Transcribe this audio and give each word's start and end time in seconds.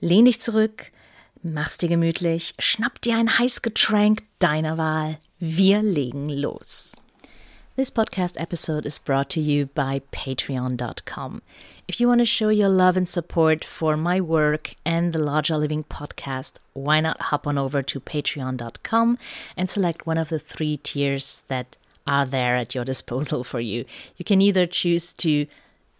Lehn 0.00 0.24
dich 0.24 0.40
zurück, 0.40 0.92
mach's 1.42 1.78
dir 1.78 1.88
gemütlich, 1.88 2.54
schnapp 2.58 3.00
dir 3.00 3.16
ein 3.16 3.38
heiß 3.38 3.62
deiner 4.38 4.78
Wahl. 4.78 5.18
Wir 5.38 5.82
legen 5.82 6.28
los. 6.28 6.96
This 7.76 7.90
podcast 7.90 8.40
episode 8.40 8.86
is 8.86 9.00
brought 9.00 9.28
to 9.30 9.40
you 9.40 9.66
by 9.66 10.00
patreon.com. 10.12 11.42
If 11.88 12.00
you 12.00 12.06
want 12.06 12.20
to 12.20 12.24
show 12.24 12.48
your 12.48 12.68
love 12.68 12.96
and 12.96 13.08
support 13.08 13.64
for 13.64 13.96
my 13.96 14.20
work 14.20 14.76
and 14.86 15.12
the 15.12 15.18
Larger 15.18 15.58
Living 15.58 15.82
podcast, 15.82 16.58
why 16.72 17.00
not 17.00 17.20
hop 17.20 17.48
on 17.48 17.58
over 17.58 17.82
to 17.82 17.98
patreon.com 17.98 19.18
and 19.56 19.68
select 19.68 20.06
one 20.06 20.18
of 20.18 20.28
the 20.28 20.38
three 20.38 20.76
tiers 20.76 21.42
that 21.48 21.76
are 22.06 22.24
there 22.24 22.54
at 22.54 22.76
your 22.76 22.84
disposal 22.84 23.42
for 23.42 23.58
you. 23.58 23.84
You 24.16 24.24
can 24.24 24.40
either 24.40 24.66
choose 24.66 25.12
to 25.14 25.46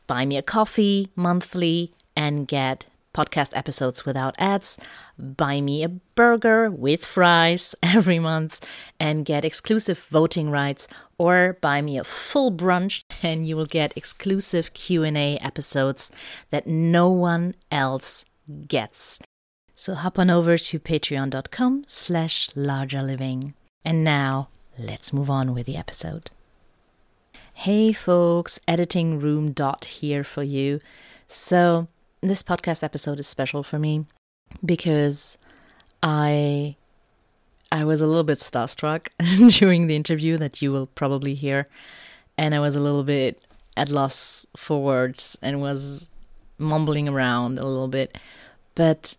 buy 0.06 0.26
me 0.26 0.36
a 0.36 0.42
coffee 0.42 1.10
monthly 1.16 1.92
and 2.14 2.46
get 2.46 2.86
podcast 3.14 3.56
episodes 3.56 4.04
without 4.04 4.34
ads, 4.38 4.78
buy 5.18 5.60
me 5.60 5.82
a 5.82 5.88
burger 5.88 6.70
with 6.70 7.04
fries 7.04 7.74
every 7.82 8.18
month 8.18 8.60
and 9.00 9.24
get 9.24 9.44
exclusive 9.44 9.98
voting 10.10 10.50
rights 10.50 10.88
or 11.16 11.56
buy 11.60 11.80
me 11.80 11.96
a 11.96 12.04
full 12.04 12.52
brunch 12.52 13.04
and 13.22 13.48
you 13.48 13.56
will 13.56 13.66
get 13.66 13.96
exclusive 13.96 14.74
Q&A 14.74 15.38
episodes 15.38 16.10
that 16.50 16.66
no 16.66 17.08
one 17.08 17.54
else 17.70 18.26
gets. 18.68 19.20
So 19.74 19.94
hop 19.94 20.18
on 20.18 20.30
over 20.30 20.58
to 20.58 20.78
patreon.com 20.78 21.84
slash 21.86 22.48
largerliving. 22.50 23.54
And 23.84 24.04
now 24.04 24.48
let's 24.78 25.12
move 25.12 25.30
on 25.30 25.54
with 25.54 25.66
the 25.66 25.76
episode. 25.76 26.30
Hey 27.54 27.92
folks, 27.92 28.60
editing 28.66 29.20
room 29.20 29.52
dot 29.52 29.84
here 29.84 30.24
for 30.24 30.42
you. 30.42 30.80
So 31.26 31.88
this 32.28 32.42
podcast 32.42 32.82
episode 32.82 33.20
is 33.20 33.26
special 33.26 33.62
for 33.62 33.78
me 33.78 34.06
because 34.64 35.36
I 36.02 36.76
I 37.70 37.84
was 37.84 38.00
a 38.00 38.06
little 38.06 38.24
bit 38.24 38.38
starstruck 38.38 39.08
during 39.58 39.86
the 39.86 39.96
interview 39.96 40.38
that 40.38 40.62
you 40.62 40.72
will 40.72 40.86
probably 40.86 41.34
hear. 41.34 41.68
And 42.38 42.54
I 42.54 42.60
was 42.60 42.76
a 42.76 42.80
little 42.80 43.04
bit 43.04 43.42
at 43.76 43.88
loss 43.88 44.46
for 44.56 44.82
words 44.82 45.36
and 45.42 45.60
was 45.60 46.08
mumbling 46.56 47.08
around 47.08 47.58
a 47.58 47.66
little 47.66 47.88
bit. 47.88 48.16
But 48.74 49.16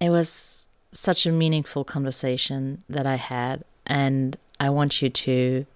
it 0.00 0.10
was 0.10 0.66
such 0.90 1.26
a 1.26 1.32
meaningful 1.32 1.84
conversation 1.84 2.82
that 2.88 3.06
I 3.06 3.16
had. 3.16 3.64
And 3.86 4.36
I 4.58 4.70
want 4.70 5.00
you 5.00 5.10
to 5.10 5.66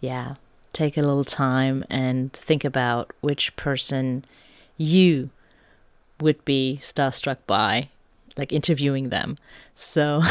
yeah 0.00 0.34
take 0.72 0.96
a 0.96 1.02
little 1.02 1.24
time 1.24 1.84
and 1.88 2.32
think 2.32 2.64
about 2.64 3.12
which 3.20 3.54
person 3.54 4.24
you 4.76 5.30
would 6.20 6.44
be 6.44 6.78
starstruck 6.80 7.38
by, 7.46 7.88
like 8.36 8.52
interviewing 8.52 9.08
them. 9.08 9.38
So, 9.74 10.22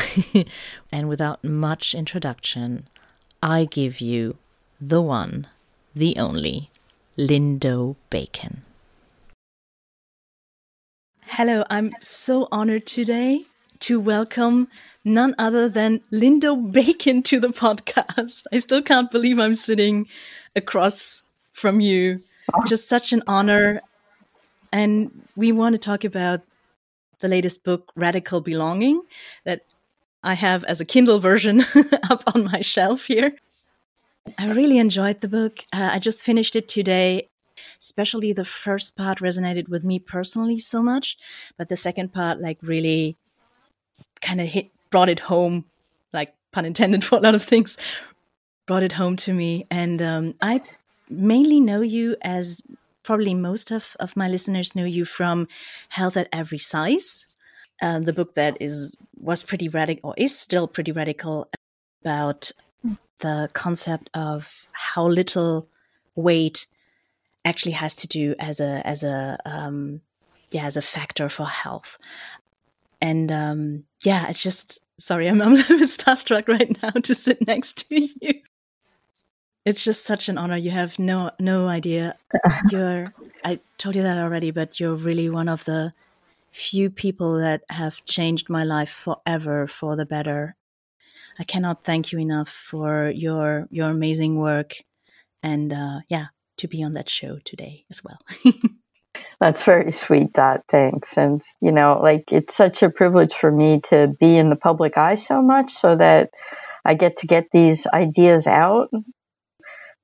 and 0.92 1.10
without 1.10 1.44
much 1.44 1.94
introduction, 1.94 2.88
I 3.42 3.66
give 3.66 4.02
you 4.02 4.38
the 4.80 5.02
one, 5.02 5.48
the 5.96 6.18
only, 6.18 6.70
Lindo 7.18 7.96
Bacon. 8.10 8.64
Hello, 11.28 11.64
I'm 11.70 11.94
so 12.02 12.48
honored 12.52 12.86
today 12.86 13.46
to 13.80 14.00
welcome 14.00 14.68
none 15.04 15.36
other 15.38 15.68
than 15.68 16.02
Lindo 16.12 16.72
Bacon 16.72 17.24
to 17.24 17.40
the 17.40 17.50
podcast. 17.50 18.44
I 18.52 18.60
still 18.60 18.82
can't 18.82 19.12
believe 19.12 19.40
I'm 19.40 19.56
sitting 19.56 20.08
across 20.56 21.24
from 21.52 21.80
you. 21.80 22.22
Ah. 22.54 22.64
Just 22.66 22.88
such 22.88 23.14
an 23.14 23.24
honor 23.28 23.82
and 24.74 25.12
we 25.36 25.52
want 25.52 25.76
to 25.76 25.80
talk 25.80 26.04
about 26.04 26.42
the 27.20 27.28
latest 27.28 27.64
book, 27.64 27.92
Radical 27.96 28.42
Belonging, 28.42 29.04
that 29.46 29.62
I 30.24 30.34
have 30.34 30.64
as 30.66 30.82
a 30.82 30.86
Kindle 30.86 31.20
version 31.20 31.64
up 32.10 32.24
on 32.34 32.46
my 32.46 32.62
shelf 32.62 33.06
here. 33.06 33.36
I 34.38 34.52
really 34.52 34.80
enjoyed 34.80 35.22
the 35.22 35.28
book. 35.28 35.60
Uh, 35.72 35.90
I 35.92 36.00
just 36.00 36.24
finished 36.24 36.56
it 36.56 36.68
today. 36.68 37.30
Especially 37.80 38.34
the 38.34 38.44
first 38.44 38.96
part 38.96 39.20
resonated 39.20 39.70
with 39.70 39.84
me 39.84 40.00
personally 40.00 40.58
so 40.58 40.82
much, 40.82 41.18
but 41.56 41.70
the 41.70 41.76
second 41.76 42.12
part, 42.12 42.40
like, 42.40 42.58
really 42.64 43.16
kind 44.22 44.42
of 44.42 44.48
hit, 44.48 44.72
brought 44.90 45.08
it 45.08 45.20
home, 45.20 45.66
like, 46.12 46.34
pun 46.52 46.66
intended 46.66 47.04
for 47.08 47.20
a 47.20 47.22
lot 47.22 47.36
of 47.36 47.44
things, 47.44 47.78
brought 48.66 48.82
it 48.82 48.94
home 48.94 49.16
to 49.18 49.34
me. 49.34 49.68
And 49.70 50.02
um, 50.02 50.34
I 50.42 50.62
mainly 51.10 51.60
know 51.60 51.82
you 51.82 52.18
as 52.24 52.62
probably 53.04 53.34
most 53.34 53.72
of, 53.72 53.96
of 54.00 54.16
my 54.16 54.28
listeners 54.28 54.76
know 54.76 54.86
you 54.86 55.06
from 55.06 55.48
Health 55.90 56.18
at 56.18 56.30
Every 56.32 56.58
Size, 56.58 57.28
um, 57.82 58.04
the 58.04 58.14
book 58.14 58.36
that 58.36 58.58
is 58.60 58.96
was 59.18 59.44
pretty 59.44 59.70
radical 59.70 60.12
or 60.12 60.14
is 60.18 60.38
still 60.38 60.68
pretty 60.68 60.92
radical 60.92 61.50
about 62.02 62.52
the 63.20 63.50
concept 63.54 64.10
of 64.14 64.68
how 64.72 65.08
little 65.08 65.68
weight 66.16 66.68
actually 67.46 67.72
has 67.72 67.96
to 67.96 68.08
do 68.08 68.36
as 68.40 68.60
a 68.60 68.86
as 68.86 69.04
a 69.04 69.38
um, 69.46 70.02
yeah 70.52 70.66
as 70.66 70.78
a 70.78 70.82
factor 70.82 71.30
for 71.30 71.48
health. 71.48 71.98
And 73.02 73.32
um, 73.32 73.84
yeah, 74.04 74.30
it's 74.30 74.42
just 74.42 74.80
sorry, 74.98 75.28
I'm, 75.28 75.42
I'm 75.44 75.54
a 75.54 75.56
little 75.56 75.80
bit 75.80 75.90
starstruck 75.90 76.48
right 76.48 76.82
now 76.82 76.92
to 76.92 77.16
sit 77.16 77.46
next 77.48 77.90
to 77.90 78.08
you 78.22 78.42
it's 79.66 79.84
just 79.84 80.06
such 80.06 80.30
an 80.30 80.38
honor. 80.38 80.58
You 80.58 80.72
have 80.72 81.00
no 81.00 81.32
no 81.40 81.68
idea. 81.68 82.14
You're 82.72 83.06
I 83.44 83.60
told 83.78 83.96
you 83.96 84.04
that 84.04 84.18
already, 84.18 84.52
but 84.52 84.80
you're 84.80 84.96
really 84.96 85.30
one 85.30 85.50
of 85.50 85.66
the 85.66 85.94
few 86.52 86.90
people 86.90 87.40
that 87.40 87.64
have 87.70 88.06
changed 88.06 88.50
my 88.50 88.64
life 88.64 88.90
forever 88.90 89.68
for 89.68 89.96
the 89.96 90.06
better. 90.06 90.56
I 91.40 91.44
cannot 91.44 91.84
thank 91.84 92.12
you 92.12 92.20
enough 92.20 92.50
for 92.50 93.10
your 93.10 93.68
your 93.72 93.90
amazing 93.90 94.38
work 94.38 94.76
and 95.42 95.74
uh, 95.74 96.00
yeah, 96.10 96.28
to 96.58 96.68
be 96.68 96.84
on 96.84 96.94
that 96.94 97.10
show 97.10 97.40
today 97.44 97.86
as 97.90 98.02
well. 98.04 98.20
That's 99.40 99.64
very 99.64 99.92
sweet, 99.92 100.34
Dot. 100.34 100.64
Thanks. 100.72 101.18
And, 101.18 101.42
you 101.62 101.72
know, 101.72 102.00
like 102.02 102.32
it's 102.32 102.56
such 102.56 102.82
a 102.82 102.90
privilege 102.90 103.34
for 103.34 103.52
me 103.52 103.82
to 103.90 104.14
be 104.20 104.38
in 104.38 104.50
the 104.50 104.56
public 104.56 104.98
eye 104.98 105.16
so 105.16 105.42
much 105.42 105.74
so 105.74 105.96
that 105.96 106.30
I 106.86 106.94
get 106.94 107.18
to 107.18 107.28
get 107.28 107.48
these 107.52 107.86
ideas 107.88 108.48
out 108.48 108.90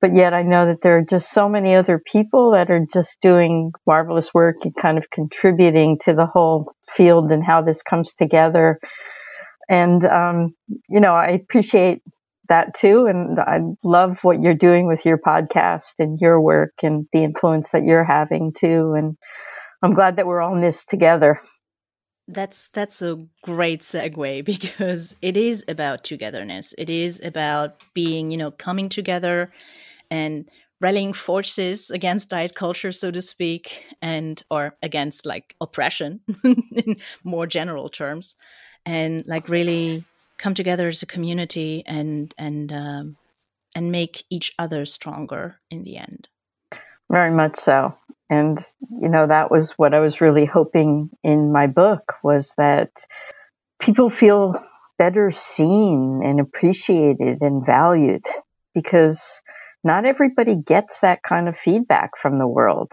but 0.00 0.14
yet 0.14 0.32
I 0.32 0.42
know 0.42 0.66
that 0.66 0.80
there 0.80 0.98
are 0.98 1.04
just 1.04 1.30
so 1.30 1.48
many 1.48 1.74
other 1.74 1.98
people 1.98 2.52
that 2.52 2.70
are 2.70 2.86
just 2.92 3.20
doing 3.20 3.72
marvelous 3.86 4.32
work 4.32 4.56
and 4.64 4.74
kind 4.74 4.96
of 4.96 5.10
contributing 5.10 5.98
to 6.04 6.14
the 6.14 6.26
whole 6.26 6.72
field 6.88 7.30
and 7.30 7.44
how 7.44 7.62
this 7.62 7.82
comes 7.82 8.14
together. 8.14 8.80
And, 9.68 10.04
um, 10.04 10.54
you 10.88 11.00
know, 11.00 11.12
I 11.12 11.28
appreciate 11.28 12.02
that 12.48 12.74
too. 12.74 13.06
And 13.06 13.38
I 13.38 13.60
love 13.84 14.24
what 14.24 14.40
you're 14.40 14.54
doing 14.54 14.88
with 14.88 15.04
your 15.04 15.18
podcast 15.18 15.94
and 15.98 16.18
your 16.20 16.40
work 16.40 16.72
and 16.82 17.06
the 17.12 17.22
influence 17.22 17.70
that 17.70 17.84
you're 17.84 18.04
having 18.04 18.52
too. 18.52 18.94
And 18.96 19.16
I'm 19.82 19.94
glad 19.94 20.16
that 20.16 20.26
we're 20.26 20.40
all 20.40 20.54
in 20.54 20.62
this 20.62 20.84
together. 20.84 21.40
That's 22.26 22.68
that's 22.70 23.02
a 23.02 23.26
great 23.42 23.80
segue 23.80 24.44
because 24.44 25.14
it 25.20 25.36
is 25.36 25.64
about 25.68 26.04
togetherness. 26.04 26.74
It 26.78 26.90
is 26.90 27.20
about 27.22 27.82
being, 27.92 28.30
you 28.30 28.38
know, 28.38 28.50
coming 28.50 28.88
together 28.88 29.52
and 30.10 30.48
rallying 30.80 31.12
forces 31.12 31.90
against 31.90 32.30
diet 32.30 32.54
culture 32.54 32.90
so 32.92 33.10
to 33.10 33.20
speak 33.20 33.84
and 34.00 34.42
or 34.50 34.74
against 34.82 35.26
like 35.26 35.54
oppression 35.60 36.20
in 36.44 36.96
more 37.22 37.46
general 37.46 37.88
terms 37.88 38.34
and 38.86 39.24
like 39.26 39.48
really 39.48 40.04
come 40.38 40.54
together 40.54 40.88
as 40.88 41.02
a 41.02 41.06
community 41.06 41.82
and 41.86 42.34
and 42.38 42.72
um, 42.72 43.16
and 43.74 43.92
make 43.92 44.24
each 44.30 44.54
other 44.58 44.84
stronger 44.84 45.60
in 45.70 45.84
the 45.84 45.96
end. 45.96 46.28
Very 47.10 47.30
much 47.30 47.56
so. 47.56 47.94
And, 48.28 48.58
you 48.88 49.08
know, 49.08 49.26
that 49.26 49.50
was 49.50 49.72
what 49.72 49.94
I 49.94 50.00
was 50.00 50.20
really 50.20 50.44
hoping 50.44 51.10
in 51.24 51.52
my 51.52 51.66
book 51.66 52.14
was 52.22 52.52
that 52.56 52.90
people 53.80 54.08
feel 54.08 54.54
better 54.98 55.30
seen 55.30 56.20
and 56.24 56.38
appreciated 56.40 57.42
and 57.42 57.66
valued 57.66 58.24
because 58.74 59.40
not 59.82 60.04
everybody 60.04 60.56
gets 60.56 61.00
that 61.00 61.22
kind 61.22 61.48
of 61.48 61.56
feedback 61.56 62.16
from 62.16 62.38
the 62.38 62.46
world. 62.46 62.92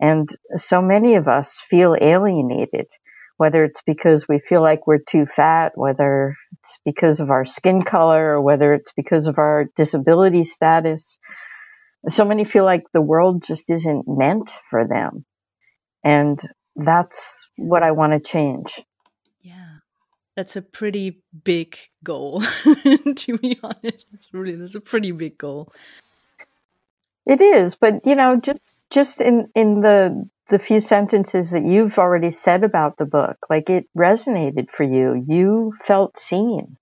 And 0.00 0.28
so 0.56 0.80
many 0.80 1.16
of 1.16 1.28
us 1.28 1.58
feel 1.58 1.96
alienated, 2.00 2.86
whether 3.36 3.64
it's 3.64 3.82
because 3.82 4.26
we 4.28 4.38
feel 4.38 4.62
like 4.62 4.86
we're 4.86 4.98
too 4.98 5.26
fat, 5.26 5.72
whether 5.74 6.36
it's 6.52 6.78
because 6.84 7.20
of 7.20 7.30
our 7.30 7.44
skin 7.44 7.82
color, 7.82 8.34
or 8.34 8.40
whether 8.40 8.72
it's 8.74 8.92
because 8.92 9.26
of 9.26 9.38
our 9.38 9.66
disability 9.76 10.44
status 10.44 11.18
so 12.08 12.24
many 12.24 12.44
feel 12.44 12.64
like 12.64 12.84
the 12.92 13.02
world 13.02 13.44
just 13.44 13.70
isn't 13.70 14.06
meant 14.08 14.52
for 14.70 14.86
them. 14.86 15.24
And 16.02 16.40
that's 16.76 17.48
what 17.56 17.82
I 17.82 17.90
want 17.92 18.12
to 18.12 18.20
change. 18.20 18.80
Yeah. 19.42 19.78
That's 20.36 20.56
a 20.56 20.62
pretty 20.62 21.22
big 21.44 21.76
goal, 22.02 22.40
to 23.16 23.38
be 23.38 23.58
honest. 23.62 24.06
It's 24.14 24.32
really 24.32 24.54
that's 24.54 24.74
a 24.74 24.80
pretty 24.80 25.12
big 25.12 25.36
goal. 25.36 25.72
It 27.26 27.40
is, 27.40 27.76
but 27.76 28.06
you 28.06 28.16
know, 28.16 28.36
just 28.36 28.60
just 28.90 29.20
in 29.20 29.48
in 29.54 29.80
the 29.80 30.28
the 30.48 30.58
few 30.58 30.80
sentences 30.80 31.50
that 31.50 31.64
you've 31.64 31.98
already 31.98 32.30
said 32.32 32.64
about 32.64 32.96
the 32.96 33.06
book, 33.06 33.36
like 33.48 33.70
it 33.70 33.86
resonated 33.96 34.70
for 34.70 34.84
you. 34.84 35.24
You 35.26 35.72
felt 35.84 36.18
seen. 36.18 36.76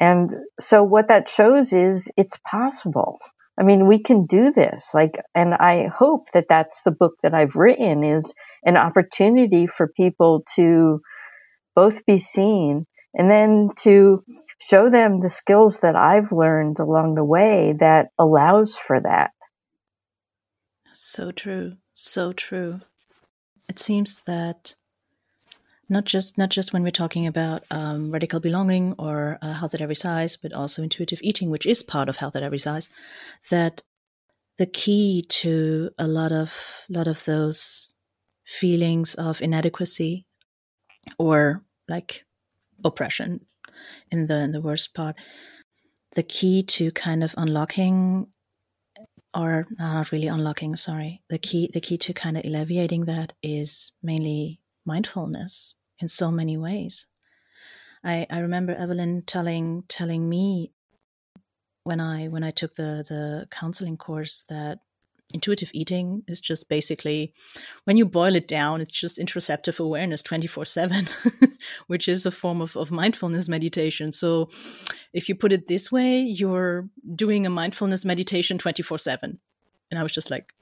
And 0.00 0.34
so 0.60 0.82
what 0.82 1.08
that 1.08 1.28
shows 1.28 1.72
is 1.72 2.08
it's 2.16 2.38
possible. 2.38 3.18
I 3.58 3.64
mean, 3.64 3.86
we 3.86 4.00
can 4.00 4.26
do 4.26 4.52
this. 4.52 4.90
Like, 4.94 5.20
and 5.34 5.54
I 5.54 5.88
hope 5.88 6.30
that 6.32 6.46
that's 6.48 6.82
the 6.82 6.92
book 6.92 7.14
that 7.22 7.34
I've 7.34 7.56
written 7.56 8.04
is 8.04 8.34
an 8.64 8.76
opportunity 8.76 9.66
for 9.66 9.88
people 9.88 10.44
to 10.56 11.00
both 11.74 12.06
be 12.06 12.18
seen 12.18 12.86
and 13.14 13.30
then 13.30 13.70
to 13.78 14.22
show 14.60 14.90
them 14.90 15.20
the 15.20 15.30
skills 15.30 15.80
that 15.80 15.96
I've 15.96 16.32
learned 16.32 16.78
along 16.80 17.14
the 17.14 17.24
way 17.24 17.74
that 17.80 18.08
allows 18.18 18.76
for 18.76 19.00
that. 19.00 19.32
So 20.92 21.30
true. 21.30 21.76
So 21.94 22.32
true. 22.32 22.80
It 23.68 23.78
seems 23.78 24.22
that 24.22 24.74
not 25.88 26.04
just 26.04 26.36
not 26.36 26.50
just 26.50 26.72
when 26.72 26.82
we're 26.82 26.90
talking 26.90 27.26
about 27.26 27.64
um, 27.70 28.10
radical 28.10 28.40
belonging 28.40 28.94
or 28.98 29.38
uh, 29.40 29.54
health 29.54 29.74
at 29.74 29.80
every 29.80 29.94
size, 29.94 30.36
but 30.36 30.52
also 30.52 30.82
intuitive 30.82 31.20
eating, 31.22 31.50
which 31.50 31.66
is 31.66 31.82
part 31.82 32.08
of 32.08 32.16
health 32.16 32.36
at 32.36 32.42
every 32.42 32.58
size. 32.58 32.88
That 33.50 33.82
the 34.58 34.66
key 34.66 35.24
to 35.28 35.90
a 35.98 36.06
lot 36.06 36.32
of 36.32 36.84
lot 36.88 37.06
of 37.06 37.24
those 37.24 37.94
feelings 38.44 39.14
of 39.14 39.40
inadequacy 39.40 40.26
or 41.18 41.62
like 41.88 42.24
oppression 42.84 43.46
in 44.10 44.26
the 44.26 44.36
in 44.36 44.52
the 44.52 44.60
worst 44.60 44.94
part 44.94 45.16
the 46.14 46.22
key 46.22 46.62
to 46.62 46.90
kind 46.92 47.22
of 47.22 47.34
unlocking 47.36 48.26
or 49.38 49.66
not 49.78 50.12
really 50.12 50.26
unlocking 50.26 50.76
sorry 50.76 51.22
the 51.30 51.38
key 51.38 51.70
the 51.72 51.80
key 51.80 51.96
to 51.96 52.12
kind 52.12 52.36
of 52.36 52.44
alleviating 52.44 53.04
that 53.06 53.32
is 53.42 53.92
mainly 54.02 54.60
mindfulness 54.84 55.76
in 56.00 56.08
so 56.08 56.30
many 56.30 56.56
ways. 56.56 57.06
I, 58.04 58.26
I 58.30 58.38
remember 58.40 58.74
Evelyn 58.74 59.22
telling 59.26 59.84
telling 59.88 60.28
me 60.28 60.72
when 61.84 62.00
I 62.00 62.28
when 62.28 62.44
I 62.44 62.50
took 62.50 62.74
the 62.74 63.04
the 63.08 63.46
counseling 63.50 63.96
course 63.96 64.44
that 64.48 64.78
intuitive 65.34 65.70
eating 65.74 66.22
is 66.26 66.40
just 66.40 66.68
basically 66.68 67.34
when 67.84 67.96
you 67.96 68.06
boil 68.06 68.34
it 68.34 68.48
down 68.48 68.80
it's 68.80 68.90
just 68.90 69.18
interoceptive 69.18 69.78
awareness 69.78 70.22
24/7 70.22 71.10
which 71.86 72.08
is 72.08 72.24
a 72.24 72.30
form 72.30 72.62
of, 72.62 72.74
of 72.76 72.90
mindfulness 72.90 73.46
meditation 73.48 74.10
so 74.10 74.48
if 75.12 75.28
you 75.28 75.34
put 75.34 75.52
it 75.52 75.66
this 75.66 75.92
way 75.92 76.20
you're 76.20 76.88
doing 77.14 77.44
a 77.44 77.50
mindfulness 77.50 78.06
meditation 78.06 78.56
24/7 78.56 79.38
and 79.90 79.98
I 79.98 80.02
was 80.02 80.14
just 80.14 80.30
like 80.30 80.54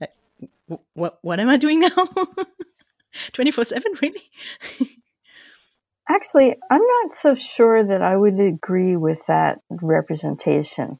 eh, 0.00 0.06
what 0.94 1.18
what 1.20 1.38
am 1.38 1.50
I 1.50 1.58
doing 1.58 1.80
now 1.80 1.90
24 3.32 3.64
7, 3.64 3.92
really? 4.02 4.30
Actually, 6.08 6.56
I'm 6.70 6.82
not 6.82 7.12
so 7.12 7.34
sure 7.34 7.84
that 7.84 8.02
I 8.02 8.16
would 8.16 8.40
agree 8.40 8.96
with 8.96 9.24
that 9.26 9.60
representation. 9.70 10.98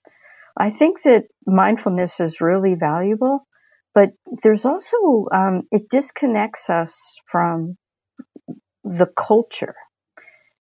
I 0.56 0.70
think 0.70 1.02
that 1.02 1.24
mindfulness 1.46 2.20
is 2.20 2.40
really 2.40 2.74
valuable, 2.76 3.46
but 3.94 4.10
there's 4.42 4.66
also, 4.66 5.26
um, 5.32 5.62
it 5.72 5.88
disconnects 5.90 6.70
us 6.70 7.18
from 7.26 7.76
the 8.84 9.06
culture, 9.06 9.74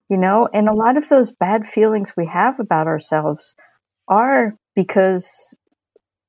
you 0.10 0.18
know, 0.18 0.50
and 0.54 0.69
a 0.69 0.74
lot 0.75 0.98
of 0.98 1.10
those 1.10 1.31
bad 1.31 1.68
feelings 1.68 2.13
we 2.18 2.27
have 2.27 2.60
about 2.60 2.88
ourselves 2.88 3.56
are 4.07 4.56
because 4.75 5.57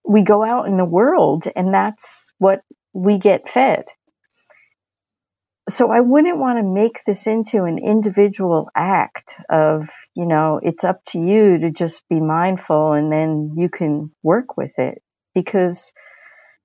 we 0.08 0.22
go 0.22 0.44
out 0.44 0.66
in 0.66 0.76
the 0.78 0.88
world 0.88 1.44
and 1.56 1.75
that's 1.75 2.32
what 2.38 2.62
we 2.94 3.19
get 3.19 3.49
fed 3.49 3.84
so 5.68 5.90
I 5.90 6.00
wouldn't 6.00 6.38
want 6.38 6.58
to 6.58 6.62
make 6.62 7.04
this 7.04 7.26
into 7.26 7.64
an 7.64 7.78
individual 7.78 8.70
act 8.74 9.40
of, 9.48 9.90
you 10.14 10.26
know, 10.26 10.60
it's 10.62 10.84
up 10.84 11.04
to 11.06 11.18
you 11.18 11.58
to 11.58 11.70
just 11.72 12.08
be 12.08 12.20
mindful 12.20 12.92
and 12.92 13.10
then 13.10 13.54
you 13.56 13.68
can 13.68 14.12
work 14.22 14.56
with 14.56 14.78
it 14.78 15.02
because 15.34 15.92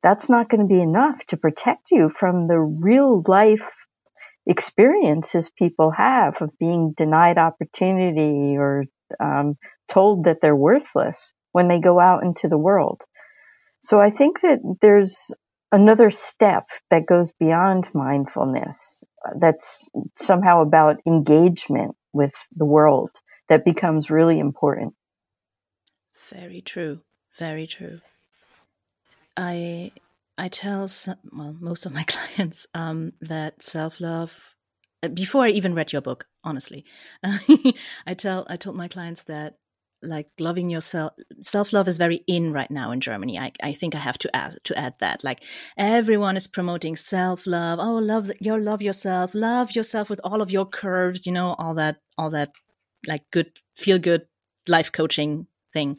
that's 0.03 0.30
not 0.30 0.50
going 0.50 0.62
to 0.62 0.74
be 0.74 0.81
enough 0.81 1.25
to 1.27 1.38
protect 1.38 1.92
you 1.92 2.09
from 2.09 2.48
the 2.48 2.59
real 2.59 3.24
life 3.27 3.71
experiences 4.45 5.50
people 5.50 5.92
have 5.92 6.42
of 6.42 6.57
being 6.59 6.94
denied 6.94 7.38
opportunity 7.38 8.57
or 8.57 8.86
um, 9.19 9.56
told 9.88 10.25
that 10.25 10.42
they're 10.42 10.56
worthless 10.56 11.33
when 11.51 11.68
they 11.68 11.80
go 11.80 12.00
out 12.00 12.24
into 12.24 12.48
the 12.48 12.57
world. 12.57 13.01
So 13.81 14.00
I 14.00 14.12
think 14.12 14.42
that 14.42 14.59
there's 14.81 15.31
another 15.71 16.12
step 16.12 16.69
that 16.89 17.06
goes 17.06 17.31
beyond 17.39 17.88
mindfulness 17.94 19.03
that's 19.38 19.89
somehow 20.15 20.62
about 20.62 21.01
engagement 21.06 21.95
with 22.13 22.33
the 22.56 22.65
world 22.65 23.12
that 23.50 23.65
becomes 23.65 24.09
really 24.09 24.39
important. 24.39 24.94
Very 26.29 26.62
true. 26.62 27.01
Very 27.38 27.68
true. 27.68 28.01
I 29.38 29.91
i 30.38 30.48
tell 30.48 30.88
some, 30.88 31.17
well 31.31 31.55
most 31.60 31.86
of 31.86 31.93
my 31.93 32.03
clients 32.07 32.67
um, 32.74 33.13
that 33.22 33.63
self-love 33.63 34.55
before 35.13 35.43
i 35.43 35.50
even 35.50 35.74
read 35.74 35.91
your 35.91 36.01
book 36.01 36.27
honestly 36.43 36.86
i 38.05 38.13
tell 38.15 38.46
i 38.50 38.55
told 38.55 38.75
my 38.75 38.88
clients 38.88 39.24
that 39.24 39.57
like 40.03 40.27
loving 40.39 40.70
yourself 40.70 41.13
self-love 41.41 41.88
is 41.88 41.98
very 41.98 42.24
in 42.27 42.51
right 42.51 42.72
now 42.72 42.91
in 42.91 43.00
germany. 43.00 43.38
I, 43.38 43.51
I 43.62 43.74
think 43.74 43.96
i 43.96 44.00
have 44.00 44.17
to 44.20 44.36
add 44.36 44.58
to 44.63 44.77
add 44.77 44.96
that. 45.00 45.24
Like 45.24 45.43
everyone 45.77 46.38
is 46.38 46.48
promoting 46.48 46.96
self-love. 46.96 47.79
Oh 47.79 47.96
love 47.96 48.31
your 48.39 48.60
love 48.60 48.81
yourself. 48.81 49.36
Love 49.36 49.75
yourself 49.75 50.10
with 50.10 50.22
all 50.24 50.41
of 50.41 50.51
your 50.51 50.65
curves 50.65 51.25
you 51.25 51.31
know 51.31 51.55
all 51.58 51.74
that 51.75 51.98
all 52.17 52.29
that 52.31 52.51
like 53.08 53.24
good 53.31 53.51
feel 53.75 54.00
good 54.00 54.24
life 54.67 54.91
coaching 54.91 55.48
thing. 55.74 55.98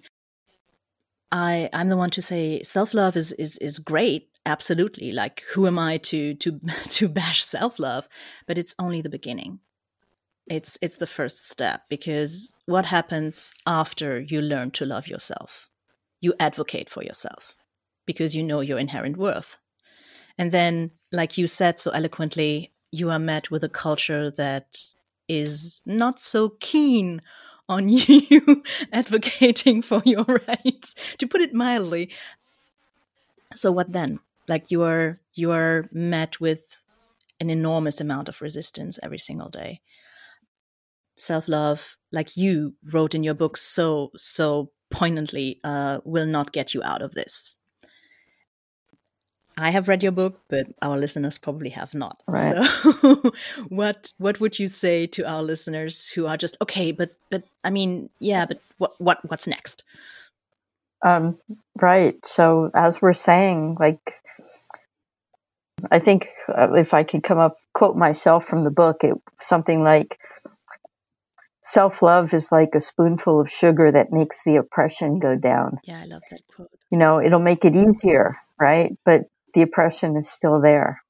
I 1.30 1.70
i'm 1.72 1.88
the 1.88 1.96
one 1.96 2.10
to 2.10 2.22
say 2.22 2.62
self-love 2.62 3.16
is 3.16 3.32
is 3.32 3.56
is 3.58 3.78
great 3.78 4.28
absolutely. 4.46 5.12
Like 5.12 5.44
who 5.52 5.66
am 5.66 5.78
i 5.78 5.98
to 5.98 6.34
to 6.34 6.60
to 6.90 7.08
bash 7.08 7.44
self-love? 7.44 8.08
But 8.46 8.58
it's 8.58 8.74
only 8.78 9.00
the 9.00 9.08
beginning 9.08 9.60
it's 10.48 10.78
it's 10.82 10.96
the 10.96 11.06
first 11.06 11.48
step 11.48 11.82
because 11.88 12.56
what 12.66 12.86
happens 12.86 13.54
after 13.66 14.20
you 14.20 14.40
learn 14.40 14.70
to 14.72 14.86
love 14.86 15.06
yourself? 15.06 15.68
You 16.20 16.34
advocate 16.38 16.88
for 16.88 17.02
yourself 17.02 17.54
because 18.06 18.34
you 18.34 18.42
know 18.42 18.60
your 18.60 18.78
inherent 18.78 19.16
worth. 19.16 19.58
And 20.38 20.50
then 20.50 20.90
like 21.12 21.38
you 21.38 21.46
said 21.46 21.78
so 21.78 21.90
eloquently 21.92 22.72
you 22.90 23.10
are 23.10 23.18
met 23.18 23.50
with 23.50 23.64
a 23.64 23.68
culture 23.68 24.30
that 24.30 24.78
is 25.28 25.80
not 25.86 26.20
so 26.20 26.50
keen 26.60 27.22
on 27.68 27.88
you 27.88 28.62
advocating 28.92 29.82
for 29.82 30.02
your 30.04 30.24
rights 30.48 30.94
to 31.18 31.26
put 31.26 31.40
it 31.40 31.54
mildly. 31.54 32.10
So 33.54 33.70
what 33.70 33.92
then? 33.92 34.18
Like 34.48 34.70
you 34.70 34.82
are 34.82 35.20
you 35.34 35.52
are 35.52 35.88
met 35.92 36.40
with 36.40 36.82
an 37.40 37.48
enormous 37.48 38.00
amount 38.00 38.28
of 38.28 38.40
resistance 38.40 38.98
every 39.02 39.18
single 39.18 39.48
day 39.48 39.80
self 41.16 41.48
love, 41.48 41.96
like 42.12 42.36
you 42.36 42.74
wrote 42.92 43.14
in 43.14 43.22
your 43.22 43.34
book 43.34 43.56
so, 43.56 44.10
so 44.16 44.70
poignantly, 44.90 45.60
uh, 45.64 46.00
will 46.04 46.26
not 46.26 46.52
get 46.52 46.74
you 46.74 46.82
out 46.82 47.02
of 47.02 47.12
this. 47.12 47.56
I 49.56 49.70
have 49.70 49.88
read 49.88 50.02
your 50.02 50.12
book, 50.12 50.40
but 50.48 50.66
our 50.80 50.96
listeners 50.96 51.38
probably 51.38 51.70
have 51.70 51.92
not. 51.94 52.22
Right. 52.26 52.64
So, 52.64 53.32
what 53.68 54.12
what 54.18 54.40
would 54.40 54.58
you 54.58 54.66
say 54.66 55.06
to 55.08 55.24
our 55.24 55.42
listeners 55.42 56.08
who 56.08 56.26
are 56.26 56.36
just 56.36 56.56
okay? 56.62 56.90
But 56.92 57.10
but 57.30 57.44
I 57.62 57.70
mean, 57.70 58.08
yeah, 58.18 58.46
but 58.46 58.60
what 58.78 58.94
what 58.98 59.18
what's 59.28 59.46
next? 59.46 59.84
Um, 61.04 61.38
right. 61.80 62.14
So 62.24 62.70
as 62.74 63.02
we're 63.02 63.12
saying, 63.12 63.76
like, 63.78 64.14
I 65.90 65.98
think 65.98 66.28
uh, 66.48 66.72
if 66.74 66.94
I 66.94 67.02
could 67.02 67.22
come 67.22 67.38
up 67.38 67.58
quote 67.74 67.96
myself 67.96 68.46
from 68.46 68.64
the 68.64 68.70
book, 68.70 69.04
it 69.04 69.14
something 69.40 69.82
like 69.82 70.18
self 71.62 72.02
love 72.02 72.34
is 72.34 72.50
like 72.52 72.74
a 72.74 72.80
spoonful 72.80 73.40
of 73.40 73.50
sugar 73.50 73.92
that 73.92 74.12
makes 74.12 74.42
the 74.44 74.56
oppression 74.56 75.18
go 75.18 75.36
down. 75.36 75.78
Yeah, 75.84 76.00
I 76.00 76.04
love 76.04 76.22
that 76.30 76.42
quote. 76.54 76.70
You 76.90 76.98
know, 76.98 77.20
it'll 77.20 77.40
make 77.40 77.64
it 77.64 77.76
easier, 77.76 78.36
right? 78.60 78.92
But 79.04 79.22
the 79.54 79.62
oppression 79.62 80.16
is 80.16 80.30
still 80.30 80.60
there. 80.60 81.02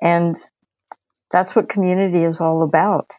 And 0.00 0.36
that's 1.30 1.54
what 1.54 1.68
community 1.68 2.22
is 2.22 2.40
all 2.40 2.62
about. 2.62 3.10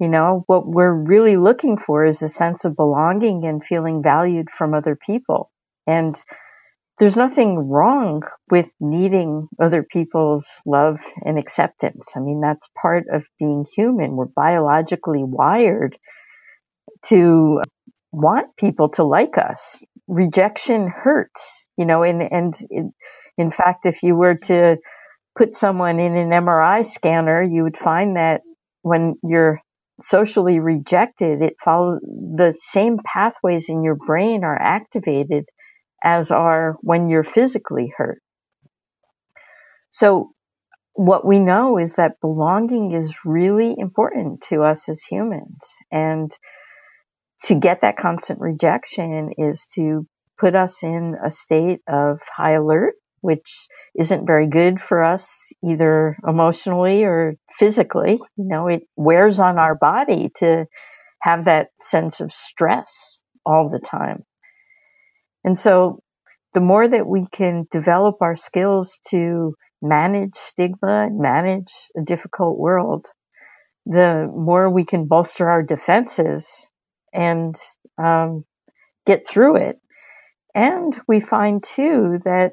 You 0.00 0.08
know, 0.08 0.44
what 0.46 0.66
we're 0.66 0.92
really 0.92 1.36
looking 1.36 1.78
for 1.78 2.04
is 2.04 2.20
a 2.22 2.28
sense 2.28 2.64
of 2.64 2.76
belonging 2.76 3.46
and 3.46 3.64
feeling 3.64 4.02
valued 4.02 4.50
from 4.50 4.74
other 4.74 4.96
people. 4.96 5.50
And 5.86 6.16
there's 6.98 7.16
nothing 7.16 7.68
wrong 7.68 8.22
with 8.50 8.68
needing 8.80 9.48
other 9.60 9.82
people's 9.82 10.48
love 10.64 11.00
and 11.24 11.38
acceptance. 11.38 12.12
I 12.16 12.20
mean, 12.20 12.40
that's 12.40 12.68
part 12.80 13.04
of 13.12 13.26
being 13.38 13.66
human. 13.74 14.16
We're 14.16 14.26
biologically 14.26 15.24
wired 15.24 15.96
to 17.06 17.62
want 18.12 18.56
people 18.56 18.90
to 18.90 19.04
like 19.04 19.38
us. 19.38 19.82
Rejection 20.06 20.88
hurts, 20.88 21.68
you 21.76 21.84
know, 21.84 22.04
and, 22.04 22.22
and 22.22 22.54
in, 22.70 22.92
in 23.36 23.50
fact, 23.50 23.86
if 23.86 24.02
you 24.02 24.14
were 24.14 24.36
to 24.44 24.76
put 25.36 25.56
someone 25.56 25.98
in 25.98 26.16
an 26.16 26.30
MRI 26.30 26.86
scanner, 26.86 27.42
you 27.42 27.64
would 27.64 27.76
find 27.76 28.16
that 28.16 28.42
when 28.82 29.16
you're 29.24 29.60
socially 30.00 30.60
rejected, 30.60 31.42
it 31.42 31.54
follows 31.60 32.00
the 32.02 32.54
same 32.56 32.98
pathways 33.04 33.68
in 33.68 33.82
your 33.82 33.96
brain 33.96 34.44
are 34.44 34.60
activated 34.60 35.44
as 36.04 36.30
are 36.30 36.76
when 36.82 37.08
you're 37.08 37.24
physically 37.24 37.92
hurt. 37.96 38.20
So 39.90 40.32
what 40.92 41.26
we 41.26 41.38
know 41.38 41.78
is 41.78 41.94
that 41.94 42.20
belonging 42.20 42.92
is 42.92 43.14
really 43.24 43.74
important 43.76 44.42
to 44.50 44.62
us 44.62 44.88
as 44.88 45.02
humans. 45.02 45.58
And 45.90 46.30
to 47.44 47.54
get 47.54 47.80
that 47.80 47.96
constant 47.96 48.40
rejection 48.40 49.32
is 49.38 49.66
to 49.74 50.06
put 50.38 50.54
us 50.54 50.82
in 50.82 51.16
a 51.24 51.30
state 51.30 51.80
of 51.88 52.20
high 52.30 52.52
alert, 52.52 52.94
which 53.20 53.66
isn't 53.98 54.26
very 54.26 54.46
good 54.46 54.80
for 54.80 55.02
us 55.02 55.52
either 55.64 56.16
emotionally 56.26 57.04
or 57.04 57.34
physically. 57.50 58.20
You 58.36 58.48
know, 58.48 58.68
it 58.68 58.82
wears 58.94 59.38
on 59.38 59.58
our 59.58 59.74
body 59.74 60.30
to 60.36 60.66
have 61.22 61.46
that 61.46 61.68
sense 61.80 62.20
of 62.20 62.32
stress 62.32 63.20
all 63.46 63.70
the 63.70 63.78
time. 63.80 64.24
And 65.44 65.58
so 65.58 66.00
the 66.54 66.60
more 66.60 66.86
that 66.86 67.06
we 67.06 67.26
can 67.30 67.66
develop 67.70 68.16
our 68.22 68.36
skills 68.36 68.98
to 69.08 69.54
manage 69.82 70.34
stigma 70.34 71.06
and 71.06 71.18
manage 71.18 71.72
a 71.96 72.02
difficult 72.02 72.58
world, 72.58 73.06
the 73.86 74.30
more 74.34 74.70
we 74.70 74.84
can 74.84 75.06
bolster 75.06 75.48
our 75.50 75.62
defenses 75.62 76.70
and 77.12 77.54
um, 78.02 78.44
get 79.04 79.26
through 79.26 79.56
it. 79.56 79.78
And 80.54 80.98
we 81.06 81.20
find 81.20 81.62
too 81.62 82.20
that 82.24 82.52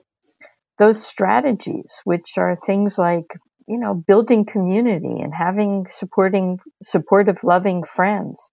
those 0.78 1.06
strategies, 1.06 2.02
which 2.04 2.38
are 2.38 2.56
things 2.56 2.98
like, 2.98 3.36
you 3.68 3.78
know, 3.78 3.94
building 3.96 4.46
community 4.46 5.22
and 5.22 5.34
having 5.34 5.86
supporting, 5.90 6.60
supportive, 6.84 7.44
loving 7.44 7.84
friends, 7.84 8.50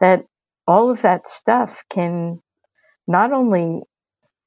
that 0.00 0.24
all 0.66 0.90
of 0.90 1.02
that 1.02 1.26
stuff 1.26 1.84
can 1.88 2.40
not 3.08 3.32
only 3.32 3.82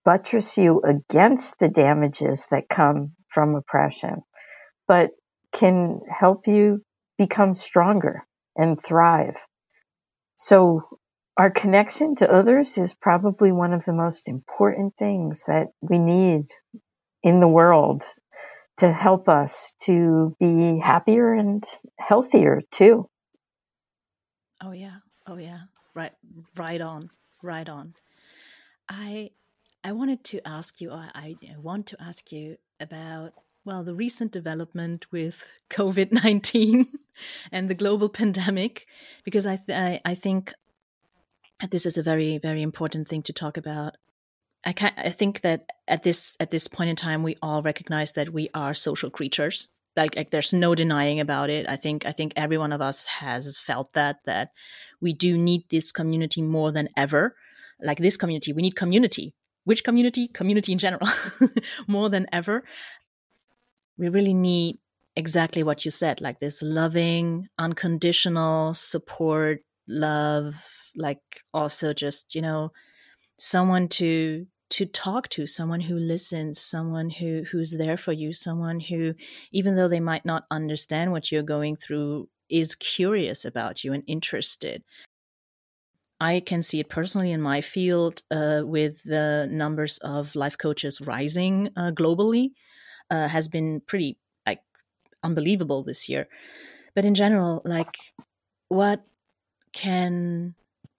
buttress 0.06 0.58
you 0.58 0.82
against 0.82 1.60
the 1.60 1.70
damages 1.70 2.48
that 2.52 2.70
come 2.70 3.14
from 3.30 3.56
oppression, 3.56 4.22
but 4.88 5.12
can 5.54 6.02
help 6.10 6.48
you 6.48 6.82
become 7.18 7.54
stronger 7.56 8.26
and 8.56 8.82
thrive. 8.82 9.38
So 10.38 10.84
our 11.38 11.52
connection 11.52 12.16
to 12.18 12.32
others 12.32 12.78
is 12.78 12.94
probably 12.94 13.52
one 13.52 13.74
of 13.74 13.86
the 13.86 13.94
most 13.94 14.28
important 14.28 14.96
things 14.98 15.46
that 15.48 15.68
we 15.82 16.00
need 16.00 16.46
in 17.24 17.40
the 17.40 17.48
world 17.48 18.04
to 18.78 18.92
help 18.92 19.30
us 19.30 19.74
to 19.84 20.36
be 20.40 20.80
happier 20.80 21.34
and 21.34 21.64
healthier 22.00 22.62
too. 22.72 23.08
Oh 24.64 24.72
yeah. 24.72 24.98
Oh 25.28 25.38
yeah. 25.38 25.62
Right 25.96 26.12
right 26.58 26.82
on. 26.82 27.10
Right 27.44 27.68
on. 27.70 27.94
I 28.92 29.32
I 29.84 29.94
wanted 29.94 30.24
to 30.26 30.48
ask 30.48 30.80
you, 30.80 30.92
I, 30.92 31.10
I 31.16 31.58
want 31.58 31.88
to 31.88 31.98
ask 32.00 32.32
you 32.32 32.58
about, 32.80 33.34
well, 33.66 33.84
the 33.84 33.96
recent 33.96 34.32
development 34.32 35.12
with 35.12 35.44
COVID 35.72 36.12
19 36.12 36.88
and 37.52 37.70
the 37.70 37.74
global 37.74 38.10
pandemic, 38.10 38.86
because 39.24 39.48
I, 39.48 39.56
th- 39.56 39.78
I, 39.78 40.02
I, 40.06 40.14
think 40.14 40.54
this 41.72 41.86
is 41.88 41.98
a 41.98 42.04
very, 42.04 42.38
very 42.38 42.62
important 42.62 43.08
thing 43.08 43.24
to 43.24 43.34
talk 43.34 43.58
about. 43.58 43.98
I, 44.64 44.74
can, 44.74 44.94
I 44.98 45.10
think 45.10 45.42
that 45.42 45.66
at 45.88 46.04
this 46.04 46.38
at 46.40 46.52
this 46.52 46.68
point 46.68 46.92
in 46.92 46.96
time, 46.96 47.24
we 47.24 47.38
all 47.42 47.64
recognize 47.64 48.12
that 48.14 48.32
we 48.32 48.50
are 48.54 48.76
social 48.76 49.10
creatures. 49.10 49.70
Like, 49.96 50.16
like 50.16 50.30
there's 50.30 50.54
no 50.54 50.76
denying 50.76 51.20
about 51.20 51.50
it. 51.50 51.68
I 51.68 51.76
think 51.76 52.06
I 52.06 52.12
think 52.12 52.34
every 52.36 52.58
one 52.58 52.72
of 52.72 52.82
us 52.82 53.08
has 53.08 53.58
felt 53.58 53.94
that 53.94 54.20
that 54.26 54.52
we 55.00 55.14
do 55.14 55.38
need 55.38 55.64
this 55.70 55.92
community 55.92 56.44
more 56.44 56.72
than 56.72 56.90
ever. 56.96 57.36
Like 57.84 58.00
this 58.00 58.18
community, 58.18 58.54
we 58.54 58.62
need 58.62 58.76
community 58.76 59.34
which 59.64 59.84
community? 59.84 60.28
Community 60.28 60.72
in 60.72 60.78
general, 60.78 61.08
more 61.88 62.10
than 62.10 62.28
ever. 62.32 62.64
We 63.98 64.10
really 64.10 64.34
need 64.34 64.80
exactly 65.16 65.62
what 65.62 65.86
you 65.86 65.92
said, 65.92 66.22
like 66.22 66.40
this 66.40 66.62
loving, 66.62 67.48
unconditional 67.60 68.74
support, 68.74 69.62
love, 69.88 70.56
like 70.96 71.20
also 71.54 71.94
just, 71.94 72.34
you 72.34 72.42
know, 72.42 72.72
someone 73.38 73.88
to 73.90 74.48
to 74.72 74.86
talk 74.86 75.28
to 75.28 75.46
someone 75.46 75.82
who 75.82 75.96
listens 75.96 76.60
someone 76.60 77.10
who 77.10 77.44
who's 77.52 77.72
there 77.72 77.98
for 77.98 78.14
you 78.14 78.32
someone 78.32 78.80
who 78.80 79.14
even 79.52 79.76
though 79.76 79.90
they 79.90 80.00
might 80.00 80.26
not 80.26 80.46
understand 80.50 81.12
what 81.12 81.30
you're 81.30 81.44
going 81.44 81.76
through 81.76 82.30
is 82.50 82.74
curious 82.76 83.44
about 83.44 83.84
you 83.84 83.92
and 83.92 84.04
interested 84.08 84.82
I 86.22 86.40
can 86.40 86.62
see 86.62 86.80
it 86.80 86.88
personally 86.88 87.32
in 87.32 87.42
my 87.42 87.62
field 87.62 88.22
uh, 88.30 88.62
with 88.64 89.04
the 89.04 89.48
numbers 89.50 89.98
of 89.98 90.36
life 90.36 90.56
coaches 90.56 91.02
rising 91.02 91.72
uh, 91.76 91.92
globally 91.96 92.52
uh, 93.10 93.28
has 93.28 93.48
been 93.48 93.82
pretty 93.88 94.20
like 94.46 94.62
unbelievable 95.24 95.82
this 95.82 96.08
year. 96.08 96.28
But 96.94 97.06
in 97.06 97.16
general, 97.16 97.64
like 97.66 97.98
what 98.68 99.02
can 99.74 100.54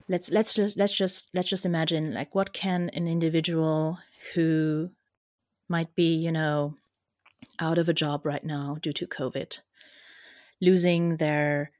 let's 0.09 0.29
let's 0.29 0.55
just 0.55 0.77
let's 0.77 0.93
just 0.93 1.29
let's 1.33 1.47
just 1.47 1.65
imagine 1.65 2.13
like 2.13 2.35
what 2.35 2.51
can 2.51 2.89
an 2.89 3.07
individual 3.07 3.99
who 4.33 4.89
might 5.69 5.95
be 5.95 6.15
you 6.15 6.33
know 6.33 6.75
out 7.59 7.77
of 7.77 7.87
a 7.87 7.93
job 7.93 8.25
right 8.25 8.43
now 8.43 8.75
due 8.81 8.93
to 8.93 9.07
COVID, 9.07 9.59
losing 10.59 11.15
their 11.15 11.71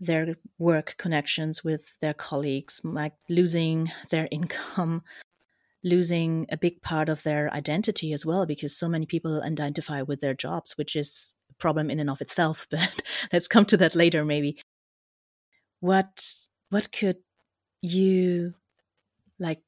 their 0.00 0.36
work 0.58 0.94
connections 0.96 1.62
with 1.62 2.00
their 2.00 2.14
colleagues, 2.14 2.80
like 2.82 3.12
losing 3.28 3.92
their 4.08 4.26
income, 4.32 5.02
losing 5.84 6.46
a 6.50 6.56
big 6.56 6.82
part 6.82 7.08
of 7.08 7.22
their 7.22 7.52
identity 7.52 8.12
as 8.12 8.24
well, 8.24 8.46
because 8.46 8.76
so 8.76 8.88
many 8.88 9.06
people 9.06 9.42
identify 9.42 10.02
with 10.02 10.20
their 10.20 10.34
jobs, 10.34 10.76
which 10.78 10.96
is 10.96 11.34
a 11.50 11.54
problem 11.54 11.90
in 11.90 12.00
and 12.00 12.10
of 12.10 12.20
itself. 12.20 12.66
But 12.70 13.02
let's 13.32 13.48
come 13.48 13.66
to 13.66 13.76
that 13.76 13.94
later, 13.94 14.24
maybe. 14.24 14.58
What 15.80 16.34
what 16.70 16.92
could 16.92 17.18
you 17.82 18.54
like 19.38 19.62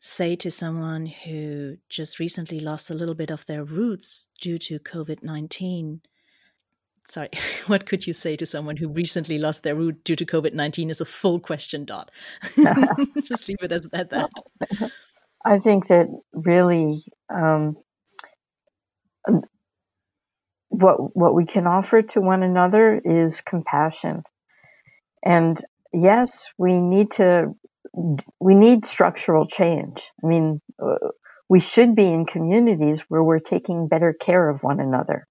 say 0.00 0.36
to 0.36 0.50
someone 0.50 1.06
who 1.06 1.76
just 1.88 2.18
recently 2.18 2.60
lost 2.60 2.90
a 2.90 2.94
little 2.94 3.14
bit 3.14 3.30
of 3.30 3.44
their 3.46 3.64
roots 3.64 4.28
due 4.40 4.58
to 4.58 4.78
COVID 4.78 5.22
nineteen? 5.22 6.02
Sorry, 7.08 7.30
what 7.66 7.86
could 7.86 8.06
you 8.06 8.12
say 8.12 8.36
to 8.36 8.46
someone 8.46 8.76
who 8.76 8.88
recently 8.88 9.38
lost 9.38 9.62
their 9.62 9.74
root 9.74 10.04
due 10.04 10.16
to 10.16 10.26
COVID 10.26 10.54
19 10.54 10.90
is 10.90 11.00
a 11.00 11.04
full 11.04 11.40
question 11.40 11.84
dot. 11.84 12.10
Just 13.24 13.48
leave 13.48 13.58
it 13.62 13.72
as 13.72 13.88
at 13.92 14.10
that. 14.10 14.30
I 15.44 15.58
think 15.58 15.88
that 15.88 16.08
really 16.32 17.02
um, 17.32 17.76
what 20.68 21.16
what 21.16 21.34
we 21.34 21.46
can 21.46 21.66
offer 21.66 22.02
to 22.02 22.20
one 22.20 22.42
another 22.42 23.00
is 23.02 23.40
compassion. 23.40 24.22
And 25.24 25.58
yes, 25.92 26.48
we 26.58 26.80
need 26.80 27.12
to 27.12 27.54
we 28.38 28.54
need 28.54 28.84
structural 28.84 29.46
change. 29.46 30.10
I 30.22 30.26
mean, 30.26 30.60
uh, 30.80 30.96
we 31.48 31.60
should 31.60 31.96
be 31.96 32.06
in 32.06 32.26
communities 32.26 33.00
where 33.08 33.22
we're 33.22 33.38
taking 33.38 33.88
better 33.88 34.12
care 34.12 34.48
of 34.48 34.62
one 34.62 34.80
another 34.80 35.26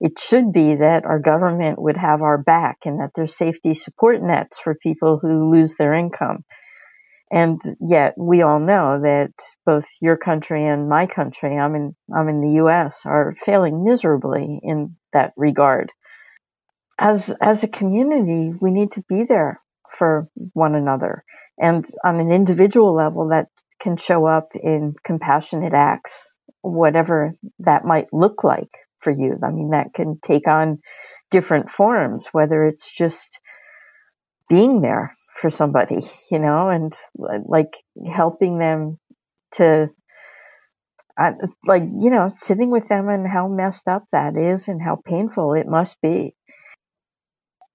it 0.00 0.18
should 0.18 0.52
be 0.52 0.76
that 0.76 1.04
our 1.04 1.18
government 1.18 1.80
would 1.80 1.96
have 1.96 2.22
our 2.22 2.38
back 2.38 2.78
and 2.84 3.00
that 3.00 3.12
there's 3.14 3.36
safety 3.36 3.74
support 3.74 4.22
nets 4.22 4.58
for 4.58 4.74
people 4.74 5.18
who 5.18 5.50
lose 5.50 5.74
their 5.74 5.94
income. 5.94 6.44
And 7.30 7.60
yet 7.80 8.14
we 8.16 8.42
all 8.42 8.60
know 8.60 9.00
that 9.02 9.32
both 9.64 9.88
your 10.00 10.16
country 10.16 10.64
and 10.64 10.88
my 10.88 11.06
country, 11.06 11.58
I'm 11.58 11.74
in, 11.74 11.96
I'm 12.14 12.28
in 12.28 12.40
the 12.40 12.62
US, 12.64 13.04
are 13.04 13.32
failing 13.32 13.84
miserably 13.84 14.60
in 14.62 14.96
that 15.12 15.32
regard. 15.36 15.90
As, 16.98 17.34
as 17.40 17.64
a 17.64 17.68
community, 17.68 18.54
we 18.60 18.70
need 18.70 18.92
to 18.92 19.04
be 19.08 19.24
there 19.24 19.60
for 19.90 20.28
one 20.52 20.74
another. 20.74 21.24
And 21.58 21.84
on 22.04 22.20
an 22.20 22.30
individual 22.30 22.94
level, 22.94 23.28
that 23.30 23.48
can 23.80 23.96
show 23.96 24.26
up 24.26 24.52
in 24.54 24.94
compassionate 25.04 25.74
acts, 25.74 26.38
whatever 26.62 27.32
that 27.60 27.84
might 27.84 28.06
look 28.12 28.44
like 28.44 28.85
for 29.06 29.12
you. 29.12 29.38
I 29.40 29.52
mean, 29.52 29.70
that 29.70 29.94
can 29.94 30.18
take 30.20 30.48
on 30.48 30.80
different 31.30 31.70
forms, 31.70 32.28
whether 32.32 32.64
it's 32.64 32.92
just 32.92 33.38
being 34.48 34.80
there 34.80 35.12
for 35.36 35.48
somebody, 35.48 36.00
you 36.32 36.40
know, 36.40 36.68
and 36.70 36.92
like 37.46 37.76
helping 38.12 38.58
them 38.58 38.98
to, 39.52 39.90
like, 41.64 41.84
you 41.84 42.10
know, 42.10 42.28
sitting 42.28 42.72
with 42.72 42.88
them 42.88 43.08
and 43.08 43.28
how 43.28 43.46
messed 43.46 43.86
up 43.86 44.02
that 44.10 44.36
is 44.36 44.66
and 44.66 44.82
how 44.82 44.96
painful 45.04 45.54
it 45.54 45.68
must 45.68 46.02
be. 46.02 46.34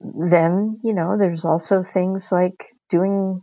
Then, 0.01 0.79
you 0.83 0.93
know, 0.93 1.17
there's 1.17 1.45
also 1.45 1.81
things 1.81 2.29
like 2.29 2.65
doing 2.89 3.41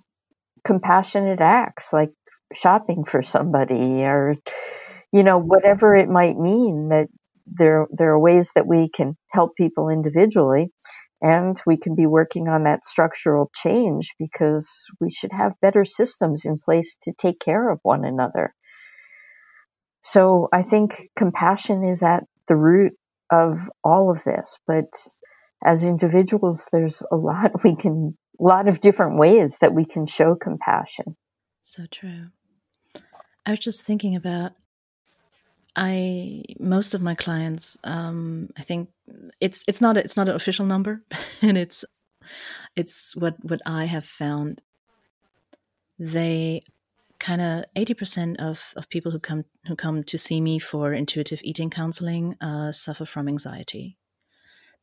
compassionate 0.64 1.40
acts, 1.40 1.92
like 1.92 2.11
shopping 2.54 3.04
for 3.04 3.23
somebody 3.23 4.04
or, 4.04 4.37
you 5.12 5.23
know, 5.23 5.38
whatever 5.38 5.97
it 5.97 6.09
might 6.09 6.37
mean 6.38 6.90
that 6.90 7.09
there, 7.56 7.86
there 7.90 8.12
are 8.12 8.18
ways 8.18 8.52
that 8.54 8.66
we 8.66 8.88
can 8.88 9.16
help 9.30 9.56
people 9.56 9.88
individually 9.88 10.70
and 11.20 11.60
we 11.66 11.76
can 11.76 11.94
be 11.94 12.06
working 12.06 12.48
on 12.48 12.64
that 12.64 12.84
structural 12.84 13.50
change 13.54 14.14
because 14.18 14.84
we 15.00 15.10
should 15.10 15.32
have 15.32 15.60
better 15.60 15.84
systems 15.84 16.44
in 16.44 16.58
place 16.58 16.96
to 17.02 17.12
take 17.12 17.40
care 17.40 17.70
of 17.70 17.80
one 17.82 18.04
another. 18.04 18.54
So 20.02 20.48
I 20.52 20.62
think 20.62 21.10
compassion 21.16 21.84
is 21.84 22.02
at 22.02 22.24
the 22.46 22.56
root 22.56 22.92
of 23.30 23.58
all 23.82 24.10
of 24.10 24.22
this, 24.24 24.58
but 24.66 24.86
as 25.64 25.84
individuals, 25.84 26.68
there's 26.72 27.02
a 27.10 27.16
lot 27.16 27.52
we 27.64 27.74
can, 27.74 28.16
a 28.38 28.42
lot 28.42 28.68
of 28.68 28.80
different 28.80 29.18
ways 29.18 29.58
that 29.60 29.74
we 29.74 29.84
can 29.84 30.06
show 30.06 30.36
compassion. 30.36 31.16
So 31.62 31.84
true. 31.90 32.28
I 33.44 33.50
was 33.50 33.58
just 33.58 33.84
thinking 33.84 34.14
about 34.14 34.52
I 35.78 36.42
most 36.58 36.92
of 36.92 37.00
my 37.00 37.14
clients, 37.14 37.78
um, 37.85 38.50
I 38.58 38.62
think 38.62 38.90
it's 39.40 39.62
it's 39.68 39.80
not 39.80 39.97
it's 39.97 40.16
not 40.16 40.28
an 40.28 40.35
official 40.35 40.66
number, 40.66 41.02
and 41.42 41.56
it's 41.56 41.85
it's 42.75 43.14
what 43.14 43.37
what 43.42 43.61
I 43.64 43.85
have 43.85 44.04
found. 44.04 44.61
They 46.00 46.62
kind 47.20 47.40
of 47.40 47.64
eighty 47.76 47.94
percent 47.94 48.40
of 48.40 48.73
of 48.75 48.88
people 48.88 49.12
who 49.12 49.20
come 49.20 49.44
who 49.68 49.76
come 49.76 50.02
to 50.02 50.18
see 50.18 50.40
me 50.40 50.58
for 50.58 50.92
intuitive 50.92 51.40
eating 51.44 51.70
counseling 51.70 52.37
uh, 52.40 52.73
suffer 52.73 53.06
from 53.06 53.28
anxiety, 53.28 53.97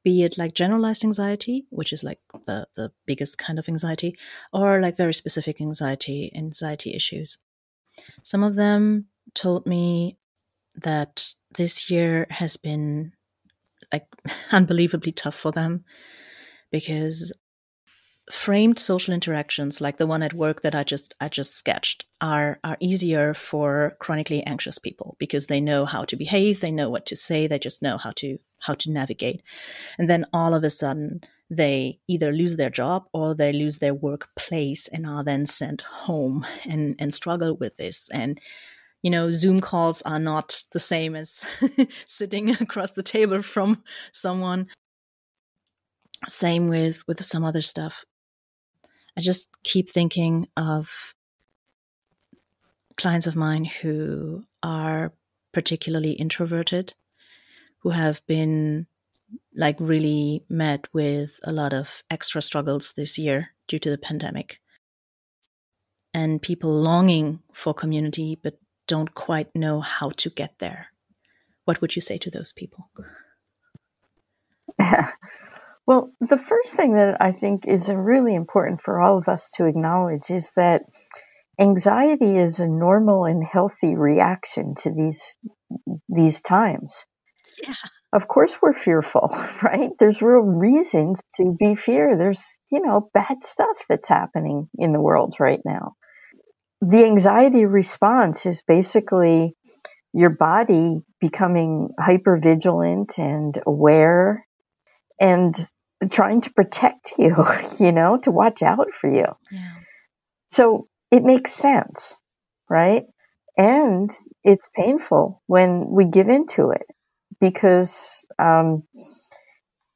be 0.01 0.23
it 0.23 0.37
like 0.37 0.53
generalized 0.53 1.03
anxiety, 1.03 1.65
which 1.71 1.91
is 1.91 2.05
like 2.05 2.19
the 2.45 2.67
the 2.75 2.93
biggest 3.05 3.37
kind 3.37 3.59
of 3.59 3.67
anxiety, 3.67 4.17
or 4.53 4.79
like 4.79 4.95
very 4.95 5.13
specific 5.13 5.59
anxiety 5.59 6.31
anxiety 6.33 6.93
issues. 6.93 7.39
Some 8.23 8.45
of 8.45 8.55
them 8.55 9.07
told 9.33 9.65
me 9.65 10.17
that 10.77 11.33
this 11.55 11.89
year 11.89 12.27
has 12.29 12.57
been 12.57 13.13
like 13.91 14.07
unbelievably 14.51 15.13
tough 15.13 15.35
for 15.35 15.51
them 15.51 15.83
because 16.71 17.33
framed 18.31 18.79
social 18.79 19.13
interactions 19.13 19.79
like 19.79 19.97
the 19.97 20.07
one 20.07 20.23
at 20.23 20.33
work 20.33 20.61
that 20.61 20.73
I 20.73 20.83
just 20.83 21.13
I 21.21 21.29
just 21.29 21.53
sketched 21.53 22.05
are 22.21 22.59
are 22.63 22.77
easier 22.79 23.33
for 23.33 23.95
chronically 23.99 24.43
anxious 24.43 24.79
people 24.79 25.15
because 25.19 25.47
they 25.47 25.61
know 25.61 25.85
how 25.85 26.05
to 26.05 26.15
behave, 26.15 26.59
they 26.59 26.71
know 26.71 26.89
what 26.89 27.05
to 27.07 27.15
say, 27.15 27.45
they 27.45 27.59
just 27.59 27.83
know 27.83 27.97
how 27.97 28.11
to 28.17 28.37
how 28.59 28.73
to 28.75 28.91
navigate. 28.91 29.43
And 29.99 30.09
then 30.09 30.25
all 30.33 30.55
of 30.55 30.63
a 30.63 30.69
sudden 30.71 31.21
they 31.51 31.99
either 32.07 32.31
lose 32.31 32.55
their 32.55 32.71
job 32.71 33.05
or 33.13 33.35
they 33.35 33.53
lose 33.53 33.77
their 33.77 33.93
workplace 33.93 34.87
and 34.87 35.05
are 35.05 35.23
then 35.23 35.45
sent 35.45 35.81
home 35.81 36.45
and 36.67 36.95
and 36.97 37.13
struggle 37.13 37.55
with 37.55 37.77
this 37.77 38.09
and 38.09 38.39
you 39.05 39.11
know, 39.11 39.29
Zoom 39.29 39.61
calls 39.61 40.01
are 40.01 40.17
not 40.17 40.63
the 40.71 40.79
same 40.79 41.15
as 41.15 41.45
sitting 42.07 42.49
across 42.49 42.93
the 42.93 43.03
table 43.03 43.43
from 43.43 43.83
someone. 44.11 44.65
Same 46.27 46.69
with 46.69 47.07
with 47.07 47.23
some 47.23 47.45
other 47.45 47.61
stuff. 47.61 48.03
I 49.15 49.21
just 49.21 49.51
keep 49.61 49.89
thinking 49.89 50.47
of 50.57 51.13
clients 52.97 53.27
of 53.27 53.35
mine 53.35 53.65
who 53.65 54.43
are 54.63 55.13
particularly 55.53 56.13
introverted, 56.13 56.95
who 57.83 57.91
have 57.91 58.25
been 58.25 58.87
like 59.55 59.77
really 59.79 60.43
met 60.49 60.87
with 60.93 61.39
a 61.43 61.53
lot 61.53 61.73
of 61.73 62.01
extra 62.09 62.41
struggles 62.41 62.93
this 62.93 63.19
year 63.19 63.51
due 63.67 63.77
to 63.77 63.91
the 63.91 63.99
pandemic. 63.99 64.59
And 66.11 66.41
people 66.41 66.73
longing 66.73 67.43
for 67.53 67.71
community, 67.71 68.39
but 68.41 68.57
don't 68.87 69.13
quite 69.13 69.55
know 69.55 69.81
how 69.81 70.11
to 70.17 70.29
get 70.29 70.59
there. 70.59 70.87
What 71.65 71.81
would 71.81 71.95
you 71.95 72.01
say 72.01 72.17
to 72.17 72.29
those 72.29 72.51
people? 72.51 72.89
well, 75.87 76.11
the 76.21 76.37
first 76.37 76.75
thing 76.75 76.95
that 76.95 77.21
I 77.21 77.31
think 77.31 77.67
is 77.67 77.89
really 77.89 78.35
important 78.35 78.81
for 78.81 79.01
all 79.01 79.17
of 79.17 79.27
us 79.27 79.49
to 79.55 79.65
acknowledge 79.65 80.29
is 80.29 80.51
that 80.55 80.83
anxiety 81.59 82.35
is 82.35 82.59
a 82.59 82.67
normal 82.67 83.25
and 83.25 83.43
healthy 83.43 83.95
reaction 83.95 84.75
to 84.75 84.91
these 84.91 85.35
these 86.07 86.41
times. 86.41 87.05
Yeah. 87.61 87.75
Of 88.13 88.27
course 88.27 88.57
we're 88.61 88.73
fearful, 88.73 89.29
right? 89.63 89.89
There's 89.99 90.21
real 90.21 90.41
reasons 90.41 91.21
to 91.35 91.55
be 91.57 91.75
fear. 91.75 92.15
There's, 92.15 92.59
you 92.71 92.81
know, 92.81 93.09
bad 93.13 93.43
stuff 93.43 93.77
that's 93.89 94.07
happening 94.07 94.69
in 94.77 94.93
the 94.93 95.01
world 95.01 95.35
right 95.39 95.61
now 95.65 95.95
the 96.85 97.03
anxiety 97.03 97.65
response 97.65 98.45
is 98.45 98.61
basically 98.61 99.55
your 100.13 100.29
body 100.29 101.03
becoming 101.19 101.89
hyper 101.99 102.37
vigilant 102.37 103.17
and 103.17 103.57
aware 103.65 104.45
and 105.19 105.55
trying 106.11 106.41
to 106.41 106.53
protect 106.53 107.13
you, 107.17 107.35
you 107.79 107.91
know, 107.91 108.17
to 108.19 108.31
watch 108.31 108.61
out 108.61 108.93
for 108.93 109.09
you. 109.09 109.25
Yeah. 109.49 109.73
So 110.49 110.87
it 111.09 111.23
makes 111.23 111.53
sense, 111.53 112.15
right? 112.69 113.05
And 113.57 114.11
it's 114.43 114.69
painful 114.73 115.41
when 115.47 115.87
we 115.89 116.05
give 116.05 116.29
into 116.29 116.69
it 116.69 116.85
because 117.41 118.23
um, 118.37 118.83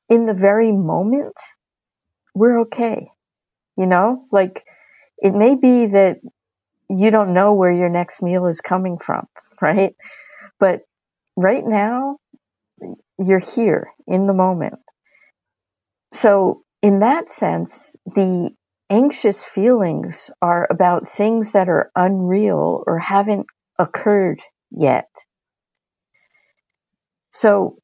in 0.10 0.26
the 0.26 0.34
very 0.34 0.72
moment, 0.72 1.38
we're 2.34 2.62
okay. 2.62 3.08
You 3.78 3.86
know, 3.86 4.26
like 4.32 4.66
it 5.20 5.36
may 5.36 5.56
be 5.56 5.86
that 5.88 6.18
you 6.90 7.12
don't 7.12 7.34
know 7.34 7.54
where 7.54 7.72
your 7.72 7.90
next 7.90 8.24
meal 8.24 8.48
is 8.48 8.62
coming 8.62 8.98
from, 9.00 9.28
right? 9.62 9.96
But 10.60 10.82
right 11.38 11.66
now, 11.66 12.18
you're 13.20 13.40
here 13.40 13.92
in 14.08 14.28
the 14.28 14.34
moment. 14.34 14.80
So, 16.14 16.64
in 16.82 17.02
that 17.02 17.30
sense, 17.32 17.96
the 18.06 18.52
anxious 18.90 19.44
feelings 19.44 20.32
are 20.42 20.68
about 20.72 21.10
things 21.10 21.54
that 21.54 21.70
are 21.70 21.92
unreal 21.96 22.84
or 22.88 23.00
haven't 23.00 23.48
occurred 23.80 24.42
yet. 24.72 25.10
So, 27.32 27.78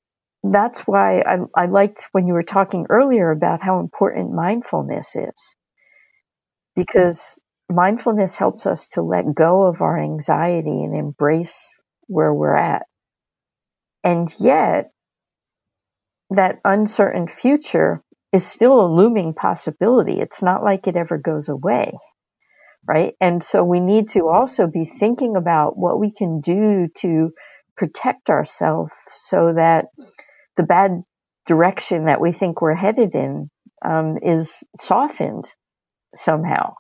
that's 0.44 0.82
why 0.88 1.22
I, 1.22 1.40
I 1.56 1.66
liked 1.68 2.10
when 2.14 2.28
you 2.28 2.34
were 2.34 2.44
talking 2.44 2.88
earlier 2.90 3.32
about 3.32 3.62
how 3.62 3.80
important 3.80 4.34
mindfulness 4.34 5.16
is. 5.16 5.56
Because 6.76 7.42
mindfulness 7.76 8.36
helps 8.36 8.66
us 8.66 8.88
to 8.90 9.02
let 9.02 9.36
go 9.36 9.64
of 9.64 9.82
our 9.82 10.00
anxiety 10.00 10.84
and 10.84 10.96
embrace 10.96 11.82
where 12.08 12.34
we're 12.34 12.56
at. 12.56 12.84
And 14.04 14.34
yet, 14.40 14.92
that 16.32 16.60
uncertain 16.66 17.28
future 17.28 18.02
is 18.34 18.46
still 18.46 18.82
a 18.82 18.94
looming 18.94 19.34
possibility. 19.34 20.20
It's 20.20 20.42
not 20.42 20.64
like 20.64 20.88
it 20.88 20.96
ever 20.96 21.18
goes 21.18 21.50
away, 21.50 21.94
right? 22.88 23.16
And 23.22 23.44
so 23.44 23.64
we 23.64 23.80
need 23.80 24.10
to 24.10 24.28
also 24.28 24.68
be 24.68 24.86
thinking 24.86 25.36
about 25.36 25.78
what 25.78 26.00
we 26.00 26.12
can 26.12 26.42
do 26.42 26.88
to 26.98 27.32
protect 27.78 28.30
ourselves 28.30 28.94
so 29.12 29.54
that 29.54 29.88
the 30.58 30.64
bad 30.64 31.02
direction 31.46 32.06
that 32.06 32.22
we 32.22 32.32
think 32.32 32.62
we're 32.62 32.76
headed 32.76 33.16
in 33.16 33.50
um, 33.84 34.18
is 34.22 34.64
softened 34.78 35.50
somehow. 36.16 36.74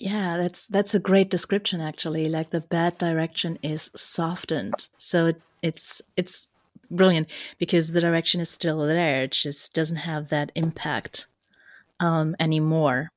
Yeah, 0.00 0.36
that's 0.36 0.68
that's 0.68 0.94
a 0.94 1.00
great 1.00 1.28
description 1.28 1.80
actually. 1.80 2.28
Like 2.28 2.50
the 2.50 2.60
bad 2.60 2.98
direction 2.98 3.58
is 3.64 3.90
softened. 3.96 4.88
So 4.96 5.26
it, 5.26 5.42
it's 5.60 6.00
it's 6.16 6.46
brilliant 6.88 7.26
because 7.58 7.90
the 7.90 8.00
direction 8.00 8.40
is 8.40 8.48
still 8.48 8.86
there. 8.86 9.24
It 9.24 9.32
just 9.32 9.74
doesn't 9.74 9.96
have 9.96 10.28
that 10.28 10.52
impact 10.54 11.26
um, 11.98 12.36
anymore. 12.38 13.10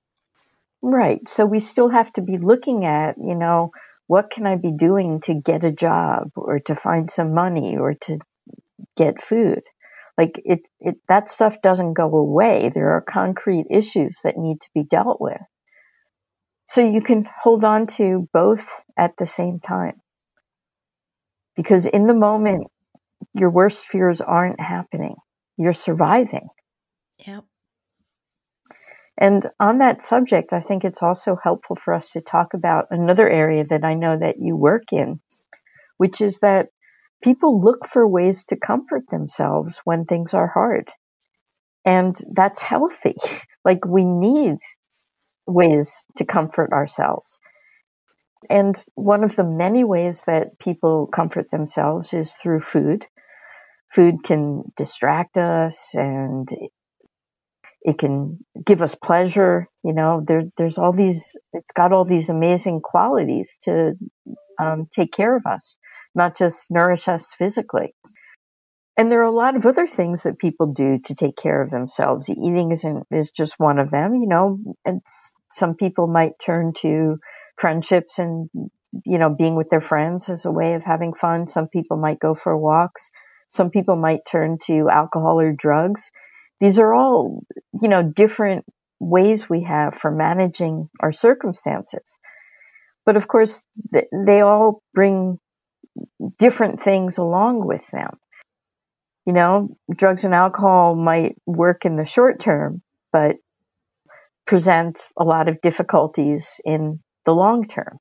Right. 0.81 1.29
So 1.29 1.45
we 1.45 1.59
still 1.59 1.89
have 1.89 2.11
to 2.13 2.23
be 2.23 2.39
looking 2.39 2.83
at, 2.85 3.15
you 3.19 3.35
know, 3.35 3.69
what 4.07 4.31
can 4.31 4.47
I 4.47 4.55
be 4.55 4.71
doing 4.71 5.21
to 5.21 5.35
get 5.35 5.63
a 5.63 5.71
job 5.71 6.31
or 6.35 6.61
to 6.61 6.73
find 6.73 7.11
some 7.11 7.35
money 7.35 7.77
or 7.77 7.93
to 7.93 8.17
get 8.97 9.21
food? 9.21 9.61
Like 10.17 10.41
it, 10.43 10.61
it, 10.79 10.95
that 11.07 11.29
stuff 11.29 11.61
doesn't 11.61 11.93
go 11.93 12.17
away. 12.17 12.69
There 12.73 12.93
are 12.93 13.01
concrete 13.01 13.67
issues 13.69 14.21
that 14.23 14.35
need 14.35 14.61
to 14.61 14.69
be 14.73 14.83
dealt 14.83 15.21
with. 15.21 15.41
So 16.71 16.88
you 16.88 17.01
can 17.01 17.27
hold 17.38 17.65
on 17.65 17.88
to 17.97 18.29
both 18.31 18.81
at 18.97 19.17
the 19.17 19.25
same 19.25 19.60
time. 19.60 19.99
Because 21.57 21.86
in 21.86 22.07
the 22.07 22.13
moment, 22.13 22.67
your 23.34 23.49
worst 23.49 23.84
fears 23.84 24.21
aren't 24.21 24.62
happening. 24.62 25.15
You're 25.57 25.73
surviving. 25.73 26.47
Yep. 27.27 27.43
And 29.17 29.45
on 29.60 29.79
that 29.79 30.01
subject, 30.01 30.53
I 30.53 30.62
think 30.62 30.86
it's 30.86 31.03
also 31.03 31.36
helpful 31.36 31.75
for 31.75 31.93
us 31.93 32.12
to 32.12 32.21
talk 32.21 32.53
about 32.53 32.86
another 32.89 33.29
area 33.29 33.65
that 33.69 33.84
I 33.84 33.95
know 33.95 34.17
that 34.17 34.38
you 34.39 34.55
work 34.55 34.93
in, 34.93 35.19
which 35.97 36.21
is 36.21 36.39
that 36.39 36.69
people 37.21 37.60
look 37.60 37.86
for 37.86 38.07
ways 38.07 38.45
to 38.45 38.55
comfort 38.55 39.10
themselves 39.12 39.81
when 39.84 40.05
things 40.05 40.34
are 40.34 40.47
hard. 40.47 40.89
And 41.84 42.17
that's 42.31 42.62
healthy. 42.62 43.15
like 43.65 43.84
we 43.86 44.05
need 44.05 44.55
ways 45.47 46.06
to 46.17 46.25
comfort 46.25 46.71
ourselves. 46.73 47.39
And 48.49 48.75
one 48.95 49.23
of 49.23 49.36
the 49.36 49.43
many 49.43 49.84
ways 49.84 50.23
that 50.27 50.60
people 50.60 51.08
comfort 51.08 51.51
themselves 51.51 52.13
is 52.13 52.34
through 52.34 52.62
food. 52.62 53.06
Food 53.91 54.23
can 54.23 54.63
distract 54.77 55.38
us 55.38 55.91
and 55.93 56.49
it 57.82 57.97
can 57.97 58.39
give 58.65 58.82
us 58.82 58.95
pleasure. 58.95 59.67
You 59.84 59.93
know, 59.93 60.23
there, 60.27 60.43
there's 60.58 60.77
all 60.77 60.93
these, 60.93 61.36
it's 61.54 61.71
got 61.71 61.93
all 61.93 62.06
these 62.06 62.30
amazing 62.30 62.82
qualities 62.82 63.58
to 63.63 63.93
um, 64.60 64.88
take 64.91 65.12
care 65.12 65.36
of 65.36 65.45
us, 65.45 65.77
not 66.15 66.38
just 66.38 66.71
nourish 66.71 67.08
us 67.08 67.34
physically. 67.34 67.95
And 69.01 69.11
there 69.11 69.21
are 69.21 69.23
a 69.23 69.31
lot 69.31 69.55
of 69.55 69.65
other 69.65 69.87
things 69.87 70.23
that 70.23 70.39
people 70.39 70.73
do 70.73 70.99
to 71.05 71.15
take 71.15 71.35
care 71.35 71.61
of 71.61 71.71
themselves. 71.71 72.29
Eating 72.29 72.71
isn't, 72.71 73.07
is 73.11 73.31
just 73.31 73.59
one 73.59 73.79
of 73.79 73.89
them, 73.89 74.15
you 74.15 74.27
know, 74.27 74.59
and 74.85 75.01
some 75.51 75.75
people 75.75 76.07
might 76.07 76.39
turn 76.39 76.73
to 76.81 77.19
friendships 77.57 78.19
and, 78.19 78.49
you 79.05 79.17
know, 79.17 79.29
being 79.29 79.55
with 79.55 79.69
their 79.71 79.81
friends 79.81 80.29
as 80.29 80.45
a 80.45 80.51
way 80.51 80.75
of 80.75 80.83
having 80.83 81.13
fun. 81.13 81.47
Some 81.47 81.67
people 81.67 81.97
might 81.97 82.19
go 82.19 82.35
for 82.35 82.57
walks. 82.57 83.09
Some 83.49 83.71
people 83.71 83.95
might 83.95 84.25
turn 84.25 84.59
to 84.65 84.89
alcohol 84.89 85.39
or 85.39 85.51
drugs 85.51 86.11
these 86.61 86.77
are 86.77 86.93
all, 86.93 87.43
you 87.81 87.89
know, 87.89 88.03
different 88.03 88.65
ways 88.99 89.49
we 89.49 89.63
have 89.63 89.95
for 89.95 90.11
managing 90.11 90.89
our 90.99 91.11
circumstances. 91.11 92.19
But 93.05 93.17
of 93.17 93.27
course, 93.27 93.65
they 93.91 94.41
all 94.41 94.83
bring 94.93 95.39
different 96.37 96.81
things 96.81 97.17
along 97.17 97.65
with 97.65 97.85
them. 97.91 98.19
You 99.25 99.34
know, 99.34 99.77
drugs 99.93 100.23
and 100.23 100.34
alcohol 100.34 100.95
might 100.95 101.36
work 101.45 101.86
in 101.86 101.95
the 101.95 102.05
short 102.05 102.39
term, 102.39 102.81
but 103.12 103.38
present 104.47 104.99
a 105.17 105.23
lot 105.23 105.47
of 105.47 105.62
difficulties 105.62 106.60
in 106.65 106.99
the 107.25 107.31
long 107.31 107.67
term. 107.67 107.97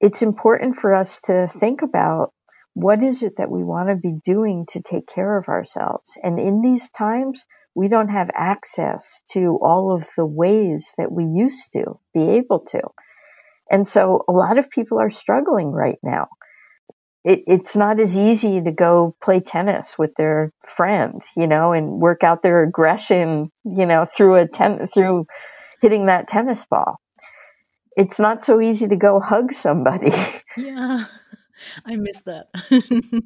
It's 0.00 0.22
important 0.22 0.76
for 0.76 0.94
us 0.94 1.20
to 1.22 1.46
think 1.46 1.82
about 1.82 2.32
what 2.74 3.02
is 3.02 3.22
it 3.22 3.36
that 3.36 3.50
we 3.50 3.62
want 3.62 3.88
to 3.90 3.96
be 3.96 4.18
doing 4.24 4.66
to 4.70 4.80
take 4.80 5.06
care 5.06 5.36
of 5.36 5.48
ourselves. 5.48 6.16
And 6.22 6.38
in 6.38 6.62
these 6.62 6.90
times, 6.90 7.44
we 7.74 7.88
don't 7.88 8.08
have 8.08 8.30
access 8.34 9.22
to 9.32 9.58
all 9.62 9.94
of 9.94 10.08
the 10.16 10.26
ways 10.26 10.92
that 10.96 11.12
we 11.12 11.24
used 11.24 11.72
to 11.72 11.98
be 12.14 12.30
able 12.30 12.60
to. 12.70 12.80
And 13.70 13.86
so 13.86 14.24
a 14.28 14.32
lot 14.32 14.58
of 14.58 14.70
people 14.70 14.98
are 14.98 15.10
struggling 15.10 15.70
right 15.70 15.98
now. 16.02 16.28
It, 17.24 17.44
it's 17.46 17.76
not 17.76 18.00
as 18.00 18.16
easy 18.16 18.62
to 18.62 18.72
go 18.72 19.14
play 19.22 19.40
tennis 19.40 19.98
with 19.98 20.14
their 20.16 20.52
friends, 20.64 21.30
you 21.36 21.46
know, 21.46 21.72
and 21.72 22.00
work 22.00 22.24
out 22.24 22.42
their 22.42 22.62
aggression, 22.62 23.50
you 23.64 23.86
know, 23.86 24.04
through 24.04 24.36
a 24.36 24.48
ten, 24.48 24.88
through 24.88 25.26
hitting 25.82 26.06
that 26.06 26.28
tennis 26.28 26.64
ball. 26.64 27.00
It's 27.96 28.20
not 28.20 28.42
so 28.42 28.60
easy 28.60 28.88
to 28.88 28.96
go 28.96 29.20
hug 29.20 29.52
somebody. 29.52 30.12
Yeah, 30.56 31.04
I 31.86 31.96
miss 31.96 32.22
that. 32.22 32.48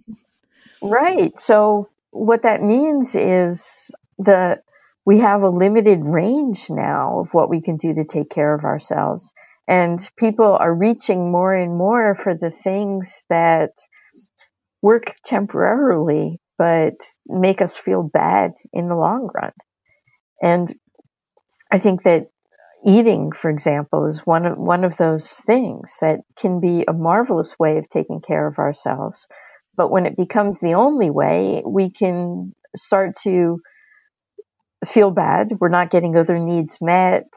right. 0.83 1.37
So 1.39 1.89
what 2.11 2.43
that 2.43 2.63
means 2.63 3.15
is 3.15 3.91
the 4.19 4.61
we 5.05 5.21
have 5.21 5.43
a 5.43 5.49
limited 5.49 6.05
range 6.05 6.71
now 6.71 7.21
of 7.21 7.35
what 7.35 7.51
we 7.51 7.61
can 7.61 7.77
do 7.77 7.95
to 7.95 8.05
take 8.05 8.31
care 8.31 8.55
of 8.55 8.65
ourselves. 8.65 9.33
And 9.67 9.99
people 10.19 10.57
are 10.57 10.75
reaching 10.75 11.33
more 11.33 11.55
and 11.55 11.77
more 11.77 12.15
for 12.15 12.35
the 12.35 12.51
things 12.51 13.25
that 13.31 13.71
work 14.83 15.15
temporarily, 15.25 16.39
but 16.59 16.95
make 17.27 17.63
us 17.63 17.75
feel 17.75 18.03
bad 18.03 18.53
in 18.73 18.89
the 18.89 18.97
long 18.97 19.31
run. 19.35 19.53
And 20.43 20.73
I 21.73 21.79
think 21.79 22.03
that 22.03 22.27
eating, 22.85 23.33
for 23.33 23.51
example, 23.51 24.07
is 24.07 24.27
one 24.27 24.45
of, 24.45 24.59
one 24.59 24.85
of 24.85 24.99
those 24.99 25.41
things 25.41 25.97
that 26.03 26.21
can 26.37 26.61
be 26.61 26.85
a 26.87 26.93
marvelous 26.93 27.59
way 27.59 27.79
of 27.79 27.89
taking 27.89 28.21
care 28.21 28.47
of 28.47 28.59
ourselves. 28.59 29.27
But 29.77 29.91
when 29.91 30.05
it 30.05 30.17
becomes 30.17 30.59
the 30.59 30.75
only 30.75 31.11
way, 31.11 31.63
we 31.67 31.91
can 31.91 32.55
start 32.77 33.17
to 33.23 33.61
feel 34.87 35.11
bad. 35.11 35.53
We're 35.59 35.71
not 35.71 35.91
getting 35.91 36.15
other 36.17 36.39
needs 36.39 36.79
met. 36.83 37.33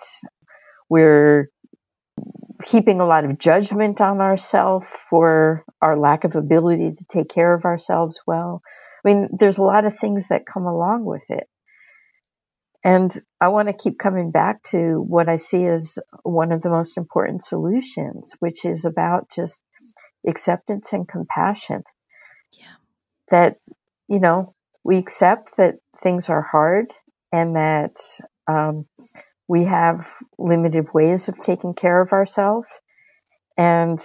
We're 0.89 1.47
heaping 2.65 2.99
a 2.99 3.05
lot 3.05 3.25
of 3.25 3.37
judgment 3.37 4.01
on 4.01 4.21
ourselves 4.21 4.87
for 5.09 5.63
our 5.81 5.97
lack 5.97 6.23
of 6.23 6.35
ability 6.35 6.93
to 6.93 7.05
take 7.05 7.29
care 7.29 7.53
of 7.53 7.65
ourselves 7.65 8.21
well. 8.25 8.61
I 9.05 9.13
mean, 9.13 9.29
there's 9.39 9.57
a 9.57 9.63
lot 9.63 9.85
of 9.85 9.97
things 9.97 10.27
that 10.27 10.45
come 10.45 10.65
along 10.65 11.05
with 11.05 11.29
it. 11.29 11.47
And 12.83 13.11
I 13.41 13.49
want 13.49 13.67
to 13.67 13.73
keep 13.73 13.99
coming 13.99 14.31
back 14.31 14.63
to 14.71 15.01
what 15.01 15.27
I 15.27 15.35
see 15.35 15.65
as 15.65 15.99
one 16.23 16.51
of 16.51 16.61
the 16.61 16.69
most 16.69 16.97
important 16.97 17.43
solutions, 17.43 18.33
which 18.39 18.65
is 18.65 18.85
about 18.85 19.29
just 19.29 19.61
acceptance 20.25 20.93
and 20.93 21.07
compassion. 21.07 21.83
Yeah. 22.51 22.65
That, 23.29 23.57
you 24.07 24.19
know, 24.19 24.55
we 24.83 24.97
accept 24.97 25.57
that 25.57 25.75
things 25.99 26.29
are 26.29 26.41
hard 26.41 26.93
and 27.31 27.55
that 27.55 27.97
um, 28.47 28.85
we 29.47 29.65
have 29.65 30.05
limited 30.37 30.93
ways 30.93 31.29
of 31.29 31.37
taking 31.41 31.73
care 31.73 32.01
of 32.01 32.11
ourselves. 32.11 32.67
And 33.57 33.99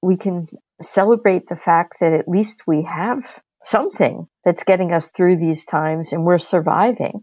we 0.00 0.16
can 0.16 0.46
celebrate 0.80 1.48
the 1.48 1.56
fact 1.56 2.00
that 2.00 2.12
at 2.12 2.28
least 2.28 2.66
we 2.66 2.82
have 2.82 3.42
something 3.62 4.28
that's 4.44 4.62
getting 4.62 4.92
us 4.92 5.08
through 5.08 5.36
these 5.36 5.64
times 5.64 6.12
and 6.12 6.24
we're 6.24 6.38
surviving. 6.38 7.22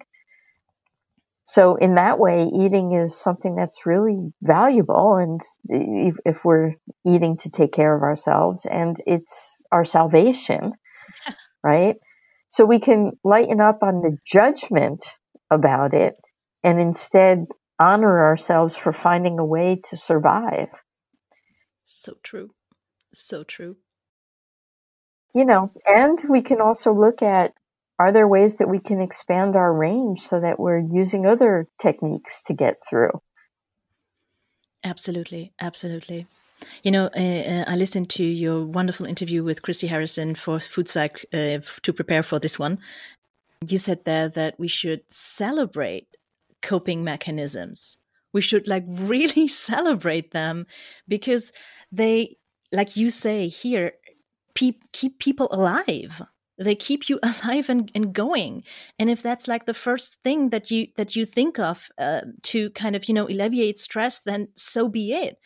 So 1.46 1.76
in 1.76 1.96
that 1.96 2.20
way, 2.20 2.46
eating 2.46 2.94
is 2.94 3.16
something 3.16 3.56
that's 3.56 3.86
really 3.86 4.34
valuable. 4.42 5.16
And 5.16 5.40
if, 5.70 6.18
if 6.26 6.44
we're 6.44 6.74
eating 7.06 7.38
to 7.38 7.50
take 7.52 7.72
care 7.72 7.96
of 7.96 8.02
ourselves 8.02 8.66
and 8.66 8.98
it's 9.06 9.62
our 9.72 9.86
salvation, 9.86 10.74
right? 11.64 11.98
So 12.50 12.66
we 12.66 12.80
can 12.80 13.14
lighten 13.24 13.62
up 13.62 13.84
on 13.84 14.02
the 14.02 14.18
judgment 14.26 15.06
about 15.52 15.94
it 15.94 16.16
and 16.66 16.80
instead 16.80 17.48
honor 17.80 18.24
ourselves 18.24 18.76
for 18.76 18.92
finding 18.92 19.38
a 19.38 19.46
way 19.46 19.80
to 19.90 19.96
survive. 19.96 20.70
So 21.84 22.16
true. 22.24 22.50
So 23.14 23.44
true. 23.44 23.78
You 25.36 25.46
know, 25.46 25.72
and 25.86 26.18
we 26.28 26.42
can 26.42 26.62
also 26.62 26.92
look 26.92 27.22
at 27.22 27.54
are 28.00 28.12
there 28.12 28.28
ways 28.28 28.58
that 28.58 28.68
we 28.68 28.80
can 28.80 29.00
expand 29.00 29.56
our 29.56 29.72
range 29.72 30.20
so 30.20 30.40
that 30.40 30.60
we're 30.60 30.80
using 30.80 31.26
other 31.26 31.68
techniques 31.80 32.44
to 32.48 32.54
get 32.54 32.82
through? 32.86 33.22
Absolutely. 34.84 35.54
Absolutely. 35.62 36.26
You 36.84 36.92
know, 36.92 37.10
uh, 37.16 37.44
uh 37.54 37.64
I 37.68 37.76
listened 37.76 38.10
to 38.12 38.24
your 38.24 38.66
wonderful 38.66 39.06
interview 39.06 39.44
with 39.44 39.62
Christy 39.62 39.88
Harrison 39.88 40.36
for 40.36 40.60
Food 40.60 40.90
Psych 40.90 41.26
uh, 41.34 41.60
to 41.84 41.94
prepare 41.94 42.24
for 42.24 42.40
this 42.40 42.58
one 42.58 42.80
you 43.72 43.78
said 43.78 44.04
there 44.06 44.30
that 44.30 44.60
we 44.60 44.68
should 44.68 45.02
celebrate 45.08 46.08
coping 46.66 47.04
mechanisms. 47.04 47.98
We 48.34 48.42
should 48.42 48.68
like 48.68 48.84
really 48.88 49.48
celebrate 49.48 50.32
them 50.32 50.66
because 51.08 51.54
they, 51.92 52.38
like 52.72 52.98
you 52.98 53.10
say 53.10 53.48
here, 53.48 53.94
pe- 54.56 54.80
keep 54.92 55.20
people 55.20 55.48
alive. 55.52 56.22
They 56.58 56.76
keep 56.76 57.08
you 57.08 57.20
alive 57.24 57.70
and, 57.70 57.92
and 57.94 58.14
going. 58.14 58.64
And 58.98 59.10
if 59.10 59.22
that's 59.22 59.48
like 59.48 59.66
the 59.66 59.74
first 59.74 60.24
thing 60.24 60.50
that 60.50 60.72
you 60.72 60.88
that 60.98 61.16
you 61.16 61.26
think 61.26 61.60
of 61.60 61.88
uh, 61.98 62.22
to 62.44 62.70
kind 62.72 62.96
of 62.96 63.06
you 63.06 63.14
know 63.14 63.28
alleviate 63.28 63.80
stress, 63.80 64.22
then 64.22 64.48
so 64.56 64.90
be 64.90 65.14
it. 65.14 65.38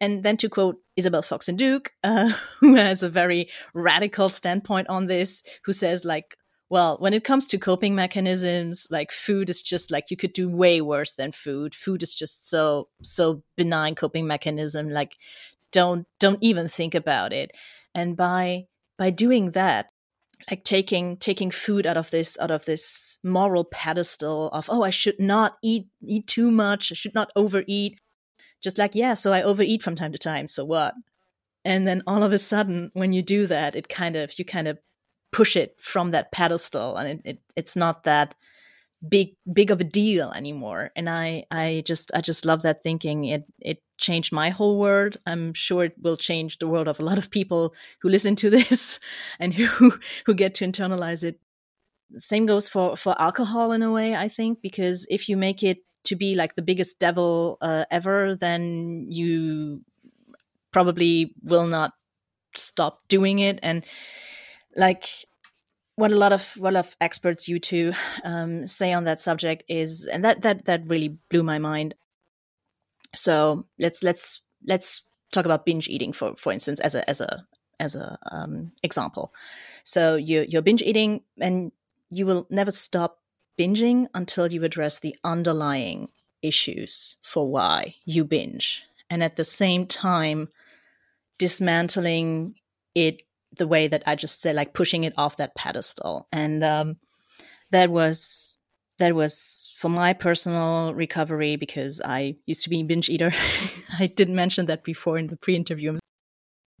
And 0.00 0.24
then 0.24 0.36
to 0.38 0.48
quote 0.48 0.76
Isabel 0.96 1.22
Foxen 1.22 1.56
Duke, 1.56 1.92
uh, 2.02 2.32
who 2.60 2.74
has 2.74 3.02
a 3.02 3.08
very 3.08 3.50
radical 3.74 4.28
standpoint 4.28 4.88
on 4.88 5.06
this, 5.06 5.42
who 5.64 5.72
says 5.72 6.04
like 6.04 6.36
well, 6.72 6.96
when 7.00 7.12
it 7.12 7.22
comes 7.22 7.46
to 7.48 7.58
coping 7.58 7.94
mechanisms, 7.94 8.88
like 8.90 9.12
food 9.12 9.50
is 9.50 9.60
just 9.60 9.90
like 9.90 10.10
you 10.10 10.16
could 10.16 10.32
do 10.32 10.48
way 10.48 10.80
worse 10.80 11.12
than 11.12 11.30
food. 11.30 11.74
Food 11.74 12.02
is 12.02 12.14
just 12.14 12.48
so 12.48 12.88
so 13.02 13.42
benign 13.58 13.94
coping 13.94 14.26
mechanism. 14.26 14.88
Like 14.88 15.18
don't 15.70 16.06
don't 16.18 16.38
even 16.40 16.68
think 16.68 16.94
about 16.94 17.34
it. 17.34 17.50
And 17.94 18.16
by 18.16 18.68
by 18.96 19.10
doing 19.10 19.50
that, 19.50 19.90
like 20.50 20.64
taking 20.64 21.18
taking 21.18 21.50
food 21.50 21.86
out 21.86 21.98
of 21.98 22.08
this 22.08 22.38
out 22.40 22.50
of 22.50 22.64
this 22.64 23.18
moral 23.22 23.64
pedestal 23.64 24.48
of 24.48 24.70
oh 24.70 24.82
I 24.82 24.88
should 24.88 25.20
not 25.20 25.58
eat 25.62 25.88
eat 26.00 26.26
too 26.26 26.50
much, 26.50 26.90
I 26.90 26.94
should 26.94 27.14
not 27.14 27.30
overeat. 27.36 28.00
Just 28.62 28.78
like 28.78 28.94
yeah, 28.94 29.12
so 29.12 29.34
I 29.34 29.42
overeat 29.42 29.82
from 29.82 29.94
time 29.94 30.12
to 30.12 30.18
time. 30.18 30.48
So 30.48 30.64
what? 30.64 30.94
And 31.66 31.86
then 31.86 32.02
all 32.06 32.22
of 32.22 32.32
a 32.32 32.38
sudden, 32.38 32.90
when 32.94 33.12
you 33.12 33.20
do 33.20 33.46
that, 33.46 33.76
it 33.76 33.90
kind 33.90 34.16
of 34.16 34.38
you 34.38 34.46
kind 34.46 34.68
of 34.68 34.78
push 35.32 35.56
it 35.56 35.80
from 35.80 36.10
that 36.10 36.32
pedestal 36.32 36.96
and 36.96 37.08
it, 37.08 37.20
it, 37.24 37.38
it's 37.56 37.76
not 37.76 38.04
that 38.04 38.34
big 39.08 39.34
big 39.52 39.70
of 39.70 39.80
a 39.80 39.84
deal 39.84 40.30
anymore. 40.32 40.90
And 40.94 41.10
i 41.10 41.44
i 41.50 41.82
just 41.86 42.12
i 42.14 42.20
just 42.20 42.44
love 42.44 42.62
that 42.62 42.82
thinking. 42.82 43.24
It 43.24 43.44
it 43.60 43.82
changed 43.98 44.32
my 44.32 44.50
whole 44.50 44.78
world. 44.78 45.16
I'm 45.26 45.54
sure 45.54 45.84
it 45.84 45.94
will 46.00 46.16
change 46.16 46.58
the 46.58 46.68
world 46.68 46.88
of 46.88 47.00
a 47.00 47.04
lot 47.04 47.18
of 47.18 47.30
people 47.30 47.74
who 48.00 48.08
listen 48.08 48.36
to 48.36 48.50
this 48.56 49.00
and 49.40 49.54
who 49.54 49.98
who 50.26 50.34
get 50.34 50.54
to 50.56 50.64
internalize 50.66 51.24
it. 51.24 51.40
Same 52.16 52.46
goes 52.46 52.68
for 52.68 52.96
for 52.96 53.20
alcohol 53.20 53.72
in 53.72 53.82
a 53.82 53.90
way 53.90 54.14
i 54.14 54.28
think 54.28 54.60
because 54.60 55.06
if 55.08 55.30
you 55.30 55.36
make 55.36 55.62
it 55.62 55.78
to 56.04 56.14
be 56.14 56.34
like 56.34 56.54
the 56.56 56.62
biggest 56.62 56.98
devil 56.98 57.56
uh, 57.62 57.84
ever 57.90 58.36
then 58.36 59.06
you 59.08 59.80
probably 60.72 61.34
will 61.42 61.66
not 61.66 61.92
stop 62.56 63.00
doing 63.08 63.38
it. 63.38 63.58
And 63.62 63.84
like 64.76 65.06
what 65.96 66.10
a 66.10 66.16
lot 66.16 66.32
of 66.32 66.52
what 66.56 66.72
a 66.72 66.76
lot 66.76 66.86
of 66.86 66.96
experts 67.00 67.48
you 67.48 67.58
two 67.58 67.92
um, 68.24 68.66
say 68.66 68.92
on 68.92 69.04
that 69.04 69.20
subject 69.20 69.64
is, 69.68 70.06
and 70.06 70.24
that 70.24 70.42
that 70.42 70.64
that 70.64 70.88
really 70.88 71.18
blew 71.30 71.42
my 71.42 71.58
mind. 71.58 71.94
So 73.14 73.66
let's 73.78 74.02
let's 74.02 74.40
let's 74.66 75.02
talk 75.32 75.44
about 75.44 75.66
binge 75.66 75.88
eating 75.88 76.12
for 76.12 76.34
for 76.36 76.52
instance 76.52 76.80
as 76.80 76.94
a 76.94 77.08
as 77.08 77.20
a 77.20 77.46
as 77.78 77.96
a 77.96 78.18
um, 78.30 78.72
example. 78.82 79.34
So 79.84 80.16
you 80.16 80.46
you're 80.48 80.62
binge 80.62 80.82
eating 80.82 81.22
and 81.40 81.72
you 82.10 82.26
will 82.26 82.46
never 82.50 82.70
stop 82.70 83.18
binging 83.58 84.06
until 84.14 84.52
you 84.52 84.64
address 84.64 84.98
the 84.98 85.16
underlying 85.24 86.08
issues 86.42 87.18
for 87.22 87.48
why 87.50 87.94
you 88.04 88.24
binge, 88.24 88.82
and 89.10 89.22
at 89.22 89.36
the 89.36 89.44
same 89.44 89.86
time 89.86 90.48
dismantling 91.38 92.54
it 92.94 93.22
the 93.58 93.66
way 93.66 93.88
that 93.88 94.02
I 94.06 94.14
just 94.14 94.40
said, 94.40 94.56
like 94.56 94.74
pushing 94.74 95.04
it 95.04 95.14
off 95.16 95.36
that 95.36 95.54
pedestal. 95.54 96.28
And 96.32 96.64
um, 96.64 96.96
that 97.70 97.90
was 97.90 98.58
that 98.98 99.14
was 99.14 99.74
for 99.78 99.88
my 99.88 100.12
personal 100.12 100.94
recovery 100.94 101.56
because 101.56 102.00
I 102.04 102.36
used 102.46 102.62
to 102.64 102.70
be 102.70 102.80
a 102.80 102.84
binge 102.84 103.08
eater. 103.08 103.32
I 103.98 104.06
didn't 104.06 104.36
mention 104.36 104.66
that 104.66 104.84
before 104.84 105.18
in 105.18 105.26
the 105.26 105.36
pre-interview. 105.36 105.98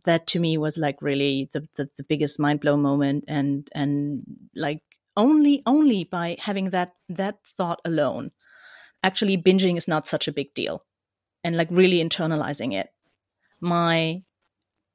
That 0.04 0.26
to 0.28 0.40
me 0.40 0.58
was 0.58 0.78
like 0.78 1.00
really 1.00 1.48
the, 1.52 1.64
the, 1.76 1.88
the 1.96 2.04
biggest 2.04 2.40
mind 2.40 2.60
blow 2.60 2.76
moment, 2.76 3.24
and 3.28 3.68
and 3.72 4.24
like 4.56 4.82
only 5.16 5.62
only 5.64 6.04
by 6.04 6.36
having 6.40 6.70
that 6.70 6.94
that 7.08 7.36
thought 7.44 7.80
alone, 7.84 8.32
actually 9.04 9.36
binging 9.36 9.76
is 9.76 9.86
not 9.86 10.08
such 10.08 10.26
a 10.26 10.32
big 10.32 10.54
deal, 10.54 10.84
and 11.44 11.56
like 11.56 11.68
really 11.70 12.02
internalizing 12.02 12.74
it. 12.74 12.88
My 13.60 14.24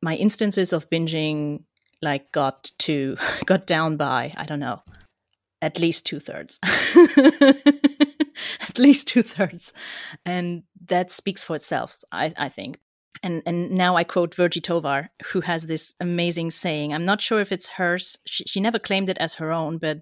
my 0.02 0.16
instances 0.16 0.74
of 0.74 0.90
binging 0.90 1.64
like 2.02 2.32
got 2.32 2.72
to 2.80 3.18
got 3.46 3.66
down 3.66 3.98
by 3.98 4.34
I 4.38 4.46
don't 4.46 4.60
know 4.60 4.82
at 5.62 5.80
least 5.80 6.06
two 6.06 6.20
thirds, 6.20 6.60
at 8.62 8.78
least 8.78 9.08
two 9.08 9.24
thirds, 9.24 9.74
and 10.26 10.64
that 10.86 11.12
speaks 11.12 11.44
for 11.44 11.56
itself. 11.56 11.96
I, 12.12 12.34
I 12.38 12.50
think. 12.50 12.80
And 13.24 13.42
and 13.48 13.72
now 13.72 13.96
I 13.96 14.04
quote 14.04 14.36
Virgie 14.36 14.62
Tovar, 14.62 15.10
who 15.32 15.42
has 15.42 15.66
this 15.66 15.96
amazing 16.00 16.52
saying. 16.52 16.94
I'm 16.94 17.06
not 17.06 17.22
sure 17.22 17.40
if 17.40 17.52
it's 17.52 17.70
hers. 17.70 18.20
She, 18.28 18.44
she 18.46 18.60
never 18.62 18.78
claimed 18.78 19.10
it 19.10 19.18
as 19.18 19.36
her 19.36 19.52
own, 19.52 19.80
but 19.80 20.02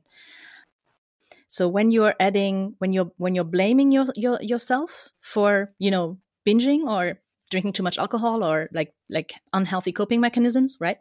so 1.47 1.69
when 1.69 1.91
you're 1.91 2.15
adding 2.19 2.75
when 2.79 2.91
you're 2.91 3.11
when 3.15 3.33
you're 3.33 3.45
blaming 3.45 3.93
your, 3.93 4.05
your 4.15 4.41
yourself 4.41 5.09
for 5.21 5.69
you 5.79 5.91
know 5.91 6.17
binging 6.45 6.81
or 6.83 7.21
drinking 7.49 7.71
too 7.71 7.83
much 7.83 7.97
alcohol 7.97 8.43
or 8.43 8.67
like 8.73 8.93
like 9.09 9.35
unhealthy 9.53 9.93
coping 9.93 10.19
mechanisms, 10.19 10.75
right? 10.81 10.97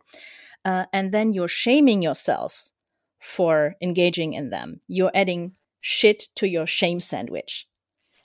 Uh, 0.64 0.87
and 0.92 1.12
then 1.12 1.33
you're 1.33 1.48
shaming 1.48 2.03
yourself 2.03 2.72
for 3.20 3.74
engaging 3.81 4.33
in 4.33 4.50
them. 4.50 4.81
You're 4.87 5.11
adding 5.14 5.57
shit 5.81 6.29
to 6.37 6.48
your 6.48 6.66
shame 6.66 7.00
sandwich. 7.00 7.66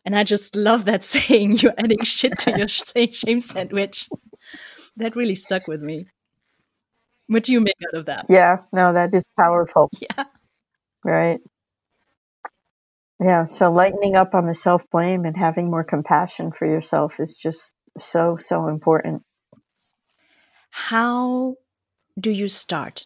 And 0.05 0.15
I 0.15 0.23
just 0.23 0.55
love 0.55 0.85
that 0.85 1.03
saying, 1.15 1.57
you're 1.59 1.73
adding 1.77 2.03
shit 2.03 2.37
to 2.39 2.57
your 2.57 2.67
shame 2.67 3.41
sandwich. 3.41 4.09
That 4.97 5.15
really 5.15 5.35
stuck 5.35 5.67
with 5.67 5.81
me. 5.81 6.07
What 7.27 7.43
do 7.43 7.53
you 7.53 7.61
make 7.61 7.75
out 7.87 7.99
of 7.99 8.05
that? 8.07 8.25
Yeah, 8.27 8.57
no, 8.73 8.93
that 8.93 9.13
is 9.13 9.23
powerful. 9.37 9.89
Yeah. 10.01 10.25
Right. 11.03 11.39
Yeah, 13.21 13.45
so 13.45 13.71
lightening 13.71 14.15
up 14.15 14.33
on 14.33 14.45
the 14.45 14.53
self 14.53 14.83
blame 14.91 15.25
and 15.25 15.35
having 15.37 15.69
more 15.69 15.83
compassion 15.83 16.51
for 16.51 16.65
yourself 16.65 17.19
is 17.19 17.35
just 17.35 17.71
so, 17.97 18.35
so 18.37 18.67
important. 18.67 19.23
How 20.69 21.55
do 22.19 22.31
you 22.31 22.47
start? 22.47 23.05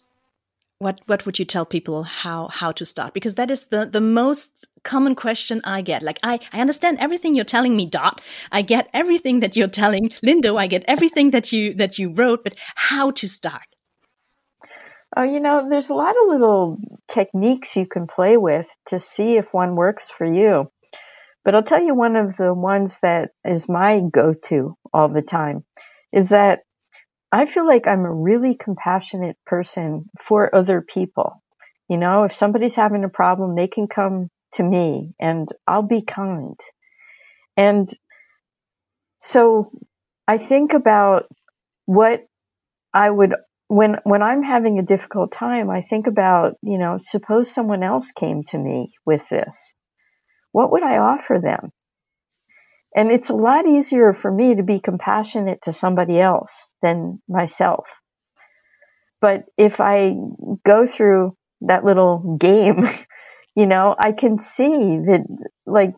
What 0.80 1.02
what 1.06 1.26
would 1.26 1.39
you 1.39 1.45
tell 1.45 1.65
people 1.65 2.04
how 2.04 2.47
how 2.49 2.71
to 2.73 2.86
start? 2.86 3.13
Because 3.13 3.36
that 3.36 3.52
is 3.52 3.67
the 3.67 3.86
the 3.86 4.02
most 4.02 4.67
common 4.84 5.15
question 5.15 5.62
I 5.63 5.82
get. 5.82 6.04
Like 6.04 6.19
I 6.23 6.39
I 6.52 6.60
understand 6.60 6.97
everything 6.99 7.36
you're 7.36 7.45
telling 7.45 7.76
me, 7.76 7.86
Dot. 7.86 8.21
I 8.52 8.63
get 8.63 8.89
everything 8.93 9.39
that 9.39 9.56
you're 9.56 9.67
telling 9.67 10.10
Lindo. 10.26 10.60
I 10.60 10.67
get 10.67 10.84
everything 10.88 11.32
that 11.32 11.52
you 11.52 11.73
that 11.76 11.97
you 11.97 12.10
wrote, 12.10 12.43
but 12.43 12.56
how 12.76 13.12
to 13.12 13.28
start? 13.28 13.67
Oh, 15.15 15.23
you 15.23 15.39
know, 15.39 15.69
there's 15.69 15.91
a 15.91 15.95
lot 15.95 16.15
of 16.21 16.30
little 16.30 16.78
techniques 17.08 17.76
you 17.76 17.86
can 17.86 18.08
play 18.08 18.36
with 18.36 18.67
to 18.88 18.97
see 18.97 19.38
if 19.38 19.54
one 19.54 19.76
works 19.76 20.10
for 20.10 20.26
you. 20.26 20.71
But 21.45 21.54
I'll 21.56 21.63
tell 21.63 21.84
you 21.84 21.93
one 21.93 22.15
of 22.15 22.36
the 22.36 22.54
ones 22.54 22.99
that 23.04 23.30
is 23.45 23.69
my 23.69 24.02
go 24.02 24.34
to 24.45 24.76
all 24.91 25.10
the 25.10 25.21
time 25.21 25.65
is 26.12 26.30
that 26.30 26.62
I 27.34 27.48
feel 27.48 27.65
like 27.65 27.88
I'm 27.88 28.06
a 28.06 28.13
really 28.13 28.54
compassionate 28.54 29.38
person 29.43 30.08
for 30.22 30.56
other 30.56 30.82
people. 30.82 31.41
You 31.89 31.98
know, 31.98 32.26
if 32.26 32.34
somebody's 32.34 32.76
having 32.76 33.04
a 33.04 33.10
problem, 33.10 33.56
they 33.56 33.67
can 33.67 33.88
come 33.88 34.30
to 34.54 34.63
me 34.63 35.15
and 35.19 35.50
I'll 35.65 35.82
be 35.82 36.04
kind. 36.04 36.60
And 37.58 37.89
so 39.17 39.65
I 40.28 40.38
think 40.38 40.74
about 40.74 41.26
what 41.86 42.28
I 42.93 43.10
would 43.10 43.34
when 43.67 44.00
when 44.04 44.22
I'm 44.22 44.43
having 44.43 44.78
a 44.78 44.84
difficult 44.84 45.32
time, 45.32 45.72
I 45.72 45.82
think 45.82 46.06
about, 46.06 46.58
you 46.62 46.78
know, 46.78 47.00
suppose 47.02 47.52
someone 47.52 47.82
else 47.82 48.12
came 48.12 48.43
to 48.50 48.60
me 48.60 48.89
with 49.08 49.28
this. 49.30 49.74
What 50.52 50.72
would 50.72 50.84
I 50.84 51.00
offer 51.00 51.39
them? 51.41 51.72
And 52.95 53.12
it's 53.12 53.29
a 53.29 53.36
lot 53.36 53.65
easier 53.65 54.13
for 54.13 54.32
me 54.32 54.56
to 54.56 54.63
be 54.63 54.79
compassionate 54.79 55.63
to 55.63 55.73
somebody 55.73 56.19
else 56.19 56.73
than 56.82 57.21
myself. 57.27 57.89
But 59.19 59.45
if 59.58 59.79
I 59.79 60.15
go 60.65 60.86
through 60.86 61.36
that 61.62 61.86
little 61.86 62.38
game, 62.39 62.86
you 63.56 63.65
know, 63.65 63.95
I 63.97 64.12
can 64.12 64.38
see 64.38 64.97
that 64.97 65.25
like 65.65 65.95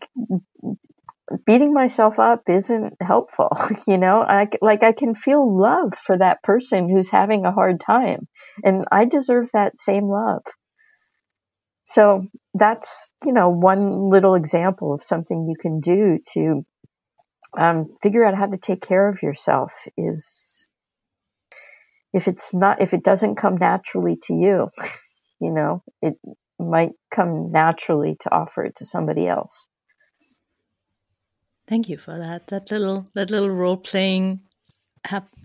beating 1.46 1.74
myself 1.74 2.20
up 2.20 2.44
isn't 2.48 2.96
helpful. 3.02 3.50
You 3.88 3.98
know, 3.98 4.22
I, 4.22 4.48
like 4.62 4.84
I 4.84 4.94
can 4.94 5.16
feel 5.16 5.58
love 5.60 5.94
for 5.96 6.18
that 6.18 6.42
person 6.44 6.90
who's 6.90 7.10
having 7.10 7.46
a 7.46 7.52
hard 7.52 7.80
time 7.80 8.28
and 8.64 8.86
I 8.92 9.06
deserve 9.06 9.50
that 9.54 9.78
same 9.78 10.06
love. 10.06 10.44
So 11.86 12.28
that's, 12.56 13.12
you 13.24 13.32
know, 13.32 13.50
one 13.50 14.10
little 14.10 14.34
example 14.36 14.94
of 14.94 15.04
something 15.04 15.48
you 15.48 15.56
can 15.60 15.80
do 15.82 16.20
to 16.34 16.66
um, 17.58 17.90
figure 18.02 18.24
out 18.24 18.36
how 18.36 18.46
to 18.46 18.58
take 18.58 18.82
care 18.82 19.08
of 19.08 19.22
yourself 19.22 19.74
is 19.98 20.68
if 22.14 22.28
it's 22.28 22.54
not 22.54 22.82
if 22.82 22.94
it 22.94 23.04
doesn't 23.04 23.36
come 23.36 23.58
naturally 23.58 24.18
to 24.24 24.34
you 24.34 24.70
you 25.42 25.52
know 25.52 25.84
it 26.02 26.16
might 26.60 26.94
come 27.14 27.52
naturally 27.52 28.16
to 28.22 28.34
offer 28.34 28.64
it 28.64 28.76
to 28.78 28.86
somebody 28.86 29.28
else 29.28 29.68
thank 31.68 31.90
you 31.90 31.98
for 31.98 32.18
that 32.18 32.48
that 32.48 32.72
little 32.72 33.08
that 33.14 33.30
little 33.30 33.50
role 33.50 33.78
playing 33.78 34.42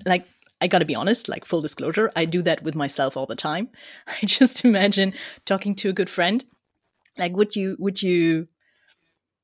like 0.07 0.27
I 0.61 0.67
gotta 0.67 0.85
be 0.85 0.95
honest, 0.95 1.29
like 1.29 1.45
full 1.45 1.63
disclosure, 1.63 2.13
I 2.15 2.27
do 2.27 2.43
that 2.43 2.63
with 2.63 2.75
myself 2.75 3.17
all 3.17 3.27
the 3.27 3.35
time. 3.35 3.71
I 4.07 4.27
just 4.27 4.65
imagine 4.65 5.15
talking 5.47 5.75
to 5.77 5.89
a 5.89 5.95
good 5.95 6.11
friend. 6.11 6.45
Like, 7.17 7.37
would 7.37 7.57
you 7.57 7.77
would 7.79 8.03
you 8.03 8.47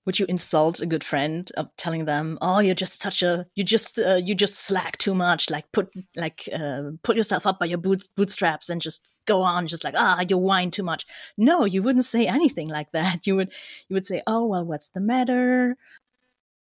would 0.07 0.19
you 0.21 0.27
insult 0.29 0.81
a 0.81 0.87
good 0.87 1.03
friend 1.05 1.51
of 1.57 1.69
telling 1.77 2.05
them 2.07 2.39
oh 2.41 2.61
you're 2.61 2.75
just 2.77 3.03
such 3.03 3.23
a 3.23 3.45
you 3.57 3.65
just 3.65 3.99
uh, 3.99 4.15
you 4.15 4.35
just 4.35 4.55
slack 4.61 4.97
too 4.99 5.15
much 5.15 5.51
like 5.51 5.71
put 5.73 5.93
like 6.17 6.49
uh, 6.53 6.85
put 7.03 7.17
yourself 7.17 7.47
up 7.47 7.59
by 7.59 7.67
your 7.67 7.79
boots 7.79 8.07
bootstraps 8.07 8.71
and 8.71 8.81
just 8.81 9.11
go 9.27 9.43
on 9.43 9.67
just 9.67 9.83
like 9.85 9.95
ah 9.99 10.25
you 10.29 10.39
whine 10.39 10.71
too 10.71 10.85
much. 10.85 11.05
No 11.37 11.65
you 11.65 11.83
wouldn't 11.83 12.05
say 12.05 12.27
anything 12.27 12.69
like 12.69 12.93
that. 12.93 13.21
You 13.27 13.35
would 13.37 13.51
you 13.89 13.95
would 13.95 14.07
say 14.07 14.23
oh 14.27 14.47
well 14.47 14.65
what's 14.65 14.91
the 14.91 15.01
matter? 15.01 15.77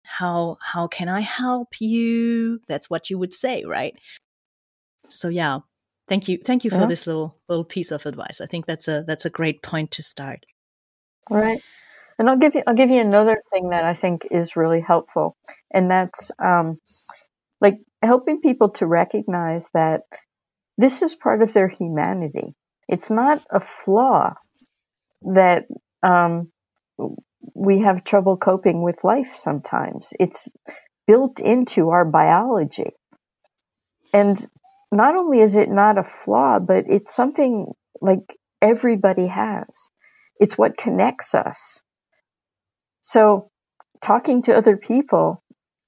How 0.04 0.58
how 0.62 0.88
can 0.88 1.10
i 1.10 1.22
help 1.22 1.82
you? 1.82 2.60
That's 2.68 2.90
what 2.90 3.10
you 3.10 3.18
would 3.18 3.34
say 3.34 3.64
right? 3.66 3.96
So 5.10 5.30
yeah. 5.30 5.60
Thank 6.08 6.28
you 6.28 6.38
thank 6.46 6.64
you 6.64 6.70
for 6.70 6.82
Yeah. 6.82 6.86
this 6.88 7.08
little 7.08 7.40
little 7.50 7.64
piece 7.66 7.92
of 7.92 8.06
advice. 8.06 8.42
I 8.42 8.46
think 8.46 8.66
that's 8.66 8.88
a 8.88 9.04
that's 9.08 9.26
a 9.26 9.30
great 9.30 9.64
point 9.64 9.92
to 9.92 10.04
start. 10.04 10.46
Right. 11.30 11.62
And 12.22 12.30
I'll 12.30 12.38
give 12.38 12.54
you 12.54 12.62
I'll 12.68 12.76
give 12.76 12.92
you 12.92 13.02
another 13.02 13.42
thing 13.52 13.70
that 13.70 13.84
I 13.84 13.96
think 13.96 14.28
is 14.30 14.56
really 14.56 14.80
helpful, 14.80 15.36
and 15.74 15.90
that's 15.90 16.32
um, 16.38 16.78
like 17.60 17.78
helping 18.04 18.42
people 18.42 18.70
to 18.74 18.86
recognize 18.86 19.68
that 19.74 20.02
this 20.78 21.02
is 21.02 21.16
part 21.16 21.42
of 21.42 21.52
their 21.52 21.68
humanity. 21.68 22.54
It's 22.88 23.10
not 23.10 23.42
a 23.50 23.60
flaw 23.60 24.36
that 25.24 25.66
um, 26.04 26.52
we 27.56 27.80
have 27.80 28.04
trouble 28.04 28.38
coping 28.38 28.84
with 28.84 29.04
life 29.04 29.36
sometimes. 29.36 30.14
It's 30.20 30.48
built 31.08 31.40
into 31.40 31.90
our 31.90 32.06
biology. 32.06 32.92
And 34.14 34.38
not 34.92 35.16
only 35.16 35.40
is 35.40 35.56
it 35.56 35.72
not 35.72 35.98
a 35.98 36.04
flaw, 36.04 36.60
but 36.60 36.86
it's 36.88 37.16
something 37.16 37.74
like 38.00 38.38
everybody 38.62 39.26
has. 39.26 39.66
It's 40.40 40.56
what 40.56 40.78
connects 40.78 41.34
us. 41.34 41.82
So 43.02 43.50
talking 44.02 44.44
to 44.44 44.58
other 44.58 44.78
people 44.78 45.44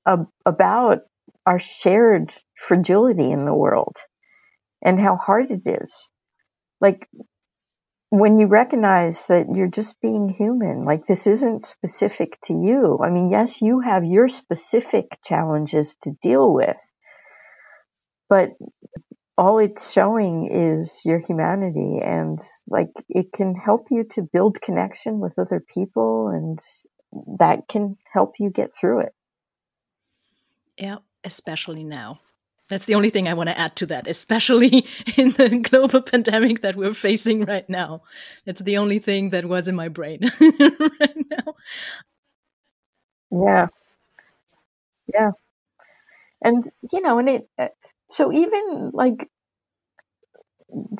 ab- 0.07 0.29
about 0.45 1.01
our 1.45 1.59
shared 1.59 2.33
fragility 2.57 3.31
in 3.31 3.45
the 3.45 3.53
world 3.53 3.95
and 4.83 4.99
how 4.99 5.17
hard 5.17 5.51
it 5.51 5.63
is. 5.65 6.09
Like 6.81 7.09
when 8.09 8.37
you 8.37 8.47
recognize 8.47 9.27
that 9.27 9.47
you're 9.53 9.69
just 9.69 9.99
being 10.01 10.29
human, 10.29 10.85
like 10.85 11.05
this 11.05 11.27
isn't 11.27 11.63
specific 11.63 12.37
to 12.43 12.53
you. 12.53 12.99
I 13.03 13.09
mean, 13.09 13.29
yes, 13.29 13.61
you 13.61 13.79
have 13.79 14.05
your 14.05 14.27
specific 14.29 15.17
challenges 15.25 15.95
to 16.03 16.11
deal 16.21 16.53
with, 16.53 16.77
but 18.29 18.51
all 19.37 19.59
it's 19.59 19.91
showing 19.91 20.47
is 20.51 21.01
your 21.05 21.19
humanity 21.19 21.99
and 22.03 22.39
like 22.67 22.91
it 23.09 23.31
can 23.33 23.55
help 23.55 23.87
you 23.89 24.03
to 24.03 24.27
build 24.31 24.61
connection 24.61 25.19
with 25.19 25.39
other 25.39 25.63
people 25.73 26.29
and 26.29 26.59
that 27.39 27.67
can 27.67 27.97
help 28.11 28.35
you 28.39 28.49
get 28.49 28.75
through 28.75 29.01
it. 29.01 29.13
Yeah, 30.77 30.97
especially 31.23 31.83
now. 31.83 32.21
That's 32.69 32.85
the 32.85 32.95
only 32.95 33.09
thing 33.09 33.27
I 33.27 33.33
want 33.33 33.49
to 33.49 33.59
add 33.59 33.75
to 33.77 33.85
that, 33.87 34.07
especially 34.07 34.87
in 35.17 35.31
the 35.31 35.59
global 35.69 36.01
pandemic 36.13 36.61
that 36.61 36.75
we're 36.75 36.93
facing 36.93 37.45
right 37.45 37.69
now. 37.69 38.03
That's 38.45 38.61
the 38.61 38.77
only 38.77 38.99
thing 38.99 39.31
that 39.31 39.45
was 39.45 39.67
in 39.67 39.75
my 39.75 39.89
brain 39.89 40.19
right 40.41 41.17
now. 41.31 41.55
Yeah. 43.31 43.67
Yeah. 45.13 45.31
And 46.43 46.63
you 46.91 47.01
know, 47.01 47.19
and 47.19 47.29
it 47.29 47.49
uh, 47.57 47.69
so 48.09 48.31
even 48.31 48.91
like 48.93 49.29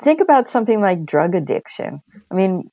think 0.00 0.20
about 0.20 0.48
something 0.48 0.80
like 0.80 1.04
drug 1.04 1.34
addiction. 1.34 2.02
I 2.30 2.34
mean, 2.34 2.70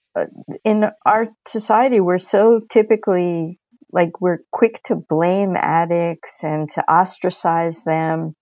in 0.63 0.86
our 1.06 1.28
society 1.47 2.00
we're 2.00 2.19
so 2.19 2.60
typically 2.69 3.60
like 3.91 4.21
we're 4.21 4.39
quick 4.52 4.82
to 4.84 4.95
blame 4.95 5.56
addicts 5.56 6.43
and 6.43 6.69
to 6.71 6.84
ostracize 6.89 7.84
them. 7.84 8.36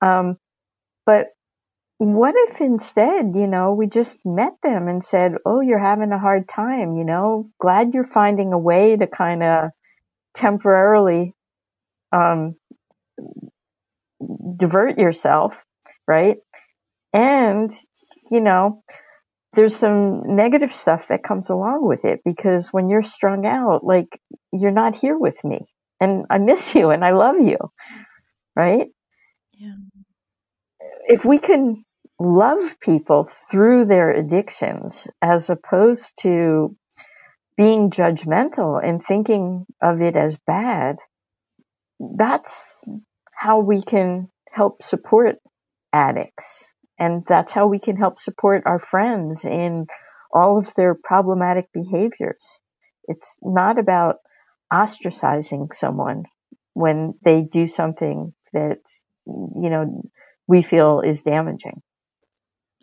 Um, 0.00 0.36
but 1.06 1.28
what 1.98 2.34
if 2.36 2.60
instead, 2.60 3.36
you 3.36 3.46
know, 3.46 3.74
we 3.74 3.86
just 3.86 4.26
met 4.26 4.54
them 4.62 4.88
and 4.88 5.02
said, 5.02 5.36
"Oh, 5.46 5.60
you're 5.60 5.78
having 5.78 6.12
a 6.12 6.18
hard 6.18 6.48
time, 6.48 6.96
you 6.96 7.04
know, 7.04 7.46
glad 7.60 7.94
you're 7.94 8.04
finding 8.04 8.52
a 8.52 8.58
way 8.58 8.96
to 8.96 9.06
kind 9.06 9.42
of 9.42 9.70
temporarily 10.34 11.34
um, 12.12 12.56
divert 14.56 14.98
yourself, 14.98 15.64
right? 16.06 16.38
And, 17.12 17.70
you 18.30 18.40
know, 18.40 18.82
there's 19.54 19.76
some 19.76 20.36
negative 20.36 20.72
stuff 20.72 21.08
that 21.08 21.22
comes 21.22 21.50
along 21.50 21.86
with 21.86 22.04
it 22.04 22.20
because 22.24 22.72
when 22.72 22.88
you're 22.88 23.02
strung 23.02 23.46
out, 23.46 23.84
like 23.84 24.18
you're 24.52 24.70
not 24.70 24.94
here 24.94 25.18
with 25.18 25.44
me 25.44 25.64
and 26.00 26.26
I 26.30 26.38
miss 26.38 26.74
you 26.74 26.90
and 26.90 27.04
I 27.04 27.10
love 27.10 27.38
you, 27.40 27.58
right? 28.56 28.88
Yeah. 29.52 29.74
If 31.06 31.24
we 31.24 31.38
can 31.38 31.84
love 32.18 32.80
people 32.80 33.24
through 33.24 33.86
their 33.86 34.10
addictions 34.10 35.08
as 35.20 35.50
opposed 35.50 36.12
to 36.22 36.76
being 37.56 37.90
judgmental 37.90 38.82
and 38.82 39.02
thinking 39.02 39.66
of 39.82 40.00
it 40.00 40.16
as 40.16 40.38
bad, 40.46 40.98
that's 42.00 42.84
how 43.32 43.60
we 43.60 43.82
can 43.82 44.28
help 44.50 44.82
support 44.82 45.36
addicts. 45.92 46.68
And 46.98 47.24
that's 47.26 47.52
how 47.52 47.66
we 47.66 47.78
can 47.78 47.96
help 47.96 48.18
support 48.18 48.62
our 48.66 48.78
friends 48.78 49.44
in 49.44 49.86
all 50.32 50.58
of 50.58 50.72
their 50.74 50.94
problematic 50.94 51.68
behaviors. 51.72 52.60
It's 53.04 53.36
not 53.42 53.78
about 53.78 54.16
ostracizing 54.72 55.72
someone 55.74 56.24
when 56.74 57.14
they 57.24 57.42
do 57.42 57.66
something 57.66 58.32
that, 58.52 58.80
you 59.26 59.70
know, 59.70 60.02
we 60.46 60.62
feel 60.62 61.00
is 61.00 61.22
damaging. 61.22 61.82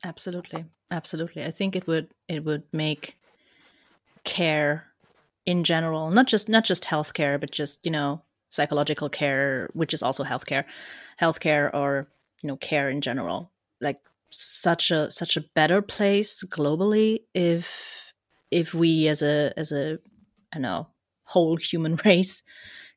Absolutely. 0.03 0.65
Absolutely. 0.91 1.43
I 1.43 1.51
think 1.51 1.75
it 1.75 1.87
would 1.87 2.07
it 2.27 2.43
would 2.43 2.63
make 2.73 3.17
care 4.23 4.85
in 5.45 5.63
general, 5.63 6.09
not 6.09 6.27
just 6.27 6.49
not 6.49 6.63
just 6.63 6.83
healthcare, 6.83 7.39
but 7.39 7.51
just, 7.51 7.79
you 7.83 7.91
know, 7.91 8.21
psychological 8.49 9.09
care, 9.09 9.69
which 9.73 9.93
is 9.93 10.01
also 10.01 10.23
healthcare, 10.23 10.65
healthcare 11.19 11.73
or, 11.73 12.07
you 12.41 12.47
know, 12.47 12.57
care 12.57 12.89
in 12.89 13.01
general. 13.01 13.51
Like 13.81 13.97
such 14.29 14.91
a 14.91 15.09
such 15.11 15.37
a 15.37 15.45
better 15.55 15.81
place 15.81 16.43
globally 16.43 17.19
if 17.33 18.13
if 18.51 18.73
we 18.73 19.07
as 19.07 19.21
a 19.21 19.53
as 19.57 19.71
a 19.71 19.99
I 20.53 20.59
know 20.59 20.87
whole 21.23 21.57
human 21.57 21.97
race 22.05 22.43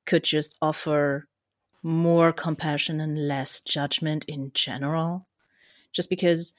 could 0.07 0.25
just 0.25 0.57
offer 0.61 1.29
more 1.83 2.33
compassion 2.33 3.01
and 3.01 3.29
less 3.29 3.61
judgment 3.61 4.25
in 4.27 4.53
general? 4.55 5.27
Just 5.93 6.09
because 6.09 6.53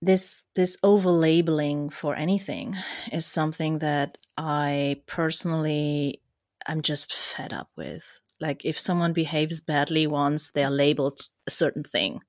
this 0.00 0.44
this 0.56 0.76
over 0.82 1.10
labeling 1.10 1.88
for 1.88 2.16
anything 2.16 2.76
is 3.12 3.24
something 3.24 3.78
that 3.78 4.18
i 4.36 5.00
personally 5.06 6.20
i'm 6.66 6.82
just 6.82 7.12
fed 7.14 7.52
up 7.52 7.70
with. 7.76 8.20
Like 8.40 8.64
if 8.64 8.78
someone 8.78 9.12
behaves 9.12 9.60
badly 9.60 10.08
once 10.08 10.50
they're 10.50 10.70
labeled 10.70 11.28
a 11.46 11.50
certain 11.50 11.84
thing 11.84 12.20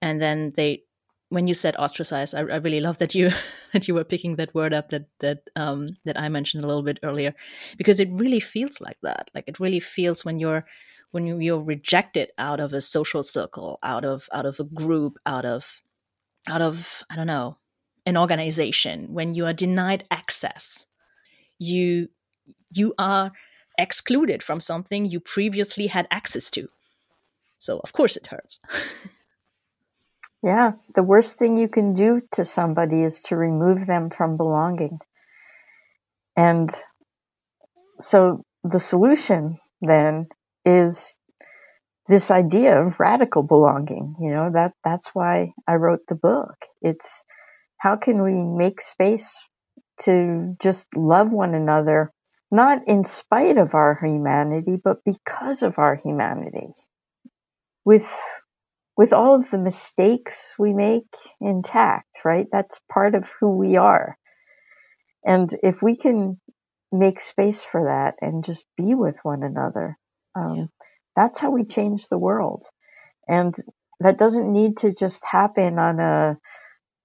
and 0.00 0.20
then 0.20 0.52
they 0.56 0.82
when 1.30 1.46
you 1.46 1.54
said 1.54 1.76
ostracized 1.76 2.34
I, 2.34 2.40
I, 2.40 2.56
really 2.56 2.80
love 2.80 2.98
that 2.98 3.14
you 3.14 3.30
that 3.72 3.86
you 3.86 3.94
were 3.94 4.04
picking 4.04 4.36
that 4.36 4.54
word 4.54 4.72
up 4.72 4.88
that 4.90 5.06
that 5.20 5.42
um 5.56 5.96
that 6.04 6.18
i 6.18 6.28
mentioned 6.28 6.64
a 6.64 6.66
little 6.66 6.82
bit 6.82 6.98
earlier. 7.02 7.34
Because 7.76 8.00
it 8.00 8.08
really 8.10 8.40
feels 8.40 8.80
like 8.80 8.98
that. 9.02 9.30
Like 9.34 9.44
it 9.46 9.60
really 9.60 9.80
feels 9.80 10.24
when 10.24 10.38
you're 10.38 10.64
when 11.10 11.40
you're 11.40 11.62
rejected 11.62 12.30
out 12.38 12.60
of 12.60 12.72
a 12.72 12.80
social 12.80 13.22
circle 13.22 13.78
out 13.82 14.04
of 14.04 14.28
out 14.32 14.46
of 14.46 14.60
a 14.60 14.64
group 14.64 15.18
out 15.26 15.44
of 15.44 15.82
out 16.46 16.62
of 16.62 17.02
i 17.10 17.16
don't 17.16 17.26
know 17.26 17.56
an 18.06 18.16
organization. 18.16 19.12
When 19.12 19.34
you 19.34 19.44
are 19.44 19.52
denied 19.52 20.04
access 20.10 20.86
you 21.58 22.08
you 22.70 22.94
are 22.98 23.32
excluded 23.76 24.42
from 24.42 24.60
something 24.60 25.06
you 25.06 25.20
previously 25.20 25.86
had 25.88 26.06
access 26.10 26.50
to. 26.50 26.68
So 27.58 27.80
of 27.80 27.92
course 27.92 28.16
it 28.16 28.28
hurts 28.28 28.60
Yeah, 30.48 30.72
the 30.94 31.02
worst 31.02 31.38
thing 31.38 31.58
you 31.58 31.68
can 31.68 31.92
do 31.92 32.22
to 32.32 32.46
somebody 32.46 33.02
is 33.02 33.20
to 33.24 33.36
remove 33.36 33.84
them 33.84 34.08
from 34.08 34.38
belonging. 34.38 34.98
And 36.38 36.70
so 38.00 38.46
the 38.64 38.80
solution 38.80 39.56
then 39.82 40.28
is 40.64 41.18
this 42.06 42.30
idea 42.30 42.80
of 42.80 42.98
radical 42.98 43.42
belonging. 43.42 44.14
You 44.22 44.30
know, 44.30 44.50
that 44.54 44.72
that's 44.82 45.08
why 45.14 45.52
I 45.66 45.74
wrote 45.74 46.06
the 46.08 46.14
book. 46.14 46.56
It's 46.80 47.24
how 47.76 47.96
can 47.96 48.22
we 48.22 48.42
make 48.42 48.80
space 48.80 49.46
to 50.04 50.56
just 50.62 50.96
love 50.96 51.30
one 51.30 51.54
another, 51.54 52.10
not 52.50 52.88
in 52.88 53.04
spite 53.04 53.58
of 53.58 53.74
our 53.74 54.00
humanity, 54.02 54.80
but 54.82 55.04
because 55.04 55.62
of 55.62 55.78
our 55.78 55.94
humanity. 55.94 56.72
With 57.84 58.10
with 58.98 59.12
all 59.12 59.36
of 59.36 59.48
the 59.50 59.58
mistakes 59.58 60.56
we 60.58 60.74
make 60.74 61.06
intact, 61.40 62.24
right? 62.24 62.48
That's 62.50 62.80
part 62.92 63.14
of 63.14 63.30
who 63.40 63.56
we 63.56 63.76
are. 63.76 64.18
And 65.24 65.48
if 65.62 65.82
we 65.82 65.96
can 65.96 66.40
make 66.90 67.20
space 67.20 67.62
for 67.62 67.84
that 67.84 68.16
and 68.20 68.42
just 68.42 68.66
be 68.76 68.96
with 68.96 69.20
one 69.22 69.44
another. 69.44 69.96
Um, 70.34 70.56
yeah. 70.56 70.64
That's 71.14 71.38
how 71.38 71.50
we 71.50 71.64
change 71.64 72.08
the 72.08 72.18
world. 72.18 72.64
And 73.28 73.54
that 74.00 74.18
doesn't 74.18 74.52
need 74.52 74.78
to 74.78 74.92
just 74.92 75.24
happen 75.24 75.78
on 75.78 76.00
a 76.00 76.38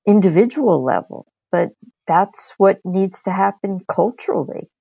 individual 0.08 0.84
level, 0.84 1.28
but 1.52 1.70
that's 2.08 2.56
what 2.58 2.80
needs 2.84 3.22
to 3.24 3.32
happen 3.32 3.80
culturally 3.88 4.72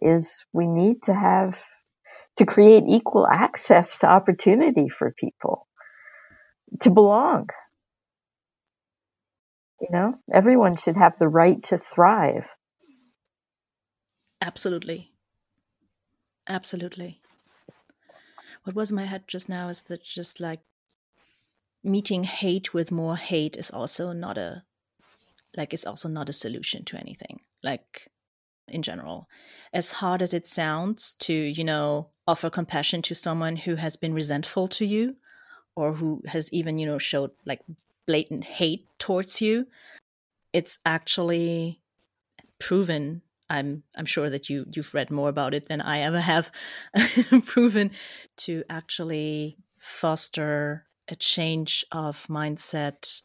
is 0.00 0.44
we 0.52 0.66
need 0.66 1.02
to 1.04 1.14
have 1.14 1.60
to 2.36 2.46
create 2.46 2.84
equal 2.86 3.26
access 3.26 3.98
to 3.98 4.06
opportunity 4.08 4.88
for 4.88 5.12
people 5.18 5.66
to 6.80 6.90
belong. 6.90 7.48
You 9.80 9.88
know, 9.90 10.18
everyone 10.32 10.76
should 10.76 10.96
have 10.96 11.18
the 11.18 11.28
right 11.28 11.62
to 11.64 11.78
thrive. 11.78 12.48
Absolutely. 14.40 15.12
Absolutely. 16.46 17.20
What 18.64 18.76
was 18.76 18.90
in 18.90 18.96
my 18.96 19.04
head 19.04 19.24
just 19.26 19.48
now 19.48 19.68
is 19.68 19.82
that 19.84 20.04
just 20.04 20.40
like 20.40 20.60
meeting 21.82 22.24
hate 22.24 22.74
with 22.74 22.92
more 22.92 23.16
hate 23.16 23.56
is 23.56 23.70
also 23.70 24.12
not 24.12 24.36
a 24.36 24.64
like 25.56 25.72
it's 25.72 25.86
also 25.86 26.08
not 26.08 26.28
a 26.28 26.32
solution 26.32 26.84
to 26.84 26.98
anything. 26.98 27.40
Like 27.62 28.10
in 28.68 28.82
general. 28.82 29.28
As 29.72 29.92
hard 29.92 30.22
as 30.22 30.32
it 30.32 30.46
sounds 30.46 31.14
to, 31.20 31.34
you 31.34 31.64
know, 31.64 32.10
offer 32.26 32.50
compassion 32.50 33.02
to 33.02 33.14
someone 33.14 33.56
who 33.56 33.76
has 33.76 33.96
been 33.96 34.14
resentful 34.14 34.68
to 34.68 34.84
you 34.84 35.16
or 35.76 35.94
who 35.94 36.22
has 36.26 36.52
even, 36.52 36.78
you 36.78 36.86
know, 36.86 36.98
showed 36.98 37.30
like 37.44 37.60
blatant 38.06 38.44
hate 38.44 38.86
towards 38.98 39.40
you, 39.40 39.66
it's 40.52 40.78
actually 40.84 41.80
proven. 42.58 43.22
I'm 43.48 43.82
I'm 43.96 44.06
sure 44.06 44.30
that 44.30 44.48
you 44.48 44.66
you've 44.70 44.94
read 44.94 45.10
more 45.10 45.28
about 45.28 45.54
it 45.54 45.66
than 45.66 45.80
I 45.80 46.00
ever 46.00 46.20
have. 46.20 46.50
Proven 47.46 47.90
to 48.38 48.62
actually 48.70 49.56
foster 49.78 50.86
a 51.08 51.16
change 51.16 51.84
of 51.90 52.26
mindset 52.28 53.22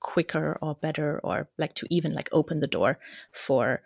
quicker 0.00 0.58
or 0.62 0.74
better 0.74 1.20
or 1.22 1.48
like 1.58 1.74
to 1.74 1.86
even 1.90 2.14
like 2.14 2.28
open 2.32 2.60
the 2.60 2.66
door 2.66 2.98
for 3.32 3.82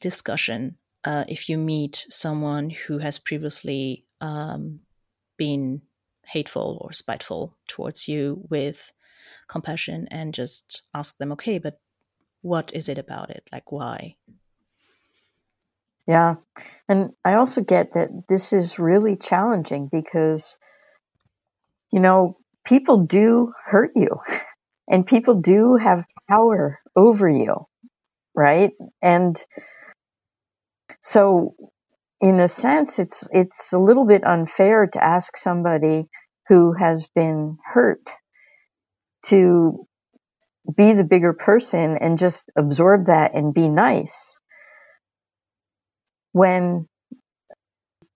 discussion 0.00 0.76
uh, 1.06 1.24
if 1.28 1.48
you 1.48 1.56
meet 1.56 2.04
someone 2.10 2.68
who 2.68 2.98
has 2.98 3.16
previously 3.16 4.04
um, 4.20 4.80
been 5.36 5.80
hateful 6.26 6.78
or 6.80 6.92
spiteful 6.92 7.56
towards 7.68 8.08
you 8.08 8.42
with 8.50 8.92
compassion 9.48 10.08
and 10.10 10.34
just 10.34 10.82
ask 10.94 11.16
them, 11.18 11.32
okay, 11.32 11.58
but 11.58 11.78
what 12.42 12.72
is 12.74 12.88
it 12.88 12.98
about 12.98 13.30
it? 13.30 13.48
Like, 13.52 13.72
why? 13.72 14.16
Yeah. 16.06 16.36
And 16.88 17.10
I 17.24 17.34
also 17.34 17.62
get 17.62 17.94
that 17.94 18.10
this 18.28 18.52
is 18.52 18.78
really 18.78 19.16
challenging 19.16 19.88
because, 19.90 20.56
you 21.92 22.00
know, 22.00 22.36
people 22.64 23.04
do 23.04 23.52
hurt 23.64 23.92
you 23.96 24.20
and 24.88 25.06
people 25.06 25.40
do 25.40 25.76
have 25.76 26.04
power 26.28 26.78
over 26.94 27.28
you, 27.28 27.66
right? 28.34 28.72
And 29.02 29.40
so 31.02 31.54
in 32.20 32.40
a 32.40 32.48
sense, 32.48 32.98
it's, 32.98 33.28
it's 33.32 33.72
a 33.72 33.78
little 33.78 34.06
bit 34.06 34.24
unfair 34.24 34.86
to 34.86 35.04
ask 35.04 35.36
somebody 35.36 36.08
who 36.48 36.72
has 36.72 37.08
been 37.14 37.58
hurt 37.64 38.08
to 39.26 39.86
be 40.76 40.92
the 40.92 41.04
bigger 41.04 41.32
person 41.32 41.98
and 41.98 42.18
just 42.18 42.50
absorb 42.56 43.06
that 43.06 43.34
and 43.34 43.54
be 43.54 43.68
nice 43.68 44.38
when 46.32 46.86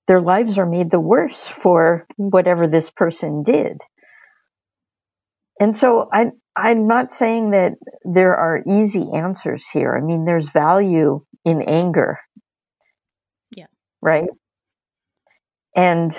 their 0.07 0.21
lives 0.21 0.59
are 0.59 0.67
made 0.67 0.91
the 0.91 1.01
worse 1.01 1.47
for 1.47 2.07
whatever 2.17 2.67
this 2.67 2.91
person 2.91 3.43
did. 3.43 3.79
And 5.61 5.77
so 5.77 6.09
I, 6.13 6.33
I'm 6.57 6.89
not 6.89 7.13
saying 7.13 7.51
that 7.51 7.75
there 8.05 8.35
are 8.35 8.63
easy 8.67 9.13
answers 9.15 9.69
here. 9.69 9.95
I 9.95 10.05
mean, 10.05 10.25
there's 10.25 10.51
value 10.51 11.21
in 11.45 11.63
anger 11.63 12.19
right? 14.03 14.29
And, 15.77 16.13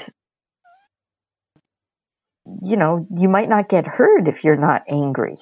you 2.61 2.77
know, 2.77 3.07
you 3.15 3.29
might 3.29 3.49
not 3.49 3.69
get 3.69 3.87
hurt 3.87 4.27
if 4.27 4.43
you're 4.43 4.55
not 4.55 4.83
angry. 4.87 5.35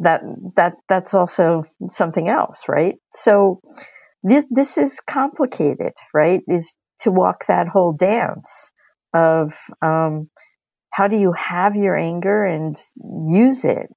That, 0.00 0.22
that, 0.56 0.74
that's 0.88 1.14
also 1.14 1.64
something 1.88 2.28
else, 2.28 2.64
right? 2.68 2.96
So 3.12 3.60
this, 4.22 4.44
this 4.50 4.78
is 4.78 5.00
complicated, 5.00 5.92
right? 6.12 6.42
Is 6.48 6.74
to 7.00 7.10
walk 7.10 7.46
that 7.46 7.68
whole 7.68 7.92
dance 7.92 8.70
of, 9.14 9.56
um, 9.80 10.28
how 10.90 11.08
do 11.08 11.16
you 11.16 11.32
have 11.32 11.76
your 11.76 11.94
anger 11.94 12.44
and 12.44 12.76
use 13.24 13.64
it 13.64 13.88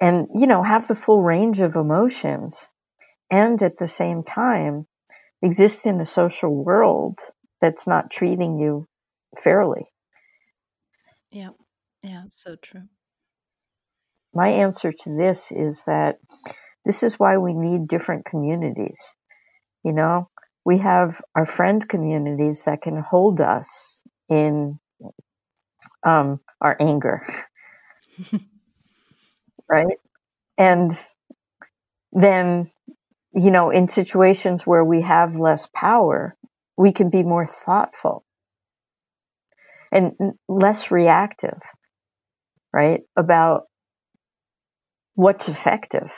and 0.00 0.28
you 0.34 0.46
know 0.46 0.62
have 0.62 0.88
the 0.88 0.94
full 0.94 1.22
range 1.22 1.60
of 1.60 1.76
emotions 1.76 2.66
and 3.30 3.62
at 3.62 3.78
the 3.78 3.86
same 3.86 4.22
time 4.22 4.86
exist 5.42 5.86
in 5.86 6.00
a 6.00 6.06
social 6.06 6.54
world 6.54 7.18
that's 7.60 7.86
not 7.86 8.10
treating 8.10 8.58
you 8.58 8.86
fairly. 9.38 9.86
Yeah, 11.30 11.50
yeah, 12.02 12.24
so 12.30 12.56
true. 12.56 12.88
My 14.34 14.48
answer 14.48 14.92
to 14.92 15.16
this 15.16 15.52
is 15.52 15.82
that 15.86 16.18
this 16.84 17.02
is 17.02 17.18
why 17.18 17.38
we 17.38 17.54
need 17.54 17.88
different 17.88 18.24
communities. 18.24 19.14
You 19.84 19.92
know, 19.92 20.28
we 20.64 20.78
have 20.78 21.20
our 21.34 21.44
friend 21.44 21.86
communities 21.88 22.64
that 22.64 22.82
can 22.82 23.00
hold 23.00 23.40
us 23.40 24.02
in 24.28 24.78
um, 26.04 26.40
our 26.60 26.76
anger, 26.78 27.22
right? 29.68 29.98
And 30.58 30.90
then 32.12 32.70
you 33.34 33.50
know, 33.50 33.70
in 33.70 33.88
situations 33.88 34.66
where 34.66 34.84
we 34.84 35.02
have 35.02 35.36
less 35.36 35.68
power, 35.74 36.36
we 36.76 36.92
can 36.92 37.10
be 37.10 37.22
more 37.22 37.46
thoughtful 37.46 38.24
and 39.92 40.14
less 40.48 40.90
reactive, 40.90 41.60
right? 42.72 43.02
About 43.16 43.62
what's 45.14 45.48
effective. 45.48 46.12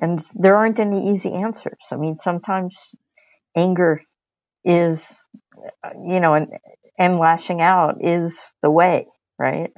And 0.00 0.24
there 0.34 0.56
aren't 0.56 0.80
any 0.80 1.10
easy 1.10 1.32
answers. 1.32 1.88
I 1.92 1.96
mean, 1.96 2.16
sometimes 2.16 2.94
anger 3.56 4.02
is, 4.64 5.24
you 5.94 6.20
know, 6.20 6.34
and, 6.34 6.48
and 6.98 7.18
lashing 7.18 7.60
out 7.60 8.04
is 8.04 8.54
the 8.62 8.70
way, 8.70 9.06
right? 9.38 9.70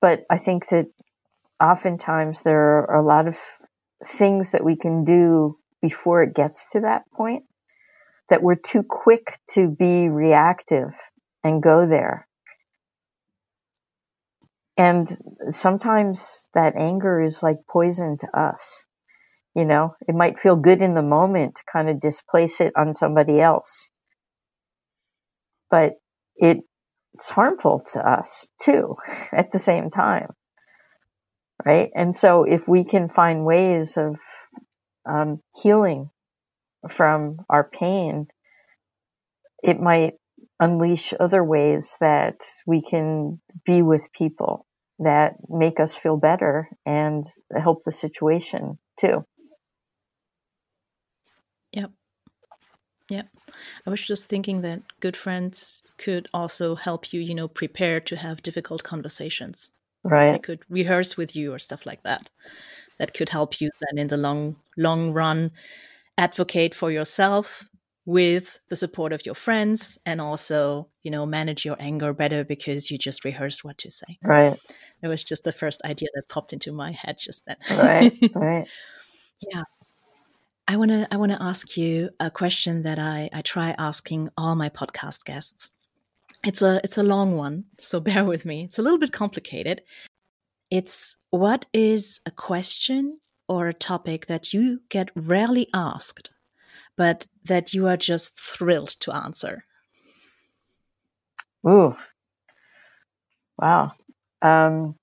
But 0.00 0.24
I 0.30 0.38
think 0.38 0.68
that 0.68 0.86
oftentimes 1.60 2.42
there 2.42 2.58
are 2.90 2.96
a 2.96 3.02
lot 3.02 3.28
of 3.28 3.38
things 4.04 4.52
that 4.52 4.64
we 4.64 4.76
can 4.76 5.04
do 5.04 5.56
before 5.80 6.22
it 6.22 6.34
gets 6.34 6.70
to 6.72 6.80
that 6.80 7.02
point 7.12 7.44
that 8.28 8.42
we're 8.42 8.54
too 8.54 8.82
quick 8.82 9.38
to 9.50 9.68
be 9.68 10.08
reactive 10.08 10.94
and 11.42 11.62
go 11.62 11.86
there. 11.86 12.26
And 14.76 15.08
sometimes 15.50 16.48
that 16.54 16.74
anger 16.76 17.22
is 17.22 17.42
like 17.42 17.58
poison 17.68 18.18
to 18.18 18.38
us. 18.38 18.84
You 19.54 19.64
know, 19.64 19.94
it 20.08 20.16
might 20.16 20.38
feel 20.38 20.56
good 20.56 20.82
in 20.82 20.94
the 20.94 21.02
moment 21.02 21.56
to 21.56 21.62
kind 21.72 21.88
of 21.88 22.00
displace 22.00 22.60
it 22.60 22.72
on 22.76 22.92
somebody 22.92 23.40
else. 23.40 23.88
But 25.70 25.94
it, 26.36 26.58
it's 27.14 27.30
harmful 27.30 27.80
to 27.92 28.00
us 28.00 28.48
too 28.60 28.96
at 29.32 29.52
the 29.52 29.60
same 29.60 29.90
time 29.90 30.30
right? 31.64 31.90
And 31.94 32.14
so 32.14 32.44
if 32.44 32.66
we 32.66 32.84
can 32.84 33.08
find 33.08 33.44
ways 33.44 33.96
of 33.96 34.18
um, 35.06 35.40
healing 35.62 36.10
from 36.88 37.38
our 37.48 37.64
pain, 37.64 38.28
it 39.62 39.80
might 39.80 40.14
unleash 40.60 41.12
other 41.18 41.42
ways 41.42 41.96
that 42.00 42.40
we 42.66 42.82
can 42.82 43.40
be 43.64 43.82
with 43.82 44.12
people 44.12 44.66
that 45.00 45.34
make 45.48 45.80
us 45.80 45.96
feel 45.96 46.16
better 46.16 46.68
and 46.86 47.26
help 47.56 47.82
the 47.84 47.92
situation 47.92 48.78
too. 48.98 49.24
Yep. 51.72 51.90
Yep. 53.10 53.28
I 53.86 53.90
was 53.90 54.00
just 54.00 54.26
thinking 54.26 54.62
that 54.62 54.82
good 55.00 55.16
friends 55.16 55.86
could 55.98 56.28
also 56.32 56.74
help 56.74 57.12
you, 57.12 57.20
you 57.20 57.34
know, 57.34 57.48
prepare 57.48 58.00
to 58.00 58.16
have 58.16 58.42
difficult 58.42 58.82
conversations. 58.84 59.72
Right. 60.04 60.34
I 60.34 60.38
could 60.38 60.60
rehearse 60.68 61.16
with 61.16 61.34
you 61.34 61.52
or 61.52 61.58
stuff 61.58 61.86
like 61.86 62.02
that. 62.02 62.30
That 62.98 63.14
could 63.14 63.30
help 63.30 63.60
you 63.60 63.70
then 63.80 63.98
in 63.98 64.08
the 64.08 64.16
long 64.16 64.56
long 64.76 65.12
run. 65.12 65.50
Advocate 66.16 66.74
for 66.74 66.92
yourself 66.92 67.68
with 68.06 68.60
the 68.68 68.76
support 68.76 69.12
of 69.12 69.24
your 69.24 69.34
friends 69.34 69.98
and 70.04 70.20
also 70.20 70.88
you 71.02 71.10
know 71.10 71.24
manage 71.24 71.64
your 71.64 71.76
anger 71.80 72.12
better 72.12 72.44
because 72.44 72.90
you 72.90 72.98
just 72.98 73.24
rehearsed 73.24 73.64
what 73.64 73.78
to 73.78 73.90
say. 73.90 74.18
Right. 74.22 74.58
It 75.02 75.08
was 75.08 75.24
just 75.24 75.44
the 75.44 75.52
first 75.52 75.82
idea 75.84 76.08
that 76.14 76.28
popped 76.28 76.52
into 76.52 76.70
my 76.70 76.92
head 76.92 77.16
just 77.18 77.44
then. 77.46 77.56
Right 77.70 78.12
right. 78.34 78.68
Yeah. 79.40 79.64
I 80.66 80.76
want 80.76 80.90
to 80.90 81.06
i 81.10 81.16
want 81.16 81.32
to 81.32 81.42
ask 81.42 81.76
you 81.76 82.10
a 82.20 82.30
question 82.30 82.84
that 82.84 82.98
i 82.98 83.28
i 83.32 83.42
try 83.42 83.74
asking 83.78 84.30
all 84.36 84.54
my 84.54 84.70
podcast 84.70 85.24
guests 85.24 85.72
it's 86.44 86.62
a 86.62 86.80
it's 86.84 86.98
a 86.98 87.02
long 87.02 87.36
one 87.36 87.64
so 87.78 88.00
bear 88.08 88.24
with 88.24 88.44
me 88.44 88.64
it's 88.64 88.78
a 88.78 88.82
little 88.82 88.98
bit 88.98 89.12
complicated 89.12 89.82
it's 90.70 91.16
what 91.30 91.66
is 91.72 92.20
a 92.26 92.30
question 92.30 93.20
or 93.48 93.68
a 93.68 93.74
topic 93.74 94.26
that 94.26 94.52
you 94.52 94.80
get 94.88 95.10
rarely 95.14 95.68
asked 95.74 96.30
but 96.96 97.26
that 97.44 97.74
you 97.74 97.86
are 97.86 97.96
just 97.96 98.38
thrilled 98.38 98.88
to 99.00 99.14
answer? 99.14 99.64
Ooh, 101.66 101.94
wow. 103.58 103.92
Um, 104.42 104.96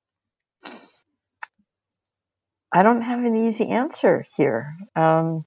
I 2.71 2.83
don't 2.83 3.01
have 3.01 3.23
an 3.23 3.35
easy 3.35 3.67
answer 3.67 4.25
here. 4.37 4.75
Um, 4.95 5.45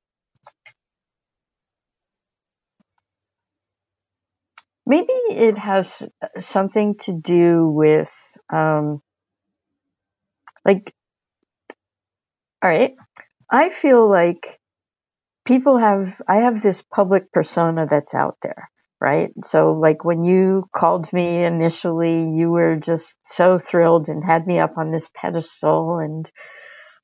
maybe 4.86 5.12
it 5.12 5.58
has 5.58 6.08
something 6.38 6.96
to 7.00 7.12
do 7.12 7.68
with, 7.68 8.12
um, 8.52 9.00
like, 10.64 10.92
all 12.62 12.70
right, 12.70 12.94
I 13.50 13.70
feel 13.70 14.08
like 14.10 14.58
people 15.44 15.78
have 15.78 16.20
I 16.28 16.36
have 16.38 16.62
this 16.62 16.82
public 16.82 17.32
persona 17.32 17.86
that's 17.90 18.14
out 18.14 18.38
there, 18.42 18.70
right? 19.00 19.32
So 19.44 19.72
like 19.74 20.04
when 20.04 20.24
you 20.24 20.68
called 20.74 21.12
me 21.12 21.44
initially, 21.44 22.30
you 22.30 22.50
were 22.50 22.76
just 22.76 23.16
so 23.24 23.58
thrilled 23.58 24.08
and 24.08 24.24
had 24.24 24.46
me 24.46 24.58
up 24.58 24.78
on 24.78 24.90
this 24.90 25.10
pedestal 25.14 25.98
and 25.98 26.30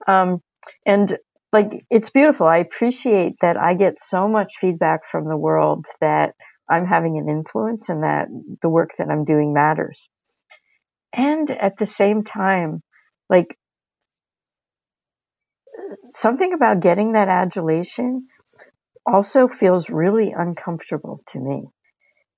um 0.06 0.42
and 0.86 1.18
like 1.52 1.84
it's 1.90 2.10
beautiful. 2.10 2.46
I 2.46 2.58
appreciate 2.58 3.36
that 3.42 3.56
I 3.56 3.74
get 3.74 4.00
so 4.00 4.28
much 4.28 4.54
feedback 4.58 5.04
from 5.04 5.28
the 5.28 5.36
world 5.36 5.86
that 6.00 6.34
I'm 6.70 6.86
having 6.86 7.18
an 7.18 7.28
influence 7.28 7.88
and 7.88 8.02
that 8.04 8.28
the 8.62 8.68
work 8.68 8.90
that 8.98 9.10
I'm 9.10 9.24
doing 9.24 9.52
matters. 9.52 10.08
And 11.12 11.50
at 11.50 11.76
the 11.78 11.86
same 11.86 12.24
time, 12.24 12.82
like 13.28 13.56
something 16.04 16.52
about 16.52 16.80
getting 16.80 17.12
that 17.12 17.28
adulation 17.28 18.28
also 19.06 19.48
feels 19.48 19.90
really 19.90 20.32
uncomfortable 20.36 21.20
to 21.28 21.40
me 21.40 21.64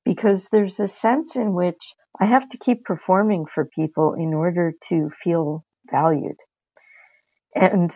because 0.05 0.49
there's 0.49 0.81
a 0.81 0.89
sense 0.89 1.37
in 1.37 1.55
which 1.55 1.95
I 2.19 2.27
have 2.27 2.49
to 2.51 2.59
keep 2.59 2.85
performing 2.85 3.47
for 3.47 3.65
people 3.65 4.15
in 4.15 4.35
order 4.35 4.73
to 4.89 5.11
feel 5.11 5.65
valued. 5.91 6.37
And 7.55 7.95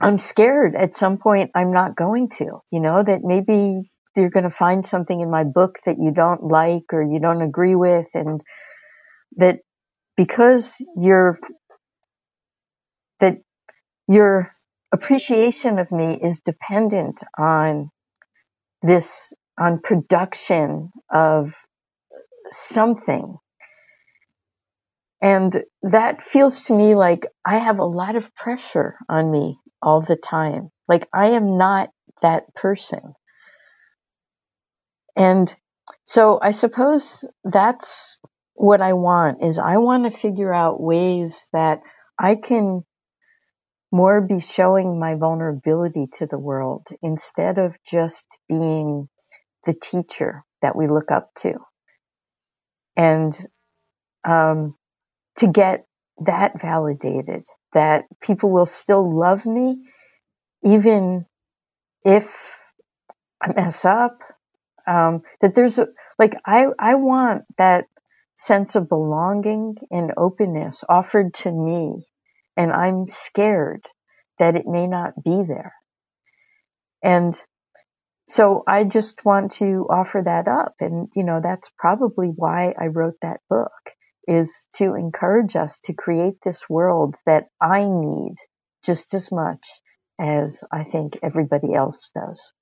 I'm 0.00 0.18
scared 0.18 0.74
at 0.76 0.94
some 0.94 1.18
point 1.18 1.50
I'm 1.54 1.72
not 1.72 1.96
going 1.96 2.28
to, 2.38 2.60
you 2.70 2.80
know, 2.80 3.02
that 3.02 3.20
maybe 3.22 3.90
you're 4.20 4.30
going 4.30 4.44
to 4.44 4.50
find 4.50 4.86
something 4.86 5.20
in 5.20 5.30
my 5.30 5.44
book 5.44 5.78
that 5.86 5.98
you 6.00 6.12
don't 6.12 6.44
like 6.44 6.92
or 6.92 7.02
you 7.02 7.20
don't 7.20 7.42
agree 7.42 7.76
with 7.76 8.08
and 8.14 8.42
that 9.38 9.60
because 10.16 10.84
you're 10.96 11.38
that 13.20 13.38
your 14.08 14.50
appreciation 14.92 15.78
of 15.78 15.90
me 15.92 16.14
is 16.22 16.40
dependent 16.40 17.22
on 17.38 17.90
this, 18.82 19.34
on 19.58 19.80
production 19.80 20.92
of 21.10 21.54
something. 22.52 23.36
And 25.22 25.64
that 25.82 26.22
feels 26.22 26.64
to 26.64 26.74
me 26.76 26.94
like 26.94 27.26
I 27.46 27.58
have 27.58 27.78
a 27.80 27.84
lot 27.86 28.16
of 28.16 28.34
pressure 28.34 28.96
on 29.08 29.30
me 29.30 29.58
all 29.82 30.02
the 30.02 30.16
time. 30.16 30.70
Like 30.88 31.08
I 31.14 31.28
am 31.30 31.58
not 31.58 31.90
that 32.22 32.54
person. 32.54 33.14
And 35.16 35.54
so 36.04 36.38
I 36.42 36.52
suppose 36.52 37.24
that's 37.44 38.20
what 38.54 38.80
I 38.82 38.94
want 38.94 39.42
is 39.44 39.58
I 39.58 39.78
want 39.78 40.04
to 40.04 40.16
figure 40.16 40.52
out 40.52 40.80
ways 40.80 41.48
that 41.52 41.80
I 42.18 42.36
can 42.36 42.84
more 43.92 44.20
be 44.20 44.40
showing 44.40 44.98
my 45.00 45.14
vulnerability 45.16 46.08
to 46.14 46.26
the 46.26 46.38
world 46.38 46.88
instead 47.02 47.58
of 47.58 47.76
just 47.86 48.38
being 48.48 49.08
the 49.64 49.74
teacher 49.74 50.44
that 50.62 50.76
we 50.76 50.88
look 50.88 51.10
up 51.10 51.30
to. 51.36 51.54
And 52.96 53.36
um, 54.24 54.76
to 55.36 55.48
get 55.48 55.86
that 56.26 56.60
validated, 56.60 57.46
that 57.74 58.04
people 58.22 58.50
will 58.50 58.66
still 58.66 59.18
love 59.18 59.46
me 59.46 59.78
even 60.64 61.26
if 62.04 62.58
I 63.42 63.52
mess 63.52 63.84
up. 63.84 64.20
Um, 64.86 65.22
that 65.40 65.54
there's 65.54 65.78
a, 65.78 65.88
like 66.18 66.36
I 66.46 66.68
I 66.78 66.94
want 66.96 67.44
that 67.58 67.86
sense 68.36 68.76
of 68.76 68.88
belonging 68.88 69.76
and 69.90 70.12
openness 70.16 70.84
offered 70.88 71.34
to 71.34 71.52
me 71.52 72.02
and 72.56 72.72
I'm 72.72 73.06
scared 73.06 73.86
that 74.38 74.56
it 74.56 74.66
may 74.66 74.86
not 74.86 75.22
be 75.22 75.42
there. 75.46 75.74
And 77.02 77.40
so 78.28 78.64
I 78.66 78.84
just 78.84 79.24
want 79.24 79.52
to 79.54 79.86
offer 79.90 80.22
that 80.24 80.48
up. 80.48 80.74
And, 80.80 81.08
you 81.14 81.24
know, 81.24 81.40
that's 81.42 81.70
probably 81.78 82.28
why 82.28 82.74
I 82.78 82.86
wrote 82.86 83.16
that 83.22 83.40
book 83.50 83.72
is 84.28 84.66
to 84.76 84.94
encourage 84.94 85.56
us 85.56 85.78
to 85.84 85.94
create 85.94 86.36
this 86.44 86.68
world 86.68 87.16
that 87.26 87.46
I 87.60 87.84
need 87.84 88.36
just 88.84 89.14
as 89.14 89.30
much 89.30 89.68
as 90.20 90.64
I 90.72 90.84
think 90.84 91.18
everybody 91.22 91.74
else 91.74 92.10
does. 92.14 92.52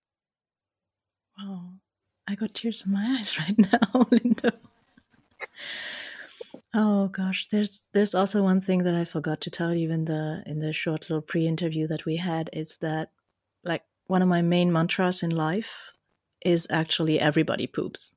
Wow. 1.38 1.74
I 2.26 2.34
got 2.34 2.54
tears 2.54 2.84
in 2.86 2.92
my 2.92 3.16
eyes 3.18 3.38
right 3.38 3.58
now, 3.58 4.06
Linda. 4.10 4.52
Oh 6.72 7.08
gosh, 7.08 7.46
there's 7.50 7.88
there's 7.92 8.14
also 8.14 8.42
one 8.42 8.60
thing 8.60 8.82
that 8.84 8.94
I 8.94 9.04
forgot 9.04 9.40
to 9.42 9.50
tell 9.50 9.74
you 9.74 9.90
in 9.90 10.06
the 10.06 10.42
in 10.46 10.58
the 10.60 10.72
short 10.72 11.02
little 11.02 11.22
pre-interview 11.22 11.86
that 11.88 12.04
we 12.04 12.16
had. 12.16 12.50
It's 12.52 12.76
that 12.78 13.10
like 13.62 13.82
one 14.06 14.22
of 14.22 14.28
my 14.28 14.42
main 14.42 14.72
mantras 14.72 15.22
in 15.22 15.30
life 15.30 15.92
is 16.44 16.66
actually 16.70 17.20
everybody 17.20 17.66
poops. 17.66 18.14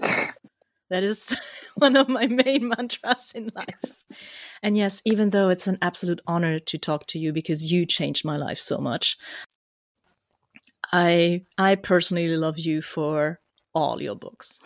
that 0.00 1.02
is 1.02 1.36
one 1.74 1.96
of 1.96 2.08
my 2.08 2.26
main 2.26 2.68
mantras 2.68 3.32
in 3.34 3.50
life. 3.54 4.02
And 4.62 4.76
yes, 4.76 5.02
even 5.04 5.30
though 5.30 5.50
it's 5.50 5.68
an 5.68 5.78
absolute 5.82 6.20
honor 6.26 6.58
to 6.58 6.78
talk 6.78 7.06
to 7.08 7.18
you 7.18 7.32
because 7.32 7.70
you 7.70 7.86
changed 7.86 8.24
my 8.24 8.36
life 8.36 8.58
so 8.58 8.78
much, 8.78 9.16
I 10.92 11.42
I 11.58 11.74
personally 11.74 12.28
love 12.28 12.58
you 12.58 12.80
for 12.82 13.40
all 13.78 14.02
your 14.02 14.16
books 14.16 14.58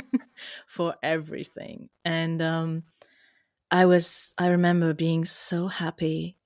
for 0.66 0.94
everything. 1.02 1.90
And 2.04 2.40
um, 2.40 2.84
i 3.70 3.84
was 3.84 4.32
i 4.38 4.46
remember 4.46 4.94
being 4.94 5.24
so 5.26 5.68
happy 5.68 6.36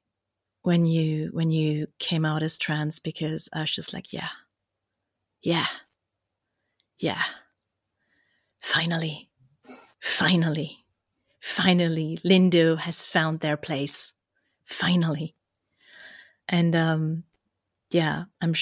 when 0.62 0.84
you 0.84 1.30
when 1.32 1.50
you 1.50 1.86
came 1.98 2.24
out 2.24 2.42
as 2.42 2.58
trans 2.58 2.98
because 2.98 3.48
i 3.54 3.60
was 3.60 3.70
just 3.70 3.92
like 3.92 4.12
yeah 4.12 4.28
yeah 5.42 5.66
yeah. 6.98 7.22
Finally 8.60 9.28
finally 10.00 10.78
finally 11.40 12.18
lindo 12.24 12.78
has 12.78 13.06
found 13.06 13.40
their 13.40 13.56
place. 13.56 14.14
Finally. 14.64 15.34
And 16.48 16.74
um 16.74 17.24
yeah 17.90 18.24
i'm 18.40 18.54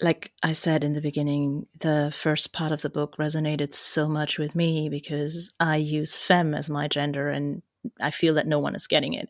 like 0.00 0.32
I 0.42 0.52
said 0.52 0.82
in 0.82 0.92
the 0.94 1.00
beginning, 1.00 1.66
the 1.78 2.12
first 2.14 2.52
part 2.52 2.72
of 2.72 2.82
the 2.82 2.90
book 2.90 3.16
resonated 3.16 3.74
so 3.74 4.08
much 4.08 4.38
with 4.38 4.54
me 4.54 4.88
because 4.88 5.52
I 5.60 5.76
use 5.76 6.16
femme 6.16 6.54
as 6.54 6.68
my 6.68 6.88
gender 6.88 7.28
and 7.28 7.62
I 8.00 8.10
feel 8.10 8.34
that 8.34 8.46
no 8.46 8.58
one 8.58 8.74
is 8.74 8.86
getting 8.86 9.14
it. 9.14 9.28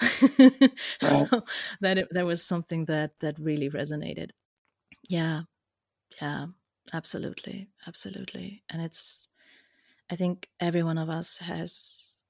right. 1.00 1.28
So 1.30 1.44
that 1.80 1.98
it, 1.98 2.08
that 2.12 2.26
was 2.26 2.44
something 2.44 2.84
that 2.84 3.12
that 3.20 3.38
really 3.38 3.70
resonated. 3.70 4.30
Yeah. 5.08 5.42
Yeah, 6.20 6.46
absolutely. 6.92 7.68
Absolutely. 7.86 8.62
And 8.70 8.82
it's 8.82 9.28
I 10.10 10.16
think 10.16 10.48
every 10.60 10.82
one 10.82 10.98
of 10.98 11.08
us 11.08 11.38
has 11.38 12.24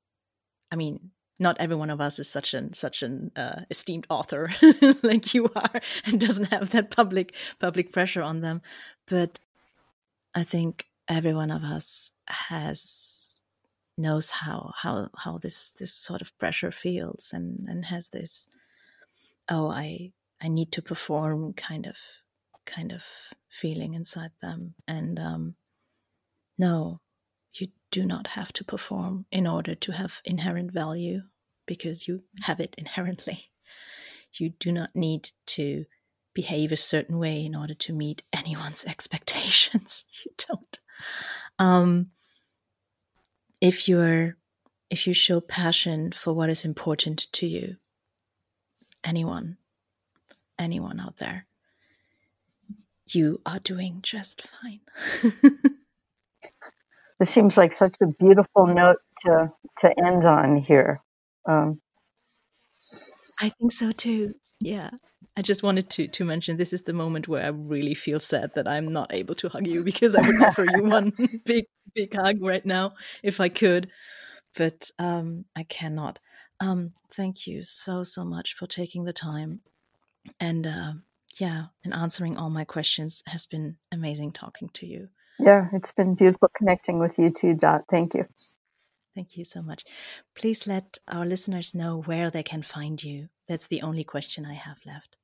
I 0.70 0.76
mean, 0.76 1.10
not 1.38 1.56
every 1.58 1.76
one 1.76 1.90
of 1.90 2.00
us 2.00 2.18
is 2.18 2.28
such 2.28 2.54
an 2.54 2.72
such 2.74 3.02
an 3.02 3.30
uh, 3.36 3.62
esteemed 3.70 4.06
author 4.08 4.50
like 5.02 5.34
you 5.34 5.50
are 5.54 5.80
and 6.04 6.20
doesn't 6.20 6.52
have 6.52 6.70
that 6.70 6.90
public 6.90 7.34
public 7.58 7.92
pressure 7.92 8.22
on 8.22 8.40
them 8.40 8.62
but 9.06 9.40
i 10.34 10.42
think 10.42 10.86
every 11.08 11.34
one 11.34 11.50
of 11.50 11.62
us 11.62 12.12
has 12.26 13.42
knows 13.96 14.30
how 14.30 14.72
how 14.76 15.08
how 15.18 15.38
this 15.38 15.72
this 15.72 15.92
sort 15.92 16.20
of 16.20 16.36
pressure 16.38 16.70
feels 16.70 17.30
and 17.32 17.66
and 17.68 17.86
has 17.86 18.08
this 18.08 18.48
oh 19.48 19.68
i 19.70 20.12
i 20.40 20.48
need 20.48 20.72
to 20.72 20.82
perform 20.82 21.52
kind 21.52 21.86
of 21.86 21.96
kind 22.64 22.92
of 22.92 23.02
feeling 23.48 23.94
inside 23.94 24.32
them. 24.42 24.74
And 24.86 25.18
um, 25.18 25.54
no, 26.58 27.00
you 27.54 27.68
do 27.90 28.04
not 28.04 28.28
have 28.28 28.52
to 28.54 28.64
perform 28.64 29.26
in 29.30 29.46
order 29.46 29.74
to 29.74 29.92
have 29.92 30.20
inherent 30.24 30.72
value 30.72 31.22
because 31.66 32.08
you 32.08 32.22
have 32.42 32.60
it 32.60 32.74
inherently. 32.78 33.46
You 34.36 34.48
do 34.48 34.72
not 34.72 34.96
need 34.96 35.30
to 35.46 35.84
behave 36.34 36.72
a 36.72 36.76
certain 36.76 37.20
way 37.20 37.46
in 37.46 37.54
order 37.54 37.74
to 37.74 37.92
meet 37.92 38.24
anyone's 38.32 38.84
expectations. 38.88 40.04
you 40.24 40.32
don't. 40.48 40.80
Um, 41.60 42.10
if 43.60 43.88
you're 43.88 44.36
if 44.90 45.06
you 45.06 45.14
show 45.14 45.40
passion 45.40 46.10
for 46.10 46.32
what 46.32 46.50
is 46.50 46.64
important 46.64 47.32
to 47.34 47.46
you, 47.46 47.76
anyone, 49.04 49.56
anyone 50.58 50.98
out 50.98 51.18
there, 51.18 51.46
you 53.06 53.40
are 53.46 53.60
doing 53.60 54.00
just 54.02 54.42
fine. 54.42 54.80
This 57.18 57.30
seems 57.30 57.56
like 57.56 57.72
such 57.72 57.96
a 58.00 58.06
beautiful 58.06 58.66
note 58.66 58.98
to 59.20 59.52
to 59.78 60.06
end 60.06 60.24
on 60.24 60.56
here. 60.56 61.00
Um, 61.46 61.80
I 63.40 63.50
think 63.50 63.72
so 63.72 63.92
too. 63.92 64.34
Yeah. 64.60 64.90
I 65.36 65.42
just 65.42 65.62
wanted 65.62 65.90
to 65.90 66.06
to 66.08 66.24
mention 66.24 66.56
this 66.56 66.72
is 66.72 66.82
the 66.82 66.92
moment 66.92 67.26
where 67.26 67.44
I 67.44 67.48
really 67.48 67.94
feel 67.94 68.20
sad 68.20 68.52
that 68.54 68.68
I'm 68.68 68.92
not 68.92 69.12
able 69.12 69.34
to 69.36 69.48
hug 69.48 69.66
you 69.66 69.84
because 69.84 70.14
I 70.14 70.20
would 70.20 70.40
offer 70.40 70.64
you 70.64 70.84
one 70.84 71.12
big 71.44 71.66
big 71.94 72.14
hug 72.14 72.40
right 72.40 72.64
now 72.64 72.94
if 73.22 73.40
I 73.40 73.48
could, 73.48 73.90
but 74.56 74.90
um, 74.98 75.44
I 75.56 75.64
cannot. 75.64 76.20
Um, 76.60 76.92
thank 77.12 77.46
you 77.46 77.64
so 77.64 78.04
so 78.04 78.24
much 78.24 78.54
for 78.54 78.66
taking 78.66 79.04
the 79.04 79.12
time, 79.12 79.60
and 80.38 80.66
uh, 80.66 80.92
yeah, 81.40 81.66
and 81.84 81.92
answering 81.92 82.36
all 82.36 82.50
my 82.50 82.64
questions 82.64 83.22
has 83.26 83.44
been 83.44 83.78
amazing 83.90 84.32
talking 84.32 84.70
to 84.74 84.86
you. 84.86 85.08
Yeah, 85.38 85.68
it's 85.72 85.92
been 85.92 86.14
beautiful 86.14 86.48
connecting 86.54 86.98
with 87.00 87.18
you 87.18 87.30
too, 87.30 87.54
Dot. 87.54 87.82
Thank 87.90 88.14
you. 88.14 88.24
Thank 89.14 89.36
you 89.36 89.44
so 89.44 89.62
much. 89.62 89.84
Please 90.34 90.66
let 90.66 90.98
our 91.08 91.24
listeners 91.24 91.74
know 91.74 92.02
where 92.02 92.30
they 92.30 92.42
can 92.42 92.62
find 92.62 93.02
you. 93.02 93.28
That's 93.48 93.68
the 93.68 93.82
only 93.82 94.04
question 94.04 94.44
I 94.44 94.54
have 94.54 94.78
left. 94.84 95.16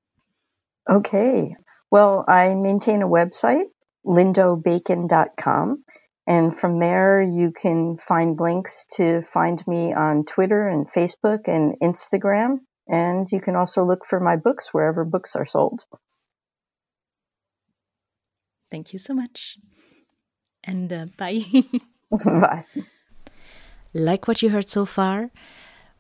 Okay. 0.89 1.57
Well, 1.91 2.25
I 2.29 2.55
maintain 2.55 3.03
a 3.03 3.09
website, 3.09 3.65
lindobacon.com. 4.07 5.85
And 6.27 6.57
from 6.57 6.79
there, 6.79 7.21
you 7.21 7.51
can 7.51 7.97
find 7.97 8.39
links 8.39 8.87
to 8.95 9.23
find 9.23 9.61
me 9.67 9.93
on 9.93 10.25
Twitter 10.25 10.69
and 10.69 10.89
Facebook 10.89 11.49
and 11.49 11.75
Instagram. 11.83 12.59
And 12.87 13.27
you 13.31 13.41
can 13.41 13.57
also 13.57 13.85
look 13.85 14.05
for 14.05 14.21
my 14.21 14.37
books 14.37 14.73
wherever 14.73 15.05
books 15.05 15.35
are 15.35 15.47
sold. 15.47 15.85
Thank 18.71 18.93
you 18.93 19.01
so 19.01 19.15
much. 19.15 19.59
And 20.71 20.93
uh, 20.93 21.07
bye. 21.17 21.43
bye. 22.25 22.65
Like 23.93 24.29
what 24.29 24.41
you 24.41 24.51
heard 24.51 24.69
so 24.69 24.85
far? 24.85 25.31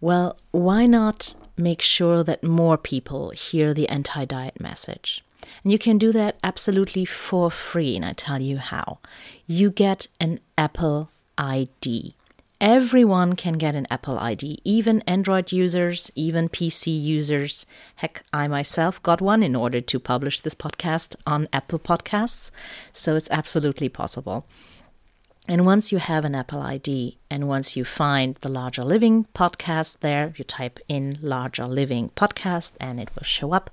Well, 0.00 0.38
why 0.52 0.86
not 0.86 1.34
make 1.56 1.82
sure 1.82 2.22
that 2.22 2.44
more 2.44 2.78
people 2.78 3.30
hear 3.30 3.74
the 3.74 3.88
anti 3.88 4.24
diet 4.24 4.60
message? 4.60 5.24
And 5.64 5.72
you 5.72 5.78
can 5.78 5.98
do 5.98 6.12
that 6.12 6.38
absolutely 6.44 7.04
for 7.04 7.50
free, 7.50 7.96
and 7.96 8.04
I 8.04 8.12
tell 8.12 8.40
you 8.40 8.58
how. 8.58 8.98
You 9.48 9.70
get 9.70 10.06
an 10.20 10.38
Apple 10.56 11.10
ID. 11.36 12.14
Everyone 12.61 13.36
can 13.36 13.54
get 13.54 13.74
an 13.74 13.86
Apple 13.90 14.18
ID, 14.18 14.61
even 14.64 15.00
Android 15.06 15.50
users, 15.50 16.12
even 16.14 16.50
PC 16.50 16.88
users. 17.02 17.64
Heck, 17.96 18.22
I 18.34 18.48
myself 18.48 19.02
got 19.02 19.22
one 19.22 19.42
in 19.42 19.56
order 19.56 19.80
to 19.80 19.98
publish 19.98 20.42
this 20.42 20.54
podcast 20.54 21.16
on 21.26 21.48
Apple 21.54 21.78
Podcasts, 21.78 22.50
so 22.92 23.16
it's 23.16 23.30
absolutely 23.30 23.88
possible. 23.88 24.46
And 25.48 25.64
once 25.64 25.90
you 25.90 25.96
have 25.96 26.26
an 26.26 26.34
Apple 26.34 26.61
ID 26.61 27.16
and 27.30 27.48
once 27.48 27.76
you 27.76 27.84
find 27.86 28.34
the 28.42 28.50
Larger 28.50 28.84
Living 28.84 29.26
podcast 29.34 30.00
there, 30.00 30.34
you 30.36 30.44
type 30.44 30.78
in 30.86 31.18
Larger 31.22 31.66
Living 31.66 32.11
podcast 32.14 32.72
and 32.78 33.00
it 33.00 33.08
will 33.16 33.24
show 33.24 33.54
up. 33.54 33.70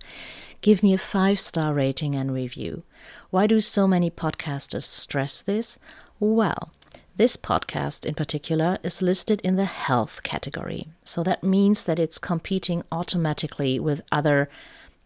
Give 0.62 0.82
me 0.82 0.94
a 0.94 0.98
five 0.98 1.42
star 1.42 1.74
rating 1.74 2.16
and 2.16 2.34
review. 2.34 2.84
Why 3.32 3.48
do 3.48 3.60
so 3.60 3.86
many 3.86 4.10
podcasters 4.10 4.84
stress 4.84 5.42
this? 5.42 5.78
Well, 6.22 6.72
this 7.18 7.36
podcast 7.36 8.06
in 8.06 8.14
particular 8.14 8.78
is 8.84 9.02
listed 9.02 9.42
in 9.42 9.56
the 9.56 9.66
health 9.66 10.22
category. 10.24 10.88
So 11.04 11.24
that 11.24 11.44
means 11.44 11.84
that 11.86 12.00
it's 12.00 12.20
competing 12.20 12.84
automatically 12.92 13.80
with 13.80 14.04
other 14.12 14.50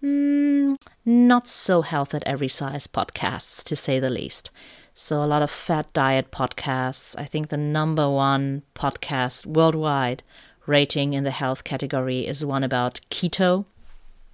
mm, 0.04 0.78
not 1.06 1.48
so 1.48 1.82
health 1.82 2.14
at 2.14 2.24
every 2.26 2.50
size 2.50 2.86
podcasts, 2.86 3.64
to 3.64 3.76
say 3.76 3.98
the 4.00 4.10
least. 4.10 4.52
So, 4.94 5.24
a 5.24 5.26
lot 5.26 5.42
of 5.42 5.50
fat 5.50 5.92
diet 5.94 6.32
podcasts. 6.32 7.18
I 7.18 7.24
think 7.24 7.48
the 7.48 7.56
number 7.56 8.10
one 8.10 8.64
podcast 8.76 9.46
worldwide 9.46 10.22
rating 10.66 11.14
in 11.14 11.24
the 11.24 11.32
health 11.32 11.64
category 11.64 12.28
is 12.28 12.46
one 12.46 12.64
about 12.64 13.00
keto. 13.10 13.66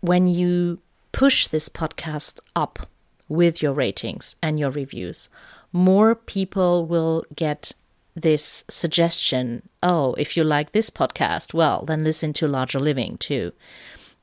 When 0.02 0.26
you 0.26 0.80
push 1.12 1.48
this 1.48 1.70
podcast 1.70 2.40
up 2.56 2.88
with 3.28 3.62
your 3.62 3.74
ratings 3.74 4.36
and 4.42 4.60
your 4.60 4.72
reviews, 4.72 5.30
more 5.72 6.16
people 6.16 6.86
will 6.86 7.26
get 7.36 7.74
this 8.16 8.64
suggestion 8.68 9.62
oh, 9.84 10.14
if 10.16 10.36
you 10.36 10.44
like 10.44 10.72
this 10.72 10.90
podcast, 10.90 11.54
well, 11.54 11.86
then 11.86 12.04
listen 12.04 12.34
to 12.34 12.48
Larger 12.48 12.80
Living 12.80 13.18
too. 13.18 13.54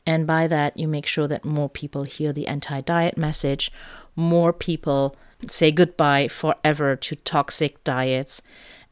And 0.04 0.26
by 0.26 0.46
that, 0.48 0.76
you 0.76 0.86
make 0.86 1.06
sure 1.06 1.28
that 1.28 1.44
more 1.44 1.68
people 1.68 2.04
hear 2.04 2.32
the 2.32 2.46
anti 2.46 2.80
diet 2.80 3.16
message, 3.16 3.70
more 4.16 4.52
people 4.52 5.16
say 5.48 5.70
goodbye 5.70 6.28
forever 6.28 6.96
to 6.96 7.16
toxic 7.16 7.82
diets 7.84 8.42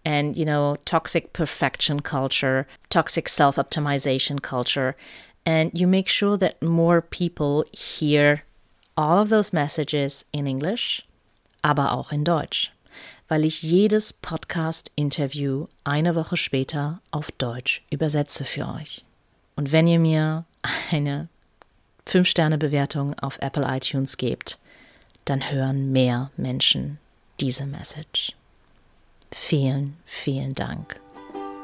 and 0.05 0.37
you 0.37 0.45
know 0.45 0.77
toxic 0.85 1.33
perfection 1.33 2.01
culture 2.01 2.67
toxic 2.91 3.29
self-optimization 3.29 4.43
culture 4.43 4.97
and 5.47 5.71
you 5.79 5.87
make 5.87 6.09
sure 6.09 6.37
that 6.37 6.61
more 6.63 7.01
people 7.01 7.65
hear 7.73 8.43
all 8.97 9.19
of 9.19 9.31
those 9.31 9.53
messages 9.53 10.27
in 10.33 10.47
English, 10.47 11.07
aber 11.63 11.93
auch 11.93 12.13
in 12.13 12.25
Deutsch, 12.25 12.73
weil 13.29 13.45
ich 13.45 13.63
jedes 13.63 14.13
Podcast-Interview 14.13 15.67
eine 15.85 16.15
Woche 16.15 16.37
später 16.37 17.01
auf 17.11 17.31
Deutsch 17.33 17.83
übersetze 17.91 18.45
für 18.45 18.69
euch. 18.69 19.05
Und 19.57 19.73
wenn 19.73 19.87
ihr 19.87 19.99
mir 19.99 20.45
eine 20.91 21.29
5-Sterne-Bewertung 22.07 23.19
auf 23.19 23.39
Apple 23.41 23.67
iTunes 23.69 24.17
gebt, 24.17 24.59
dann 25.25 25.51
hören 25.51 25.93
mehr 25.93 26.31
Menschen 26.37 26.99
diese 27.41 27.67
Message. 27.67 28.33
Vielen, 29.31 29.97
vielen 30.05 30.55
Dank. 30.55 31.01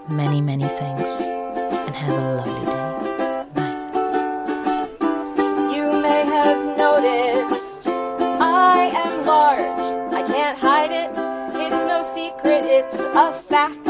Many, 0.09 0.41
many 0.41 0.67
thanks 0.69 1.21
and 1.21 1.95
have 1.95 2.15
a 2.15 2.37
lovely 2.37 2.65
day. 2.65 3.08
Can't 10.49 10.59
hide 10.61 10.93
it. 10.93 11.11
It's 11.61 11.85
no 11.87 12.03
secret, 12.15 12.65
it's 12.65 12.95
a 12.95 13.35
fact. 13.35 13.87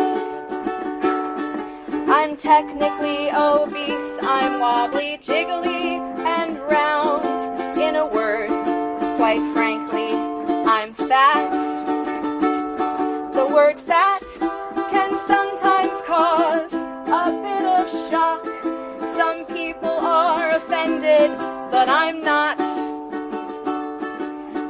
I'm 2.10 2.36
technically 2.36 3.30
obese. 3.30 4.18
I'm 4.22 4.58
wobbly, 4.58 5.18
jiggly, 5.22 6.00
and 6.26 6.58
round. 6.62 7.78
In 7.78 7.94
a 7.94 8.06
word, 8.06 8.48
quite 9.18 9.44
frankly, 9.54 10.14
I'm 10.66 10.94
fat. 10.94 11.48
The 13.34 13.46
word 13.46 13.80
fat 13.80 14.24
can 14.90 15.16
sometimes 15.28 16.02
cause 16.02 16.72
a 16.72 17.30
bit 17.40 17.64
of 17.76 18.10
shock. 18.10 18.44
Some 19.16 19.44
people 19.46 19.90
are 19.90 20.56
offended, 20.56 21.38
but 21.70 21.88
I'm 21.88 22.20
not. 22.20 22.58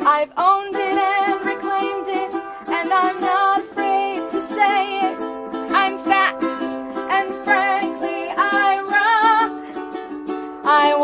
I've 0.07 0.33
owned 0.37 0.75
it 0.75 0.88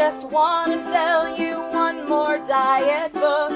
Just 0.00 0.24
want 0.28 0.72
to 0.72 0.78
sell 0.84 1.36
you 1.38 1.60
one 1.72 2.08
more 2.08 2.38
diet 2.38 3.12
book. 3.12 3.50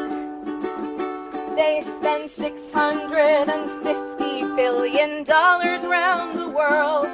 They 1.57 1.81
spend 1.81 2.29
$650 2.29 4.55
billion 4.55 5.27
around 5.27 6.37
the 6.37 6.51
world. 6.51 7.07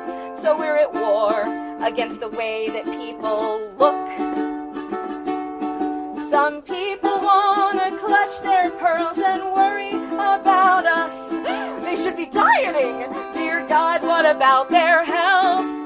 So 0.42 0.58
we're 0.58 0.78
at 0.78 0.92
war 0.92 1.44
against 1.80 2.18
the 2.18 2.30
way 2.30 2.70
that 2.70 2.84
people 2.86 3.70
look. 3.78 4.08
Some 6.28 6.62
people 6.62 7.20
want 7.20 7.78
to 7.78 7.96
clutch 8.04 8.40
their 8.42 8.72
pearls 8.72 9.18
and 9.18 9.44
worry 9.52 9.94
about 9.94 10.86
us. 10.86 11.14
They 11.84 11.94
should 12.02 12.16
be 12.16 12.26
dieting. 12.26 13.06
Dear 13.34 13.64
God, 13.68 14.02
what 14.02 14.26
about 14.26 14.70
their 14.70 15.04
health? 15.04 15.79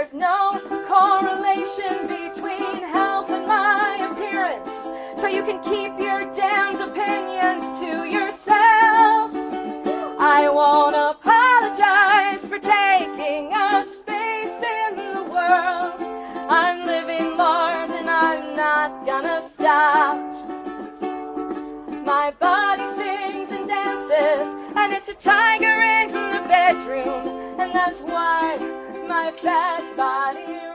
There's 0.00 0.14
no 0.14 0.58
correlation 0.88 2.08
between 2.08 2.88
health 2.88 3.28
and 3.28 3.46
my 3.46 3.98
appearance. 4.10 5.20
So 5.20 5.26
you 5.26 5.42
can 5.42 5.62
keep 5.62 5.92
your 6.00 6.24
damned 6.32 6.80
opinions 6.80 7.78
to 7.80 8.08
yourself. 8.08 9.30
I 10.18 10.48
won't 10.48 10.96
apologize 10.96 12.48
for 12.48 12.58
taking 12.58 13.52
up 13.52 13.90
space 13.90 14.64
in 14.80 14.96
the 14.96 15.22
world. 15.24 16.00
I'm 16.48 16.82
living 16.86 17.36
large 17.36 17.90
and 17.90 18.08
I'm 18.08 18.56
not 18.56 19.04
gonna 19.04 19.46
stop. 19.52 20.16
My 22.06 22.32
body 22.40 22.86
sings 22.96 23.52
and 23.52 23.68
dances, 23.68 24.54
and 24.76 24.94
it's 24.94 25.10
a 25.10 25.14
tiger 25.14 25.66
in 25.66 26.08
the 26.08 26.48
bedroom, 26.48 27.60
and 27.60 27.74
that's 27.74 28.00
why 28.00 28.79
my 29.10 29.32
fat 29.32 29.96
body 29.96 30.69